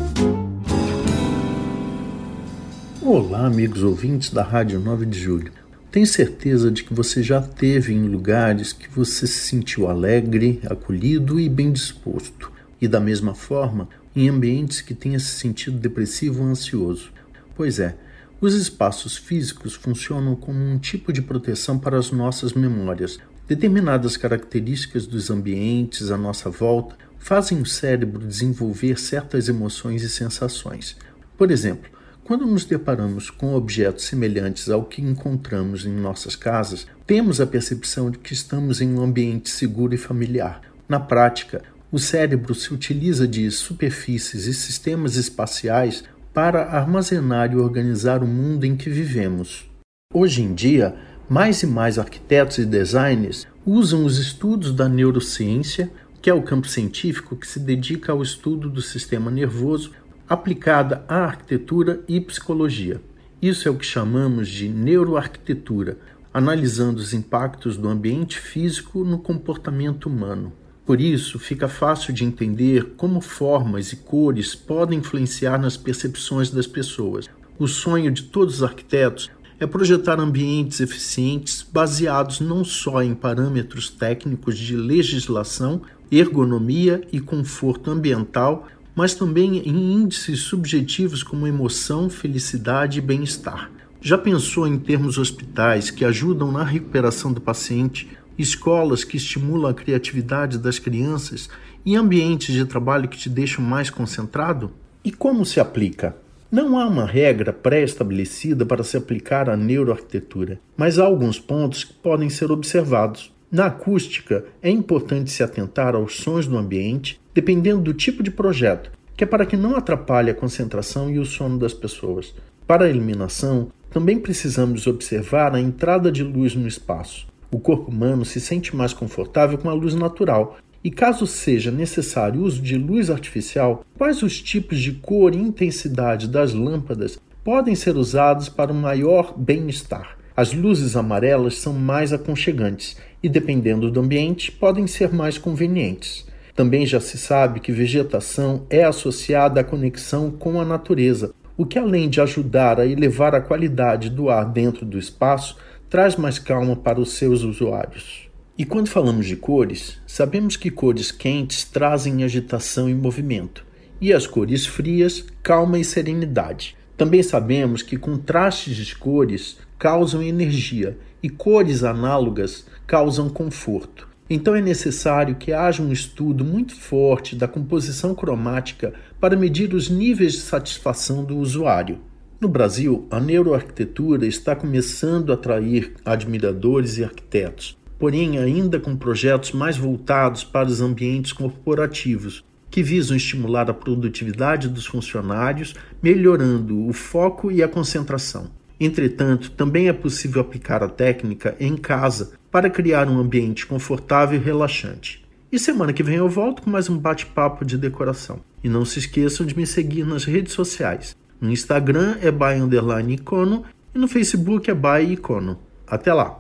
Olá, 3.00 3.46
amigos 3.46 3.82
ouvintes 3.82 4.28
da 4.28 4.42
Rádio 4.42 4.78
9 4.78 5.06
de 5.06 5.18
Julho. 5.18 5.50
Tenho 5.90 6.06
certeza 6.06 6.70
de 6.70 6.84
que 6.84 6.92
você 6.92 7.22
já 7.22 7.40
teve 7.40 7.94
em 7.94 8.06
lugares 8.06 8.74
que 8.74 8.90
você 8.90 9.26
se 9.26 9.48
sentiu 9.48 9.88
alegre, 9.88 10.60
acolhido 10.68 11.40
e 11.40 11.48
bem 11.48 11.72
disposto, 11.72 12.52
e 12.78 12.86
da 12.86 13.00
mesma 13.00 13.34
forma 13.34 13.88
em 14.14 14.28
ambientes 14.28 14.82
que 14.82 14.92
tenha 14.92 15.18
se 15.18 15.38
sentido 15.38 15.78
depressivo 15.78 16.42
ou 16.42 16.50
ansioso. 16.50 17.18
Pois 17.54 17.78
é, 17.78 17.96
os 18.40 18.54
espaços 18.54 19.16
físicos 19.16 19.74
funcionam 19.74 20.34
como 20.34 20.58
um 20.58 20.78
tipo 20.78 21.12
de 21.12 21.20
proteção 21.20 21.78
para 21.78 21.98
as 21.98 22.10
nossas 22.10 22.54
memórias. 22.54 23.18
Determinadas 23.46 24.16
características 24.16 25.06
dos 25.06 25.30
ambientes 25.30 26.10
à 26.10 26.16
nossa 26.16 26.48
volta 26.48 26.96
fazem 27.18 27.60
o 27.60 27.66
cérebro 27.66 28.26
desenvolver 28.26 28.98
certas 28.98 29.48
emoções 29.48 30.02
e 30.02 30.08
sensações. 30.08 30.96
Por 31.36 31.50
exemplo, 31.50 31.90
quando 32.24 32.46
nos 32.46 32.64
deparamos 32.64 33.28
com 33.28 33.54
objetos 33.54 34.04
semelhantes 34.04 34.70
ao 34.70 34.84
que 34.84 35.02
encontramos 35.02 35.84
em 35.84 35.92
nossas 35.92 36.36
casas, 36.36 36.86
temos 37.06 37.40
a 37.40 37.46
percepção 37.46 38.10
de 38.10 38.18
que 38.18 38.32
estamos 38.32 38.80
em 38.80 38.94
um 38.94 39.02
ambiente 39.02 39.50
seguro 39.50 39.94
e 39.94 39.98
familiar. 39.98 40.62
Na 40.88 41.00
prática, 41.00 41.62
o 41.90 41.98
cérebro 41.98 42.54
se 42.54 42.72
utiliza 42.72 43.26
de 43.26 43.50
superfícies 43.50 44.46
e 44.46 44.54
sistemas 44.54 45.16
espaciais 45.16 46.04
para 46.32 46.64
armazenar 46.64 47.52
e 47.52 47.56
organizar 47.56 48.22
o 48.22 48.26
mundo 48.26 48.64
em 48.64 48.76
que 48.76 48.88
vivemos. 48.88 49.68
Hoje 50.14 50.42
em 50.42 50.54
dia, 50.54 50.94
mais 51.28 51.62
e 51.62 51.66
mais 51.66 51.98
arquitetos 51.98 52.58
e 52.58 52.64
designers 52.64 53.46
usam 53.66 54.04
os 54.04 54.18
estudos 54.18 54.72
da 54.72 54.88
neurociência, 54.88 55.90
que 56.20 56.30
é 56.30 56.34
o 56.34 56.42
campo 56.42 56.68
científico 56.68 57.36
que 57.36 57.46
se 57.46 57.58
dedica 57.58 58.12
ao 58.12 58.22
estudo 58.22 58.68
do 58.68 58.82
sistema 58.82 59.30
nervoso, 59.30 59.92
aplicada 60.28 61.04
à 61.08 61.24
arquitetura 61.24 62.00
e 62.08 62.20
psicologia. 62.20 63.00
Isso 63.42 63.66
é 63.66 63.70
o 63.70 63.76
que 63.76 63.86
chamamos 63.86 64.48
de 64.48 64.68
neuroarquitetura, 64.68 65.98
analisando 66.32 66.98
os 66.98 67.12
impactos 67.12 67.76
do 67.76 67.88
ambiente 67.88 68.38
físico 68.38 69.02
no 69.02 69.18
comportamento 69.18 70.06
humano. 70.06 70.52
Por 70.90 71.00
isso, 71.00 71.38
fica 71.38 71.68
fácil 71.68 72.12
de 72.12 72.24
entender 72.24 72.94
como 72.96 73.20
formas 73.20 73.92
e 73.92 73.96
cores 73.96 74.56
podem 74.56 74.98
influenciar 74.98 75.56
nas 75.56 75.76
percepções 75.76 76.50
das 76.50 76.66
pessoas. 76.66 77.30
O 77.60 77.68
sonho 77.68 78.10
de 78.10 78.24
todos 78.24 78.56
os 78.56 78.62
arquitetos 78.64 79.30
é 79.60 79.68
projetar 79.68 80.18
ambientes 80.18 80.80
eficientes 80.80 81.64
baseados 81.72 82.40
não 82.40 82.64
só 82.64 83.04
em 83.04 83.14
parâmetros 83.14 83.88
técnicos 83.88 84.58
de 84.58 84.74
legislação, 84.74 85.80
ergonomia 86.10 87.06
e 87.12 87.20
conforto 87.20 87.88
ambiental, 87.88 88.66
mas 88.92 89.14
também 89.14 89.58
em 89.58 89.92
índices 89.92 90.40
subjetivos 90.40 91.22
como 91.22 91.46
emoção, 91.46 92.10
felicidade 92.10 92.98
e 92.98 93.00
bem-estar. 93.00 93.70
Já 94.00 94.18
pensou 94.18 94.66
em 94.66 94.76
termos 94.76 95.18
hospitais 95.18 95.88
que 95.88 96.04
ajudam 96.04 96.50
na 96.50 96.64
recuperação 96.64 97.32
do 97.32 97.40
paciente, 97.40 98.08
escolas 98.38 99.04
que 99.04 99.16
estimulam 99.16 99.70
a 99.70 99.74
criatividade 99.74 100.58
das 100.58 100.78
crianças 100.78 101.48
e 101.84 101.96
ambientes 101.96 102.54
de 102.54 102.64
trabalho 102.64 103.08
que 103.08 103.18
te 103.18 103.28
deixam 103.28 103.64
mais 103.64 103.90
concentrado? 103.90 104.72
E 105.04 105.10
como 105.10 105.44
se 105.44 105.60
aplica? 105.60 106.16
Não 106.50 106.76
há 106.78 106.86
uma 106.86 107.06
regra 107.06 107.52
pré-estabelecida 107.52 108.66
para 108.66 108.82
se 108.82 108.96
aplicar 108.96 109.48
à 109.48 109.56
neuroarquitetura, 109.56 110.58
mas 110.76 110.98
há 110.98 111.04
alguns 111.04 111.38
pontos 111.38 111.84
que 111.84 111.92
podem 111.92 112.28
ser 112.28 112.50
observados. 112.50 113.32
Na 113.50 113.66
acústica, 113.66 114.44
é 114.60 114.68
importante 114.68 115.30
se 115.30 115.42
atentar 115.42 115.94
aos 115.94 116.16
sons 116.16 116.46
do 116.46 116.58
ambiente, 116.58 117.20
dependendo 117.32 117.80
do 117.80 117.94
tipo 117.94 118.22
de 118.22 118.30
projeto, 118.30 118.90
que 119.16 119.22
é 119.22 119.26
para 119.26 119.46
que 119.46 119.56
não 119.56 119.76
atrapalhe 119.76 120.30
a 120.30 120.34
concentração 120.34 121.08
e 121.08 121.18
o 121.18 121.24
sono 121.24 121.56
das 121.56 121.72
pessoas. 121.72 122.34
Para 122.66 122.84
a 122.84 122.88
iluminação, 122.90 123.70
também 123.90 124.18
precisamos 124.18 124.86
observar 124.86 125.54
a 125.54 125.60
entrada 125.60 126.10
de 126.10 126.24
luz 126.24 126.54
no 126.54 126.66
espaço. 126.66 127.26
O 127.52 127.58
corpo 127.58 127.90
humano 127.90 128.24
se 128.24 128.40
sente 128.40 128.76
mais 128.76 128.92
confortável 128.92 129.58
com 129.58 129.68
a 129.68 129.74
luz 129.74 129.94
natural. 129.94 130.58
E 130.82 130.90
caso 130.90 131.26
seja 131.26 131.70
necessário 131.70 132.40
o 132.40 132.44
uso 132.44 132.62
de 132.62 132.76
luz 132.78 133.10
artificial, 133.10 133.84
quais 133.98 134.22
os 134.22 134.40
tipos 134.40 134.78
de 134.78 134.92
cor 134.92 135.34
e 135.34 135.38
intensidade 135.38 136.28
das 136.28 136.54
lâmpadas 136.54 137.18
podem 137.44 137.74
ser 137.74 137.96
usados 137.96 138.48
para 138.48 138.72
um 138.72 138.80
maior 138.80 139.34
bem-estar? 139.36 140.16
As 140.36 140.54
luzes 140.54 140.96
amarelas 140.96 141.56
são 141.56 141.72
mais 141.72 142.12
aconchegantes 142.12 142.96
e, 143.22 143.28
dependendo 143.28 143.90
do 143.90 144.00
ambiente, 144.00 144.50
podem 144.50 144.86
ser 144.86 145.12
mais 145.12 145.36
convenientes. 145.36 146.26
Também 146.54 146.86
já 146.86 147.00
se 147.00 147.18
sabe 147.18 147.60
que 147.60 147.72
vegetação 147.72 148.64
é 148.70 148.84
associada 148.84 149.60
à 149.60 149.64
conexão 149.64 150.30
com 150.30 150.60
a 150.60 150.64
natureza, 150.64 151.34
o 151.56 151.66
que, 151.66 151.78
além 151.78 152.08
de 152.08 152.22
ajudar 152.22 152.80
a 152.80 152.86
elevar 152.86 153.34
a 153.34 153.40
qualidade 153.40 154.08
do 154.08 154.30
ar 154.30 154.46
dentro 154.46 154.86
do 154.86 154.98
espaço, 154.98 155.56
traz 155.90 156.14
mais 156.14 156.38
calma 156.38 156.76
para 156.76 157.00
os 157.00 157.14
seus 157.14 157.42
usuários. 157.42 158.30
E 158.56 158.64
quando 158.64 158.88
falamos 158.88 159.26
de 159.26 159.34
cores, 159.34 159.98
sabemos 160.06 160.56
que 160.56 160.70
cores 160.70 161.10
quentes 161.10 161.64
trazem 161.64 162.22
agitação 162.22 162.88
e 162.88 162.94
movimento, 162.94 163.66
e 164.00 164.12
as 164.12 164.24
cores 164.24 164.64
frias, 164.64 165.24
calma 165.42 165.80
e 165.80 165.84
serenidade. 165.84 166.76
Também 166.96 167.24
sabemos 167.24 167.82
que 167.82 167.96
contrastes 167.96 168.76
de 168.76 168.94
cores 168.94 169.58
causam 169.78 170.22
energia 170.22 170.96
e 171.20 171.28
cores 171.28 171.82
análogas 171.82 172.66
causam 172.86 173.28
conforto. 173.28 174.08
Então 174.28 174.54
é 174.54 174.60
necessário 174.60 175.34
que 175.34 175.52
haja 175.52 175.82
um 175.82 175.90
estudo 175.90 176.44
muito 176.44 176.76
forte 176.76 177.34
da 177.34 177.48
composição 177.48 178.14
cromática 178.14 178.94
para 179.18 179.36
medir 179.36 179.74
os 179.74 179.90
níveis 179.90 180.34
de 180.34 180.40
satisfação 180.40 181.24
do 181.24 181.36
usuário. 181.38 181.98
No 182.40 182.48
Brasil, 182.48 183.06
a 183.10 183.20
neuroarquitetura 183.20 184.26
está 184.26 184.56
começando 184.56 185.30
a 185.30 185.34
atrair 185.34 185.92
admiradores 186.02 186.96
e 186.96 187.04
arquitetos, 187.04 187.76
porém 187.98 188.38
ainda 188.38 188.80
com 188.80 188.96
projetos 188.96 189.52
mais 189.52 189.76
voltados 189.76 190.42
para 190.42 190.66
os 190.66 190.80
ambientes 190.80 191.34
corporativos, 191.34 192.42
que 192.70 192.82
visam 192.82 193.14
estimular 193.14 193.68
a 193.68 193.74
produtividade 193.74 194.70
dos 194.70 194.86
funcionários, 194.86 195.74
melhorando 196.02 196.86
o 196.86 196.94
foco 196.94 197.52
e 197.52 197.62
a 197.62 197.68
concentração. 197.68 198.50
Entretanto, 198.80 199.50
também 199.50 199.88
é 199.88 199.92
possível 199.92 200.40
aplicar 200.40 200.82
a 200.82 200.88
técnica 200.88 201.54
em 201.60 201.76
casa 201.76 202.32
para 202.50 202.70
criar 202.70 203.06
um 203.06 203.18
ambiente 203.18 203.66
confortável 203.66 204.40
e 204.40 204.42
relaxante. 204.42 205.22
E 205.52 205.58
semana 205.58 205.92
que 205.92 206.02
vem 206.02 206.16
eu 206.16 206.28
volto 206.28 206.62
com 206.62 206.70
mais 206.70 206.88
um 206.88 206.96
bate-papo 206.96 207.66
de 207.66 207.76
decoração. 207.76 208.40
E 208.64 208.68
não 208.68 208.86
se 208.86 208.98
esqueçam 208.98 209.44
de 209.44 209.54
me 209.54 209.66
seguir 209.66 210.06
nas 210.06 210.24
redes 210.24 210.54
sociais 210.54 211.19
No 211.40 211.50
Instagram 211.50 212.18
é 212.20 212.30
by 212.30 212.60
underline 212.60 213.14
icono 213.14 213.64
e 213.94 213.98
no 213.98 214.06
Facebook 214.06 214.70
é 214.70 214.74
by 214.74 215.12
icono. 215.12 215.58
Até 215.86 216.12
lá! 216.12 216.38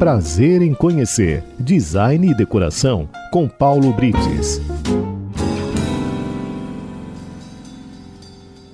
Prazer 0.00 0.60
em 0.60 0.74
conhecer 0.74 1.44
Design 1.58 2.28
e 2.28 2.34
Decoração 2.34 3.08
com 3.30 3.48
Paulo 3.48 3.92
Brites. 3.92 4.60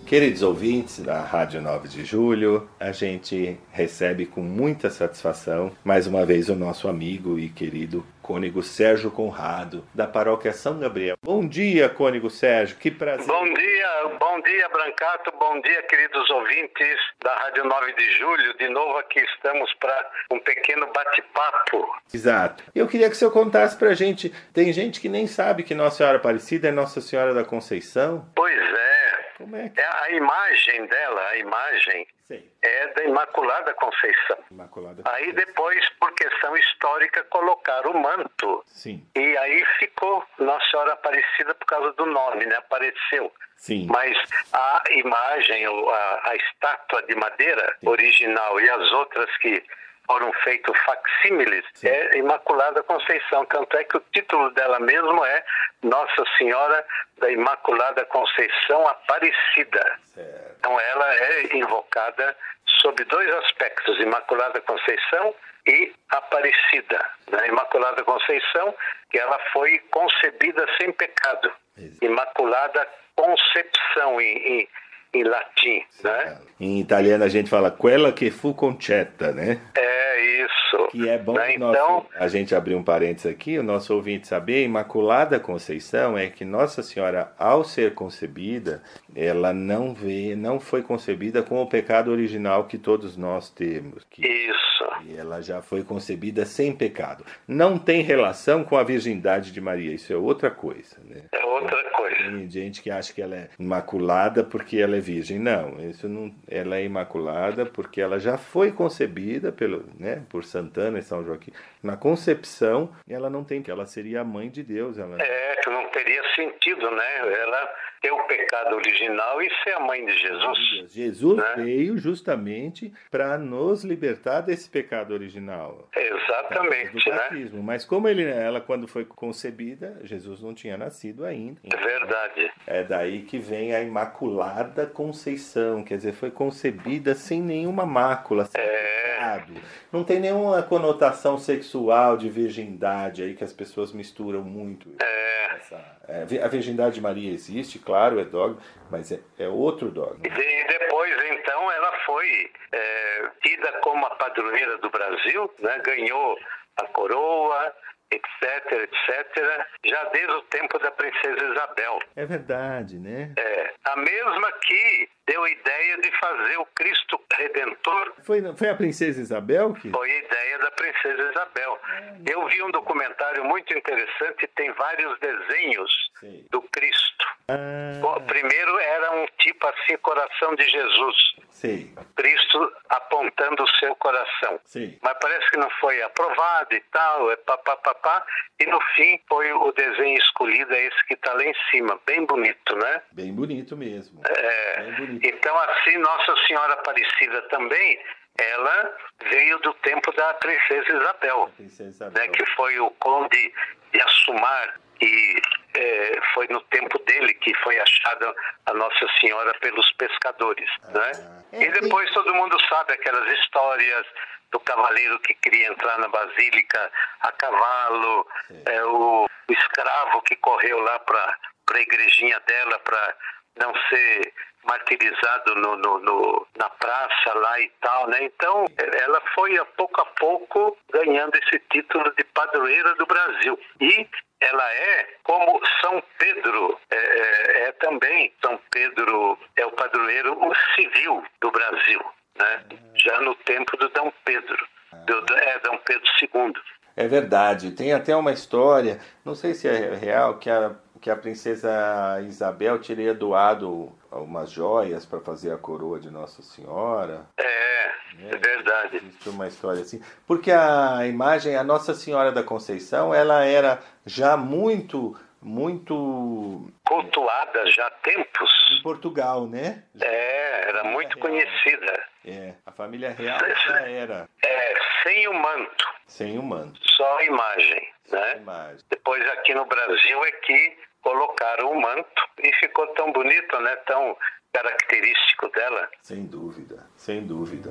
Queridos 0.06 0.42
ouvintes 0.42 1.00
da 1.00 1.20
Rádio 1.20 1.60
9 1.60 1.88
de 1.88 2.04
Julho, 2.04 2.66
a 2.80 2.92
gente 2.92 3.58
recebe 3.70 4.24
com 4.24 4.40
muita 4.40 4.88
satisfação 4.88 5.70
mais 5.84 6.06
uma 6.06 6.24
vez 6.24 6.48
o 6.48 6.56
nosso 6.56 6.88
amigo 6.88 7.38
e 7.38 7.50
querido 7.50 8.02
cônego 8.30 8.62
Sérgio 8.62 9.10
Conrado, 9.10 9.84
da 9.92 10.06
paróquia 10.06 10.52
São 10.52 10.78
Gabriel. 10.78 11.16
Bom 11.20 11.44
dia, 11.48 11.88
cônego 11.88 12.30
Sérgio, 12.30 12.76
que 12.76 12.88
prazer. 12.88 13.26
Bom 13.26 13.42
dia, 13.42 13.88
bom 14.20 14.40
dia, 14.40 14.68
Brancato, 14.68 15.32
bom 15.36 15.60
dia, 15.60 15.82
queridos 15.82 16.30
ouvintes 16.30 16.96
da 17.24 17.34
Rádio 17.34 17.64
9 17.64 17.92
de 17.94 18.18
Julho. 18.18 18.56
De 18.56 18.68
novo 18.68 18.98
aqui 18.98 19.18
estamos 19.18 19.74
para 19.80 20.10
um 20.30 20.38
pequeno 20.38 20.86
bate-papo. 20.92 21.92
Exato. 22.14 22.62
Eu 22.72 22.86
queria 22.86 23.08
que 23.08 23.16
o 23.16 23.18
senhor 23.18 23.32
contasse 23.32 23.76
para 23.76 23.88
a 23.88 23.94
gente, 23.94 24.32
tem 24.54 24.72
gente 24.72 25.00
que 25.00 25.08
nem 25.08 25.26
sabe 25.26 25.64
que 25.64 25.74
Nossa 25.74 25.96
Senhora 25.96 26.18
Aparecida 26.18 26.68
é 26.68 26.70
Nossa 26.70 27.00
Senhora 27.00 27.34
da 27.34 27.44
Conceição. 27.44 28.30
Pois 28.36 28.56
é, 28.56 28.99
como 29.40 29.56
é 29.56 29.68
que... 29.70 29.80
É 29.80 29.86
a 29.86 30.10
imagem 30.10 30.86
dela, 30.86 31.28
a 31.28 31.36
imagem 31.36 32.06
Sim. 32.28 32.50
é 32.62 32.86
da 32.88 33.04
Imaculada 33.04 33.72
Conceição. 33.74 34.38
Imaculada 34.50 35.02
Conceição. 35.02 35.26
Aí 35.26 35.32
depois, 35.32 35.88
por 35.98 36.12
questão 36.12 36.56
histórica, 36.56 37.24
colocaram 37.24 37.92
o 37.92 38.02
manto. 38.02 38.62
Sim. 38.66 39.02
E 39.16 39.36
aí 39.38 39.64
ficou 39.78 40.24
Nossa 40.38 40.64
Senhora 40.70 40.92
Aparecida 40.92 41.54
por 41.54 41.66
causa 41.66 41.92
do 41.94 42.06
nome, 42.06 42.44
né? 42.44 42.56
Apareceu. 42.56 43.32
Sim. 43.56 43.86
Mas 43.90 44.16
a 44.52 44.82
imagem, 44.90 45.66
a, 45.66 46.30
a 46.30 46.36
estátua 46.36 47.02
de 47.04 47.14
madeira 47.14 47.76
Sim. 47.80 47.88
original 47.88 48.60
e 48.60 48.68
as 48.68 48.92
outras 48.92 49.36
que 49.38 49.64
foram 50.10 50.32
feitos 50.42 50.76
facsímiles 50.80 51.64
é 51.84 52.18
Imaculada 52.18 52.82
Conceição. 52.82 53.44
Tanto 53.46 53.76
é 53.76 53.84
que 53.84 53.96
o 53.96 54.02
título 54.12 54.50
dela 54.50 54.80
mesmo 54.80 55.24
é 55.24 55.44
Nossa 55.84 56.24
Senhora 56.36 56.84
da 57.18 57.30
Imaculada 57.30 58.04
Conceição 58.06 58.88
Aparecida. 58.88 59.98
Certo. 60.02 60.56
Então 60.58 60.80
ela 60.80 61.14
é 61.14 61.56
invocada 61.56 62.36
sob 62.80 63.04
dois 63.04 63.32
aspectos, 63.36 64.00
Imaculada 64.00 64.60
Conceição 64.62 65.32
e 65.68 65.92
Aparecida. 66.08 67.08
Na 67.30 67.46
Imaculada 67.46 68.02
Conceição, 68.02 68.74
que 69.10 69.18
ela 69.18 69.38
foi 69.52 69.78
concebida 69.92 70.66
sem 70.80 70.90
pecado. 70.90 71.52
Exato. 71.78 72.04
Imaculada 72.04 72.88
Concepção 73.14 74.20
em, 74.20 74.60
em 74.62 74.68
em 75.12 75.24
latim, 75.24 75.82
né? 76.04 76.38
Em 76.58 76.80
italiano 76.80 77.24
a 77.24 77.28
gente 77.28 77.50
fala 77.50 77.70
quella 77.70 78.12
che 78.12 78.30
fu 78.30 78.54
concetta, 78.54 79.32
né? 79.32 79.60
É 79.74 80.44
isso. 80.44 80.86
Que 80.90 81.08
é 81.08 81.18
bom 81.18 81.34
né? 81.34 81.56
nosso, 81.58 81.72
então, 81.72 82.06
a 82.16 82.28
gente 82.28 82.54
abrir 82.54 82.74
um 82.74 82.82
parênteses 82.82 83.30
aqui, 83.30 83.58
o 83.58 83.62
nosso 83.62 83.94
ouvinte 83.94 84.28
saber, 84.28 84.64
Imaculada 84.64 85.40
Conceição 85.40 86.16
é 86.16 86.28
que 86.28 86.44
Nossa 86.44 86.82
Senhora, 86.82 87.32
ao 87.38 87.64
ser 87.64 87.94
concebida, 87.94 88.82
ela 89.14 89.52
não 89.52 89.94
vê, 89.94 90.34
não 90.36 90.60
foi 90.60 90.82
concebida 90.82 91.42
com 91.42 91.60
o 91.60 91.66
pecado 91.66 92.10
original 92.10 92.64
que 92.64 92.78
todos 92.78 93.16
nós 93.16 93.50
temos. 93.50 94.04
Que, 94.10 94.26
isso. 94.26 94.60
E 95.06 95.16
ela 95.16 95.40
já 95.40 95.62
foi 95.62 95.82
concebida 95.82 96.44
sem 96.44 96.72
pecado. 96.72 97.24
Não 97.46 97.78
tem 97.78 98.02
relação 98.02 98.64
com 98.64 98.76
a 98.76 98.84
virgindade 98.84 99.52
de 99.52 99.60
Maria, 99.60 99.94
isso 99.94 100.12
é 100.12 100.16
outra 100.16 100.50
coisa, 100.50 100.96
né? 101.04 101.22
É 101.32 101.44
outra 101.44 101.82
coisa. 101.90 102.16
Tem 102.16 102.50
gente 102.50 102.82
que 102.82 102.90
acha 102.90 103.12
que 103.12 103.22
ela 103.22 103.34
é 103.34 103.48
imaculada 103.58 104.44
porque 104.44 104.78
ela 104.78 104.96
é 104.96 104.99
virgem. 105.00 105.38
Não, 105.38 105.78
isso 105.88 106.08
não, 106.08 106.32
ela 106.48 106.76
é 106.76 106.84
imaculada 106.84 107.66
porque 107.66 108.00
ela 108.00 108.18
já 108.18 108.36
foi 108.36 108.72
concebida 108.72 109.50
pelo, 109.50 109.84
né, 109.98 110.22
por 110.28 110.44
Santana 110.44 110.98
e 110.98 111.02
São 111.02 111.24
Joaquim. 111.24 111.52
Na 111.82 111.96
concepção, 111.96 112.90
ela 113.08 113.30
não 113.30 113.42
tem 113.44 113.62
que 113.62 113.70
ela 113.70 113.86
seria 113.86 114.20
a 114.20 114.24
mãe 114.24 114.48
de 114.50 114.62
Deus, 114.62 114.98
ela 114.98 115.16
É, 115.20 115.56
que 115.56 115.70
não 115.70 115.88
teria 115.90 116.22
sentido, 116.34 116.90
né? 116.90 117.18
Ela 117.18 117.74
ter 118.00 118.10
o 118.10 118.22
pecado 118.24 118.74
original 118.76 119.42
e 119.42 119.50
ser 119.62 119.74
a 119.74 119.80
mãe 119.80 120.04
de 120.04 120.16
Jesus. 120.18 120.92
Jesus 120.92 121.36
né? 121.36 121.54
veio 121.56 121.98
justamente 121.98 122.92
para 123.10 123.36
nos 123.36 123.84
libertar 123.84 124.40
desse 124.40 124.68
pecado 124.70 125.12
original. 125.12 125.88
Exatamente, 125.94 127.04
do 127.04 127.10
batismo. 127.10 127.58
Né? 127.58 127.62
Mas 127.64 127.84
como 127.84 128.08
ele, 128.08 128.24
ela 128.24 128.60
quando 128.60 128.88
foi 128.88 129.04
concebida, 129.04 130.00
Jesus 130.02 130.40
não 130.40 130.54
tinha 130.54 130.78
nascido 130.78 131.24
ainda. 131.26 131.60
É 131.64 131.76
verdade. 131.76 132.52
É 132.66 132.82
daí 132.82 133.22
que 133.22 133.38
vem 133.38 133.74
a 133.74 133.82
Imaculada 133.82 134.86
Conceição, 134.86 135.84
quer 135.84 135.96
dizer, 135.96 136.12
foi 136.12 136.30
concebida 136.30 137.14
sem 137.14 137.42
nenhuma 137.42 137.84
mácula, 137.84 138.46
sem 138.46 138.60
é... 138.60 138.66
pecado. 138.66 139.52
Não 139.92 140.04
tem 140.04 140.20
nenhuma 140.20 140.62
conotação 140.62 141.36
sexual 141.36 142.16
de 142.16 142.30
virgindade 142.30 143.22
aí 143.22 143.34
que 143.34 143.44
as 143.44 143.52
pessoas 143.52 143.92
misturam 143.92 144.42
muito. 144.42 144.88
É. 145.02 145.56
Essa 145.56 146.00
é, 146.10 146.42
a 146.42 146.48
virgindade 146.48 146.96
de 146.96 147.00
Maria 147.00 147.30
existe, 147.32 147.78
claro, 147.78 147.89
é 147.96 148.24
dogma, 148.24 148.58
mas 148.90 149.12
é, 149.12 149.20
é 149.38 149.48
outro 149.48 149.90
dogma. 149.90 150.20
E 150.24 150.28
depois, 150.28 151.12
então, 151.32 151.72
ela 151.72 151.92
foi 152.06 152.50
é, 152.72 153.30
tida 153.42 153.72
como 153.80 154.06
a 154.06 154.10
padroeira 154.10 154.78
do 154.78 154.90
Brasil, 154.90 155.52
né? 155.60 155.78
ganhou 155.84 156.38
a 156.76 156.86
coroa, 156.88 157.74
etc, 158.10 158.72
etc, 158.72 159.66
já 159.84 160.04
desde 160.04 160.32
o 160.32 160.42
tempo 160.42 160.78
da 160.78 160.90
princesa 160.90 161.44
Isabel. 161.52 161.98
É 162.16 162.26
verdade, 162.26 162.98
né? 162.98 163.32
É. 163.38 163.72
A 163.84 163.96
mesma 163.96 164.52
que 164.64 165.08
deu 165.30 165.44
a 165.44 165.50
ideia 165.50 165.96
de 165.98 166.10
fazer 166.18 166.56
o 166.58 166.66
Cristo 166.74 167.20
Redentor. 167.32 168.14
Foi, 168.24 168.42
foi 168.56 168.68
a 168.68 168.74
princesa 168.74 169.20
Isabel 169.20 169.72
que? 169.74 169.88
Foi 169.90 170.10
a 170.10 170.18
ideia 170.18 170.58
da 170.58 170.70
princesa 170.72 171.30
Isabel. 171.30 171.78
Eu 172.26 172.48
vi 172.48 172.60
um 172.64 172.70
documentário 172.72 173.44
muito 173.44 173.72
interessante, 173.72 174.48
tem 174.56 174.72
vários 174.72 175.18
desenhos 175.20 175.90
Sim. 176.18 176.44
do 176.50 176.60
Cristo. 176.62 177.26
Ah. 177.48 178.20
primeiro 178.26 178.78
era 178.78 179.12
um 179.12 179.26
tipo 179.38 179.66
assim, 179.66 179.96
coração 179.98 180.54
de 180.54 180.68
Jesus. 180.68 181.16
Sim. 181.50 181.94
Cristo 182.16 182.72
apontando 182.88 183.62
o 183.62 183.68
seu 183.78 183.94
coração. 183.96 184.60
Sim. 184.64 184.98
Mas 185.02 185.16
parece 185.20 185.50
que 185.50 185.56
não 185.56 185.68
foi 185.80 186.00
aprovado 186.02 186.74
e 186.74 186.80
tal, 186.92 187.30
é 187.30 187.36
papapá. 187.36 188.24
E 188.58 188.66
no 188.66 188.80
fim 188.94 189.20
foi 189.28 189.52
o 189.52 189.72
desenho 189.72 190.16
escolhido, 190.18 190.72
é 190.72 190.86
esse 190.86 191.06
que 191.06 191.14
está 191.14 191.32
lá 191.34 191.44
em 191.44 191.54
cima. 191.70 191.98
Bem 192.06 192.24
bonito, 192.24 192.76
né? 192.76 193.02
Bem 193.12 193.32
bonito 193.32 193.76
mesmo. 193.76 194.20
É. 194.26 194.82
Bem 194.82 194.92
bonito. 194.94 195.19
Então, 195.22 195.56
assim, 195.58 195.96
Nossa 195.98 196.34
Senhora 196.46 196.74
Aparecida 196.74 197.42
também 197.48 198.00
ela 198.38 198.96
veio 199.28 199.58
do 199.58 199.74
tempo 199.74 200.12
da 200.12 200.34
princesa 200.34 200.92
Isabel, 200.92 201.52
princesa 201.56 201.90
Isabel. 201.90 202.22
Né, 202.22 202.28
que 202.28 202.46
foi 202.54 202.78
o 202.78 202.90
conde 202.92 203.52
de 203.92 204.00
Assumar, 204.00 204.80
que 204.98 205.42
é, 205.74 206.20
foi 206.34 206.46
no 206.48 206.60
tempo 206.62 206.98
dele 207.00 207.34
que 207.34 207.54
foi 207.62 207.78
achada 207.78 208.34
a 208.66 208.74
Nossa 208.74 209.06
Senhora 209.20 209.52
pelos 209.60 209.90
pescadores. 209.92 210.70
Ah, 210.84 210.90
né? 210.92 211.42
É, 211.52 211.62
e 211.64 211.68
depois 211.80 212.10
todo 212.12 212.34
mundo 212.34 212.56
sabe 212.68 212.94
aquelas 212.94 213.30
histórias 213.38 214.06
do 214.52 214.60
cavaleiro 214.60 215.18
que 215.20 215.34
queria 215.34 215.68
entrar 215.68 215.98
na 215.98 216.08
basílica 216.08 216.90
a 217.20 217.32
cavalo, 217.32 218.26
é, 218.66 218.84
o, 218.84 219.24
o, 219.24 219.52
escravo 219.52 220.22
que 220.22 220.36
correu 220.36 220.78
lá 220.80 220.98
para 221.00 221.36
a 221.72 221.80
igrejinha 221.80 222.40
dela 222.40 222.78
para 222.80 223.16
não 223.60 223.72
ser 223.88 224.32
martirizado 224.64 225.54
no, 225.56 225.76
no, 225.76 225.98
no, 226.00 226.46
na 226.56 226.68
praça 226.70 227.34
lá 227.34 227.60
e 227.60 227.70
tal, 227.80 228.08
né? 228.08 228.24
Então, 228.24 228.66
ela 228.76 229.20
foi 229.34 229.56
a 229.58 229.64
pouco 229.64 230.00
a 230.00 230.06
pouco 230.06 230.76
ganhando 230.92 231.34
esse 231.36 231.58
título 231.70 232.12
de 232.16 232.24
padroeira 232.24 232.94
do 232.94 233.06
Brasil. 233.06 233.58
E 233.80 234.08
ela 234.40 234.72
é 234.72 235.08
como 235.22 235.60
São 235.80 236.02
Pedro 236.18 236.78
é, 236.90 236.96
é, 236.96 237.68
é 237.68 237.72
também 237.72 238.32
São 238.42 238.58
Pedro 238.70 239.38
é 239.56 239.66
o 239.66 239.72
padroeiro 239.72 240.36
civil 240.74 241.22
do 241.40 241.50
Brasil, 241.50 242.00
né? 242.38 242.64
Já 242.94 243.20
no 243.20 243.34
tempo 243.36 243.76
do 243.76 243.88
Dom 243.88 244.12
Pedro, 244.24 244.66
do, 245.06 245.20
do 245.22 245.34
é 245.34 245.58
Dom 245.60 245.78
Pedro 245.78 246.08
II. 246.20 246.54
É 246.96 247.06
verdade. 247.06 247.70
Tem 247.70 247.92
até 247.92 248.14
uma 248.14 248.32
história, 248.32 249.00
não 249.24 249.34
sei 249.34 249.54
se 249.54 249.68
é 249.68 249.94
real, 249.94 250.38
que 250.38 250.50
a 250.50 250.74
que 251.00 251.10
a 251.10 251.16
princesa 251.16 252.20
Isabel 252.26 252.78
teria 252.78 253.14
doado 253.14 253.92
umas 254.10 254.50
joias 254.50 255.06
para 255.06 255.20
fazer 255.20 255.52
a 255.52 255.58
coroa 255.58 256.00
de 256.00 256.10
Nossa 256.10 256.42
Senhora. 256.42 257.26
É, 257.36 257.44
é, 257.44 258.30
é 258.32 258.36
verdade. 258.36 258.96
Existe 258.96 259.28
uma 259.28 259.46
história 259.46 259.82
assim. 259.82 260.02
Porque 260.26 260.50
a 260.50 261.06
imagem, 261.06 261.56
a 261.56 261.64
Nossa 261.64 261.94
Senhora 261.94 262.32
da 262.32 262.42
Conceição, 262.42 263.14
ela 263.14 263.44
era 263.44 263.80
já 264.04 264.36
muito 264.36 265.16
muito 265.42 266.70
cultuada 266.86 267.66
já 267.70 267.86
há 267.86 267.90
tempos 267.90 268.50
em 268.72 268.82
Portugal, 268.82 269.46
né? 269.46 269.84
É, 269.98 270.68
era 270.68 270.84
muito 270.84 271.14
real. 271.16 271.28
conhecida. 271.28 272.04
É, 272.26 272.54
a 272.66 272.72
família 272.72 273.10
real 273.10 273.38
já 273.66 273.80
era. 273.88 274.28
É, 274.44 274.74
sem 275.02 275.28
o 275.28 275.32
manto. 275.32 275.84
Sem 276.06 276.38
o 276.38 276.42
manto. 276.42 276.78
Só 276.84 277.18
a 277.18 277.24
imagem, 277.24 277.88
né? 278.10 278.36
Imagem. 278.36 278.84
Depois 278.90 279.26
aqui 279.30 279.54
no 279.54 279.64
Brasil 279.64 280.24
é 280.24 280.32
que 280.32 280.76
colocaram 281.02 281.72
o 281.72 281.80
manto 281.80 282.22
e 282.42 282.52
ficou 282.54 282.86
tão 282.94 283.12
bonito, 283.12 283.58
né? 283.60 283.76
Tão 283.86 284.16
característico 284.52 285.48
dela. 285.50 285.88
Sem 286.02 286.26
dúvida, 286.26 286.86
sem 286.96 287.26
dúvida. 287.26 287.70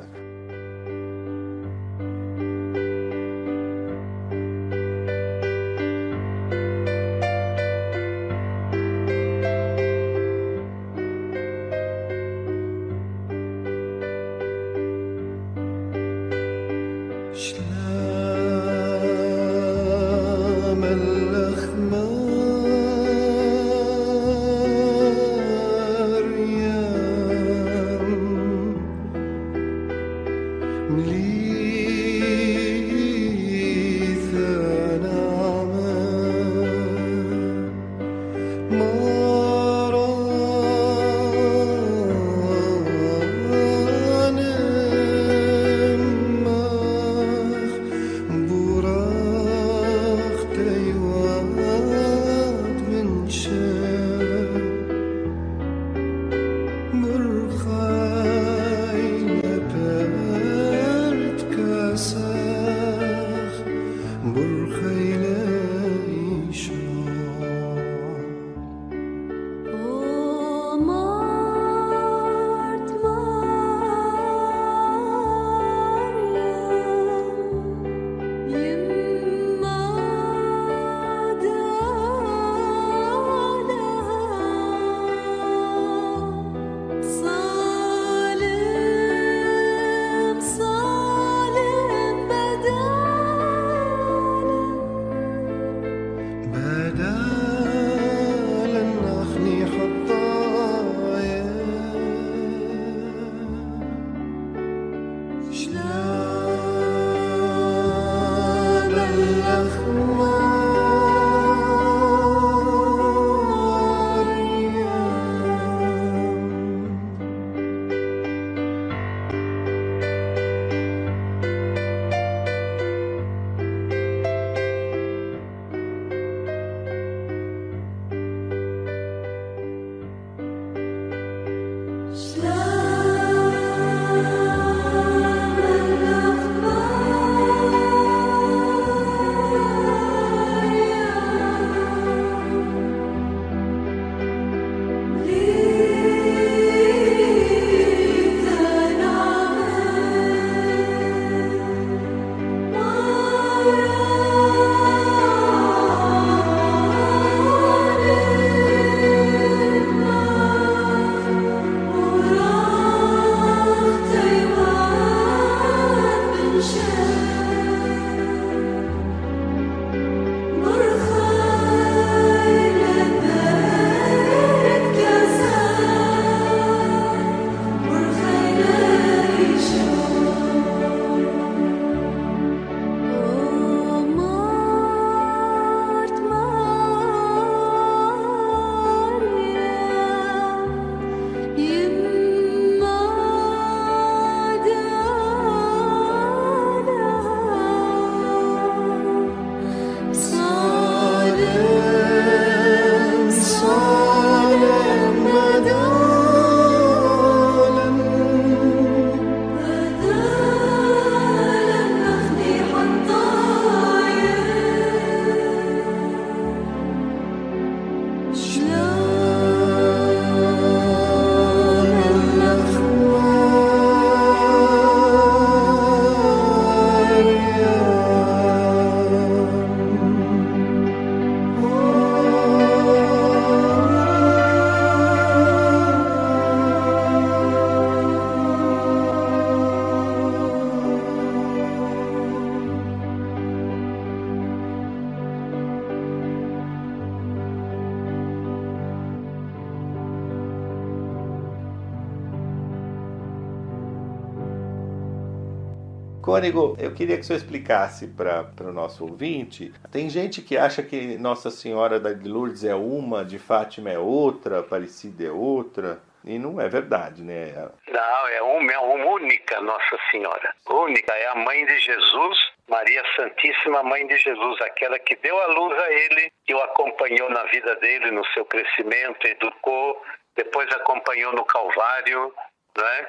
Cônigo, 256.39 256.77
eu 256.79 256.93
queria 256.93 257.17
que 257.17 257.21
o 257.21 257.25
senhor 257.25 257.37
explicasse 257.37 258.07
para 258.07 258.47
o 258.61 258.71
nosso 258.71 259.03
ouvinte. 259.03 259.73
Tem 259.91 260.09
gente 260.09 260.41
que 260.41 260.57
acha 260.57 260.81
que 260.81 261.17
Nossa 261.17 261.51
Senhora 261.51 261.99
da 261.99 262.11
Lourdes 262.11 262.63
é 262.63 262.73
uma, 262.73 263.25
de 263.25 263.37
Fátima 263.37 263.89
é 263.89 263.99
outra, 263.99 264.59
Aparecida 264.59 265.25
é 265.25 265.31
outra. 265.31 266.01
E 266.23 266.39
não 266.39 266.61
é 266.61 266.69
verdade, 266.69 267.23
né? 267.23 267.51
Não, 267.91 268.27
é 268.27 268.41
uma, 268.41 268.71
é 268.71 268.79
uma 268.79 269.05
única 269.05 269.59
Nossa 269.59 269.97
Senhora. 270.11 270.53
Única, 270.69 271.13
é 271.13 271.27
a 271.27 271.35
mãe 271.35 271.65
de 271.65 271.77
Jesus, 271.79 272.37
Maria 272.69 273.03
Santíssima, 273.17 273.83
mãe 273.83 274.07
de 274.07 274.17
Jesus, 274.17 274.61
aquela 274.61 274.97
que 274.97 275.17
deu 275.17 275.37
a 275.41 275.47
luz 275.47 275.77
a 275.77 275.91
ele, 275.91 276.31
que 276.45 276.53
o 276.53 276.61
acompanhou 276.61 277.29
na 277.29 277.43
vida 277.45 277.75
dele, 277.77 278.11
no 278.11 278.25
seu 278.27 278.45
crescimento, 278.45 279.27
educou, 279.27 280.01
depois 280.35 280.69
acompanhou 280.71 281.33
no 281.33 281.43
Calvário, 281.43 282.33
né? 282.81 283.07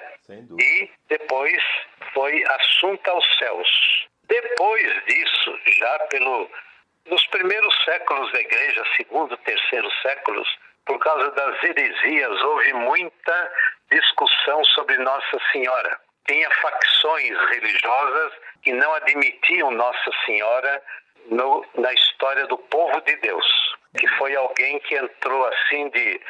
E 0.58 0.90
depois 1.08 1.62
foi 2.14 2.44
assunta 2.44 3.10
aos 3.10 3.38
céus. 3.38 3.68
Depois 4.24 5.04
disso, 5.06 5.58
já 5.78 5.98
pelo 6.10 6.48
Nos 7.06 7.26
primeiros 7.28 7.74
séculos 7.84 8.30
da 8.32 8.40
igreja, 8.40 8.84
segundo, 8.96 9.36
terceiro 9.38 9.90
séculos, 10.02 10.48
por 10.86 10.98
causa 10.98 11.30
das 11.32 11.62
heresias, 11.62 12.42
houve 12.42 12.72
muita 12.74 13.52
discussão 13.90 14.64
sobre 14.66 14.98
Nossa 14.98 15.38
Senhora. 15.50 15.98
Tinha 16.26 16.50
facções 16.50 17.36
religiosas 17.50 18.32
que 18.62 18.72
não 18.72 18.92
admitiam 18.94 19.70
Nossa 19.70 20.10
Senhora 20.26 20.82
no, 21.26 21.66
na 21.74 21.92
história 21.92 22.46
do 22.46 22.58
povo 22.58 23.00
de 23.00 23.16
Deus, 23.16 23.46
que 23.98 24.06
foi 24.18 24.34
alguém 24.36 24.78
que 24.80 24.96
entrou 24.96 25.44
assim 25.46 25.88
de 25.90 26.20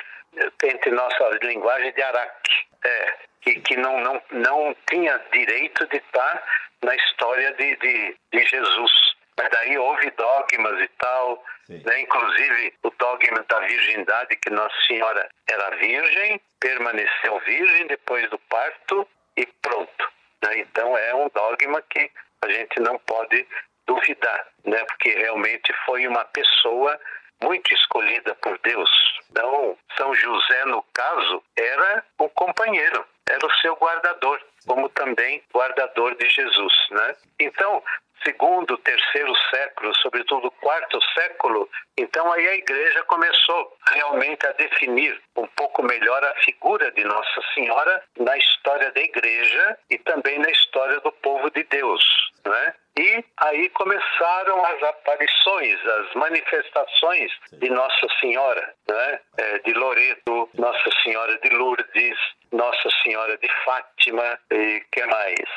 entre 0.65 0.91
nossa 0.93 1.31
linguagem 1.43 1.93
de 1.93 2.03
araque, 2.03 2.53
é, 2.85 3.15
que, 3.43 3.61
que 3.61 3.77
não, 3.77 4.01
não, 4.01 4.23
não 4.31 4.77
tinha 4.89 5.19
direito 5.33 5.87
de 5.89 5.97
estar 5.97 6.43
na 6.83 6.95
história 6.95 7.53
de, 7.53 7.77
de, 7.77 8.17
de 8.33 8.47
Jesus. 8.47 8.93
Mas 9.37 9.49
daí 9.51 9.79
houve 9.79 10.11
dogmas 10.11 10.81
e 10.83 10.89
tal, 10.99 11.43
né? 11.69 12.01
inclusive 12.01 12.75
o 12.83 12.91
dogma 12.91 13.45
da 13.49 13.61
virgindade, 13.61 14.37
que 14.37 14.51
Nossa 14.51 14.77
Senhora 14.87 15.29
era 15.49 15.77
virgem, 15.77 16.41
permaneceu 16.59 17.39
virgem 17.47 17.87
depois 17.87 18.29
do 18.31 18.39
parto 18.39 19.09
e 19.37 19.47
pronto. 19.63 20.13
Né? 20.43 20.59
Então 20.59 20.97
é 20.97 21.15
um 21.15 21.29
dogma 21.35 21.83
que 21.89 22.11
a 22.43 22.49
gente 22.51 22.81
não 22.81 22.99
pode 22.99 23.47
duvidar, 23.87 24.47
né? 24.65 24.85
porque 24.85 25.11
realmente 25.11 25.73
foi 25.87 26.07
uma 26.07 26.25
pessoa 26.27 27.01
muito 27.43 27.73
escolhida 27.73 28.35
por 28.37 28.59
Deus. 28.59 28.91
Então, 29.31 29.77
São 29.97 30.15
José, 30.15 30.65
no 30.67 30.83
caso, 30.93 31.43
era 31.57 32.05
o 32.19 32.29
companheiro, 32.29 33.07
era 33.31 33.47
o 33.47 33.55
seu 33.61 33.75
guardador, 33.77 34.41
como 34.67 34.89
também 34.91 35.43
guardador 35.55 36.15
de 36.17 36.29
Jesus. 36.29 36.73
Né? 36.91 37.17
Então, 37.39 37.83
segundo, 38.25 38.77
terceiro 38.79 39.33
século, 39.51 39.95
sobretudo 39.97 40.51
quarto 40.51 40.99
século, 41.15 41.69
então 41.97 42.31
aí 42.33 42.49
a 42.49 42.55
igreja 42.55 43.03
começou 43.05 43.77
realmente 43.93 44.47
a 44.47 44.53
definir 44.53 45.21
um 45.37 45.47
pouco 45.49 45.83
melhor 45.83 46.23
a 46.25 46.35
figura 46.43 46.91
de 46.93 47.05
Nossa 47.05 47.41
Senhora 47.55 48.03
na 48.19 48.37
história 48.37 48.91
da 48.93 49.01
igreja 49.01 49.79
e 49.91 49.99
também 49.99 50.39
na 50.39 50.51
história 50.51 51.01
do 51.01 51.13
povo 51.13 51.51
de 51.51 51.63
Deus, 51.65 52.03
né? 52.45 52.75
E 52.99 53.25
aí 53.39 53.69
começaram 53.71 54.65
as 54.67 54.83
aparições, 54.83 55.87
as 55.87 56.15
manifestações 56.15 57.33
de 57.53 57.71
Nossa 57.71 58.07
Senhora, 58.21 58.75
né? 58.89 59.21
É, 59.39 59.59
de 59.61 59.73
Loreto, 59.73 60.51
Nossa 60.55 60.91
Senhora 61.03 61.39
de 61.39 61.49
Lourdes, 61.51 62.19
Nossa 62.53 62.89
Senhora 63.03 63.37
de 63.39 63.49
Fátima 63.65 64.39
e 64.51 64.83
que 64.93 65.05
mais? 65.07 65.49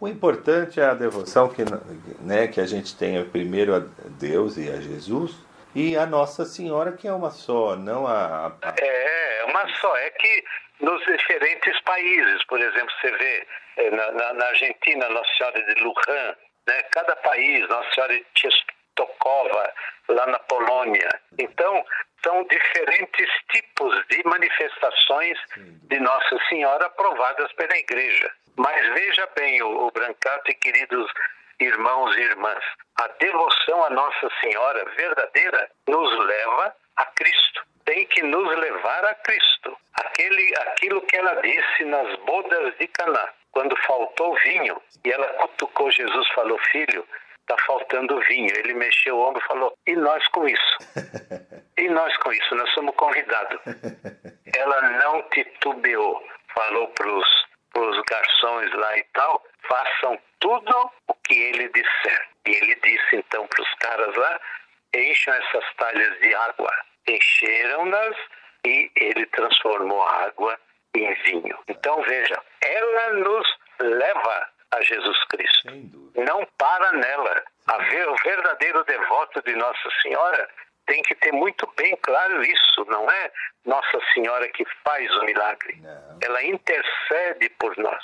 O 0.00 0.08
importante 0.08 0.80
é 0.80 0.84
a 0.84 0.94
devoção 0.94 1.48
que, 1.48 1.62
né, 2.20 2.48
que 2.48 2.60
a 2.60 2.66
gente 2.66 2.96
tenha 2.96 3.24
primeiro 3.24 3.74
a 3.74 3.82
Deus 4.20 4.56
e 4.56 4.68
a 4.68 4.80
Jesus 4.80 5.34
e 5.74 5.96
a 5.96 6.06
Nossa 6.06 6.44
Senhora, 6.44 6.92
que 6.92 7.08
é 7.08 7.12
uma 7.12 7.30
só, 7.30 7.74
não 7.74 8.06
a. 8.06 8.48
a... 8.62 8.74
É, 8.78 9.44
uma 9.44 9.66
só. 9.80 9.96
É 9.96 10.10
que 10.10 10.44
nos 10.80 11.04
diferentes 11.04 11.80
países, 11.80 12.44
por 12.44 12.60
exemplo, 12.60 12.92
você 13.00 13.10
vê 13.12 13.46
é, 13.78 13.90
na, 13.90 14.12
na, 14.12 14.34
na 14.34 14.46
Argentina, 14.46 15.08
Nossa 15.08 15.30
Senhora 15.36 15.62
de 15.62 15.80
Lujan, 15.80 16.36
né, 16.66 16.82
cada 16.92 17.16
país, 17.16 17.68
Nossa 17.68 17.90
Senhora 17.92 18.14
de 18.14 18.26
Czestochowa, 18.34 19.72
lá 20.08 20.26
na 20.26 20.38
Polônia. 20.40 21.08
Então, 21.38 21.84
são 22.24 22.42
diferentes 22.44 23.30
tipos 23.52 23.94
de 24.08 24.22
manifestações 24.24 25.38
de 25.56 26.00
Nossa 26.00 26.38
Senhora 26.48 26.86
aprovadas 26.86 27.52
pela 27.52 27.76
Igreja. 27.76 28.32
Mas 28.56 28.88
veja 28.94 29.28
bem, 29.36 29.62
o, 29.62 29.86
o 29.86 29.90
Brancato 29.90 30.50
e 30.50 30.54
queridos 30.54 31.10
irmãos 31.60 32.16
e 32.16 32.20
irmãs, 32.20 32.64
a 32.96 33.08
devoção 33.20 33.84
a 33.84 33.90
Nossa 33.90 34.28
Senhora 34.40 34.84
verdadeira 34.96 35.70
nos 35.86 36.26
leva 36.26 36.74
a 36.96 37.06
Cristo. 37.06 37.62
Tem 37.84 38.06
que 38.06 38.22
nos 38.22 38.56
levar 38.58 39.04
a 39.04 39.14
Cristo. 39.16 39.76
Aquele, 39.94 40.54
aquilo 40.60 41.02
que 41.02 41.16
ela 41.16 41.40
disse 41.42 41.84
nas 41.84 42.16
bodas 42.20 42.74
de 42.78 42.88
Caná, 42.88 43.28
quando 43.52 43.76
faltou 43.82 44.34
vinho, 44.42 44.80
e 45.04 45.12
ela 45.12 45.28
cutucou 45.34 45.90
Jesus, 45.90 46.28
falou: 46.28 46.58
Filho, 46.70 47.06
está 47.44 47.56
faltando 47.66 48.20
vinho. 48.22 48.52
Ele 48.56 48.74
mexeu 48.74 49.16
o 49.16 49.28
ombro 49.28 49.40
e 49.42 49.46
falou: 49.46 49.72
E 49.86 49.94
nós 49.96 50.26
com 50.28 50.48
isso? 50.48 50.78
E 51.76 51.88
nós 51.88 52.16
com 52.18 52.32
isso? 52.32 52.54
Nós 52.54 52.70
somos 52.70 52.94
convidados. 52.94 53.60
Ela 54.56 54.80
não 54.92 55.22
titubeou, 55.30 56.24
falou 56.54 56.86
para 56.88 57.08
os 57.08 58.02
garçons 58.08 58.72
lá 58.74 58.96
e 58.96 59.04
tal: 59.12 59.42
façam 59.68 60.18
tudo 60.38 60.90
o 61.08 61.14
que 61.14 61.34
ele 61.34 61.68
disser. 61.70 62.28
E 62.46 62.50
ele 62.50 62.74
disse 62.76 63.16
então 63.16 63.46
para 63.48 63.62
os 63.62 63.74
caras 63.80 64.14
lá: 64.14 64.40
encham 64.94 65.34
essas 65.34 65.64
talhas 65.76 66.18
de 66.20 66.34
água. 66.34 66.72
Encheram-nas 67.08 68.16
e 68.64 68.90
ele 68.96 69.26
transformou 69.26 70.02
a 70.04 70.26
água 70.26 70.58
em 70.96 71.12
vinho. 71.24 71.58
Então 71.68 72.00
veja, 72.02 72.40
ela 72.62 73.12
nos 73.14 73.46
leva 73.80 74.48
a 74.76 74.82
Jesus 74.82 75.24
Cristo. 75.24 75.68
Não 76.16 76.46
para 76.58 76.92
nela. 76.92 77.42
Ver, 77.90 78.08
o 78.08 78.16
verdadeiro 78.22 78.84
devoto 78.84 79.42
de 79.42 79.54
Nossa 79.56 79.88
Senhora 80.02 80.48
tem 80.86 81.02
que 81.02 81.14
ter 81.14 81.32
muito 81.32 81.70
bem 81.76 81.96
claro 82.02 82.42
isso. 82.42 82.84
Não 82.88 83.10
é 83.10 83.30
Nossa 83.64 84.00
Senhora 84.12 84.48
que 84.48 84.64
faz 84.84 85.10
o 85.16 85.24
milagre. 85.24 85.76
Não. 85.80 86.18
Ela 86.22 86.44
intercede 86.44 87.48
por 87.58 87.76
nós. 87.78 88.02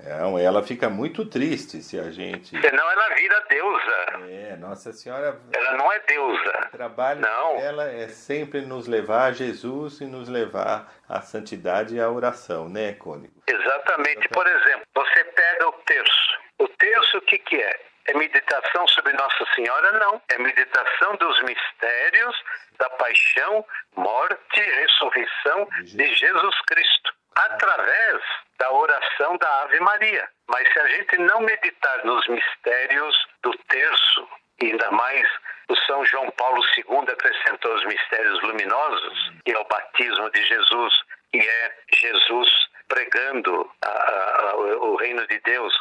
Não, 0.00 0.38
ela 0.38 0.62
fica 0.62 0.90
muito 0.90 1.24
triste 1.24 1.82
se 1.82 1.98
a 1.98 2.10
gente. 2.10 2.60
Senão 2.60 2.90
ela 2.90 3.14
vira 3.14 3.44
deusa. 3.48 4.06
É, 4.28 4.56
Nossa 4.56 4.92
Senhora. 4.92 5.40
Ela 5.52 5.76
não 5.76 5.92
é 5.92 5.98
deusa. 6.00 6.66
O 6.66 6.70
trabalho 6.70 7.20
não. 7.20 7.56
dela 7.56 7.90
é 7.90 8.08
sempre 8.08 8.60
nos 8.62 8.86
levar 8.86 9.26
a 9.26 9.32
Jesus 9.32 10.00
e 10.00 10.04
nos 10.04 10.28
levar 10.28 10.92
à 11.08 11.20
santidade 11.20 11.94
e 11.94 12.00
à 12.00 12.10
oração, 12.10 12.68
né, 12.68 12.92
Cônigo? 12.94 13.34
Exatamente. 13.46 14.28
Por 14.28 14.46
exemplo, 14.46 14.86
você 14.94 15.24
pega 15.24 15.68
o 15.68 15.72
terço. 15.84 16.38
O 16.58 16.68
terço, 16.68 17.18
o 17.18 17.22
que, 17.22 17.38
que 17.38 17.56
é? 17.56 17.80
É 18.06 18.18
meditação 18.18 18.86
sobre 18.88 19.12
Nossa 19.14 19.46
Senhora? 19.54 19.92
Não. 19.92 20.20
É 20.28 20.38
meditação 20.38 21.16
dos 21.16 21.42
mistérios 21.42 22.44
da 22.78 22.90
paixão, 22.90 23.64
morte 23.96 24.60
e 24.60 24.80
ressurreição 24.80 25.68
de 25.82 26.14
Jesus 26.14 26.60
Cristo 26.66 27.23
através 27.36 28.22
da 28.58 28.70
oração 28.70 29.36
da 29.36 29.62
Ave 29.62 29.80
Maria. 29.80 30.28
Mas 30.48 30.70
se 30.72 30.78
a 30.78 30.86
gente 30.88 31.18
não 31.18 31.40
meditar 31.40 32.04
nos 32.04 32.26
mistérios 32.28 33.26
do 33.42 33.52
terço, 33.68 34.28
ainda 34.62 34.90
mais 34.90 35.26
o 35.68 35.76
São 35.86 36.04
João 36.04 36.30
Paulo 36.32 36.62
II 36.76 37.10
acrescentou 37.10 37.74
os 37.74 37.84
mistérios 37.86 38.42
luminosos, 38.42 39.32
que 39.44 39.52
é 39.52 39.58
o 39.58 39.64
batismo 39.64 40.30
de 40.30 40.42
Jesus, 40.46 40.94
que 41.32 41.38
é 41.38 41.76
Jesus 41.94 42.48
pregando 42.88 43.70
a, 43.82 43.88
a, 43.88 44.56
o 44.56 44.96
reino 44.96 45.26
de 45.26 45.40
Deus, 45.40 45.74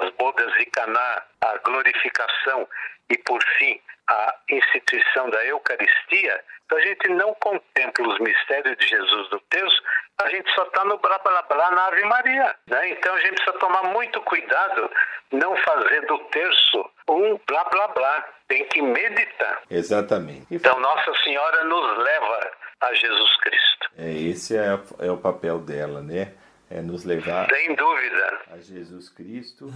as 0.00 0.10
bodas 0.14 0.52
de 0.54 0.66
Caná, 0.66 1.22
a 1.40 1.56
glorificação 1.58 2.68
e, 3.10 3.18
por 3.18 3.42
fim, 3.58 3.80
a 4.08 4.34
instituição 4.50 5.30
da 5.30 5.44
Eucaristia, 5.46 6.42
a 6.76 6.80
gente 6.80 7.08
não 7.10 7.34
contempla 7.34 8.08
os 8.08 8.18
mistérios 8.20 8.76
de 8.78 8.88
Jesus 8.88 9.28
do 9.28 9.38
terço, 9.50 9.82
a 10.22 10.28
gente 10.28 10.50
só 10.54 10.62
está 10.64 10.84
no 10.84 10.98
blá 10.98 11.18
blá 11.18 11.42
blá 11.42 11.70
na 11.70 11.86
Ave 11.86 12.04
Maria. 12.04 12.54
Né? 12.66 12.90
Então 12.90 13.14
a 13.14 13.20
gente 13.20 13.34
precisa 13.34 13.58
tomar 13.58 13.82
muito 13.92 14.20
cuidado, 14.22 14.90
não 15.32 15.54
fazer 15.56 16.06
do 16.06 16.18
terço 16.30 16.90
um 17.08 17.38
blá 17.46 17.64
blá 17.64 17.88
blá. 17.88 18.28
Tem 18.48 18.64
que 18.68 18.82
meditar. 18.82 19.62
Exatamente. 19.70 20.46
Então 20.50 20.78
Nossa 20.80 21.12
Senhora 21.22 21.64
nos 21.64 21.98
leva 21.98 22.50
a 22.80 22.94
Jesus 22.94 23.36
Cristo. 23.38 23.90
É, 23.98 24.10
esse 24.10 24.56
é, 24.56 24.78
é 25.06 25.10
o 25.10 25.16
papel 25.16 25.58
dela, 25.58 26.02
né? 26.02 26.32
É 26.74 26.80
nos 26.80 27.04
levar 27.04 27.48
Sem 27.50 27.74
dúvida. 27.76 28.38
a 28.50 28.58
Jesus 28.58 29.10
Cristo. 29.10 29.70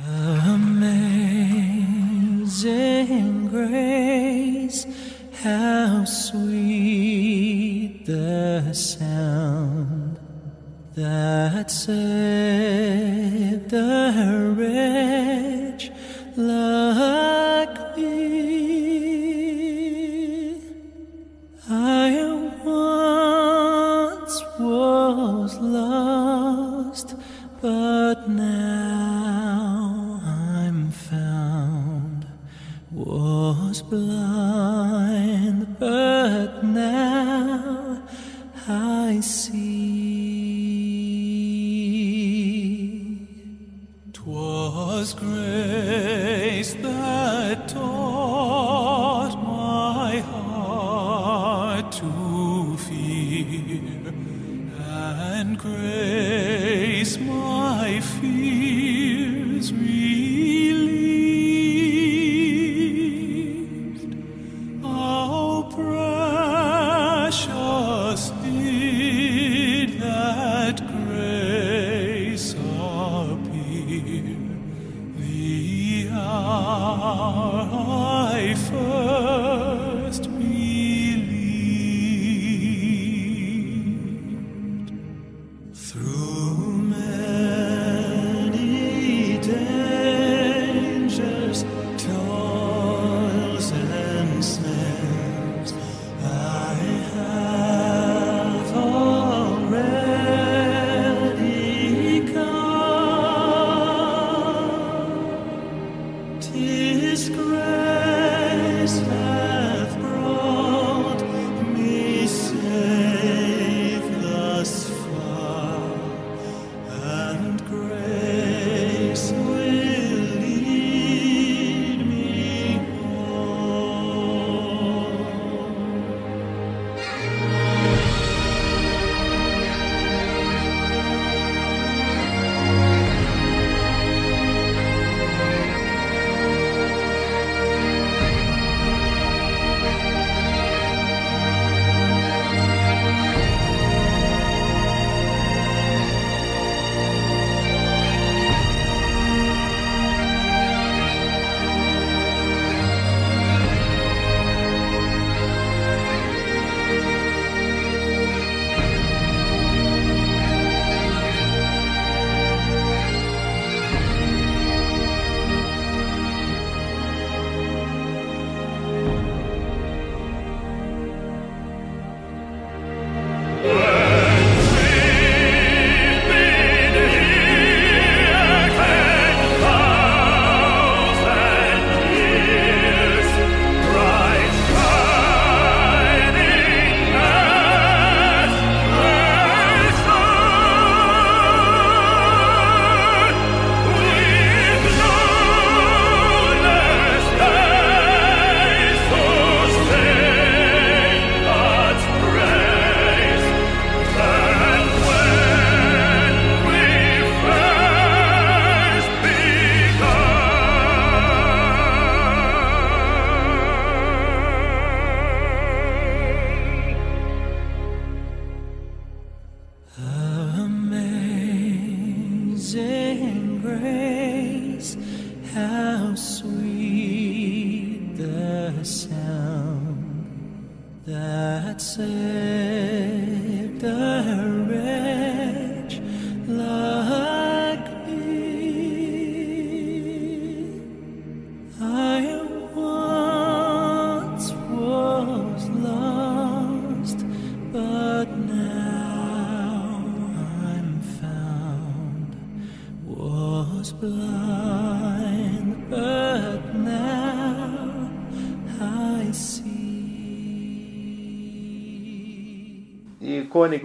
Amazing 2.16 3.48
grace, 3.48 4.86
how 5.44 6.04
sweet 6.06 8.04
the 8.06 8.72
sound 8.72 10.16
that 10.94 11.70
saved 11.70 12.02
a 13.74 14.54
wretch 14.56 15.92
like 16.36 17.96
me. 17.96 18.16
I 21.68 22.10
once 22.64 24.36
was 24.58 25.58
lost, 25.58 26.45
but 27.66 28.28
now 28.28 30.20
I'm 30.24 30.92
found. 30.92 32.28
Was 32.92 33.82
blind, 33.82 35.76
but 35.80 36.62
now 36.62 38.02
I 38.68 39.18
see. 39.18 39.96
was 44.26 45.14
grace 45.14 45.75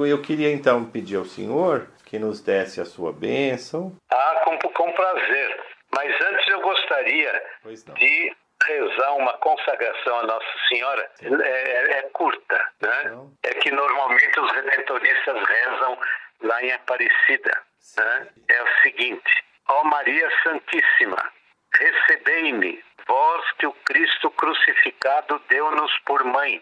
E 0.06 0.10
eu 0.10 0.22
queria 0.22 0.52
então 0.52 0.86
pedir 0.86 1.18
ao 1.18 1.26
senhor 1.26 1.88
que 2.06 2.18
nos 2.20 2.42
desse 2.42 2.82
a 2.82 2.86
sua 2.86 3.12
bênção. 3.14 3.96
Ah, 4.10 4.42
com, 4.46 4.58
com 4.58 4.92
prazer. 4.94 5.64
Mas 5.96 6.14
antes 6.22 6.48
eu 6.48 6.62
gostaria 6.62 7.44
de 7.96 8.36
rezar 8.66 9.14
uma 9.16 9.34
consagração 9.40 10.20
à 10.20 10.24
Nossa 10.24 10.48
Senhora. 10.70 11.10
É, 11.22 11.28
é- 11.28 12.00
é 12.00 12.02
curta, 12.14 12.58
né? 12.82 13.18
É 13.44 13.54
que 13.56 13.72
normalmente 13.72 14.40
os 14.40 14.52
redentoristas 14.52 15.44
rezam 15.48 15.98
lá 16.44 16.64
em 16.64 16.72
Aparecida. 16.72 17.52
Né? 17.98 18.28
É 18.50 18.64
o 18.64 18.82
seguinte: 18.84 19.44
Ó 19.70 19.84
Maria 19.86 20.30
Santíssima, 20.44 21.18
recebei-me, 21.74 22.84
vós 23.08 23.52
que 23.58 23.66
o 23.68 23.74
Cristo 23.86 24.30
crucificado 24.32 25.42
deu-nos 25.50 25.92
por 26.06 26.24
mãe, 26.24 26.62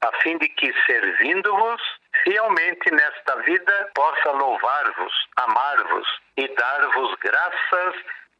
a 0.00 0.12
fim 0.22 0.38
de 0.38 0.48
que, 0.48 0.72
servindo-vos, 0.86 1.82
fielmente 2.24 2.90
nesta 2.92 3.36
vida, 3.42 3.90
possa 3.94 4.30
louvar-vos, 4.32 5.12
amar-vos 5.36 6.08
e 6.36 6.48
dar-vos 6.48 7.14
graças 7.20 7.94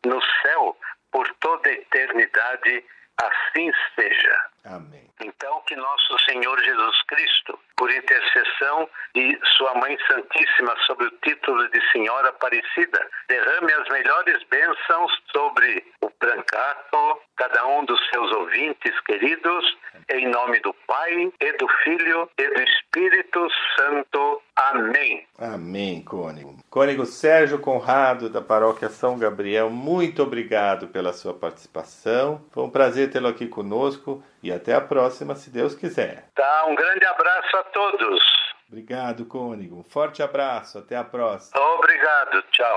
no 0.07 0.21
céu 0.43 0.77
por 1.11 1.29
toda 1.41 1.69
a 1.69 1.73
eternidade. 1.73 2.85
Assim 3.21 3.73
seja. 3.97 4.41
Amém. 4.65 5.09
Então, 5.21 5.61
que 5.67 5.75
nosso 5.75 6.19
Senhor 6.31 6.63
Jesus 6.63 7.03
Cristo, 7.09 7.59
por 7.77 7.91
intercessão 7.91 8.89
de 9.15 9.37
Sua 9.57 9.75
Mãe 9.75 9.99
Santíssima, 10.07 10.77
sob 10.87 11.05
o 11.05 11.11
título 11.23 11.69
de 11.71 11.91
Senhora 11.91 12.29
Aparecida, 12.29 13.11
derrame 13.29 13.73
as 13.73 13.89
melhores 13.89 14.41
bênçãos 14.45 15.13
sobre 15.33 15.85
o 16.03 16.13
Brancato, 16.21 17.21
cada 17.39 17.67
um 17.69 17.85
dos 17.85 17.99
seus 18.11 18.31
ouvintes 18.33 19.01
queridos, 19.07 19.65
em 20.11 20.29
nome 20.29 20.61
do 20.61 20.75
Pai, 20.87 21.33
e 21.41 21.53
do 21.53 21.69
Filho, 21.85 22.29
e 22.37 22.49
do 22.49 22.63
Espírito 22.63 23.49
Santo. 23.77 24.43
Amém. 24.57 25.27
Amém, 25.39 26.03
Cônigo. 26.03 26.57
Cônigo 26.69 27.07
Sérgio 27.07 27.61
Conrado, 27.61 28.29
da 28.29 28.43
Paróquia 28.43 28.89
São 28.89 29.19
Gabriel, 29.19 29.71
muito 29.71 30.23
obrigado 30.23 30.89
pela 30.89 31.13
sua 31.13 31.33
participação. 31.33 32.45
Foi 32.51 32.65
um 32.65 32.71
prazer 32.71 33.11
tê-lo 33.11 33.29
aqui 33.29 33.47
conosco 33.47 34.23
e 34.43 34.53
até 34.53 34.75
a 34.75 34.81
próxima, 34.81 35.35
se 35.37 35.49
Deus 35.51 35.75
quiser. 35.75 36.27
Tá, 36.35 36.65
um 36.67 36.75
grande 36.75 37.07
abraço 37.07 37.57
a 37.57 37.63
todos. 37.65 38.21
Obrigado, 38.69 39.25
Cônigo. 39.25 39.79
Um 39.79 39.85
forte 39.85 40.23
abraço. 40.23 40.79
Até 40.79 40.97
a 40.97 41.05
próxima. 41.05 41.59
Obrigado. 41.59 42.43
Tchau. 42.51 42.77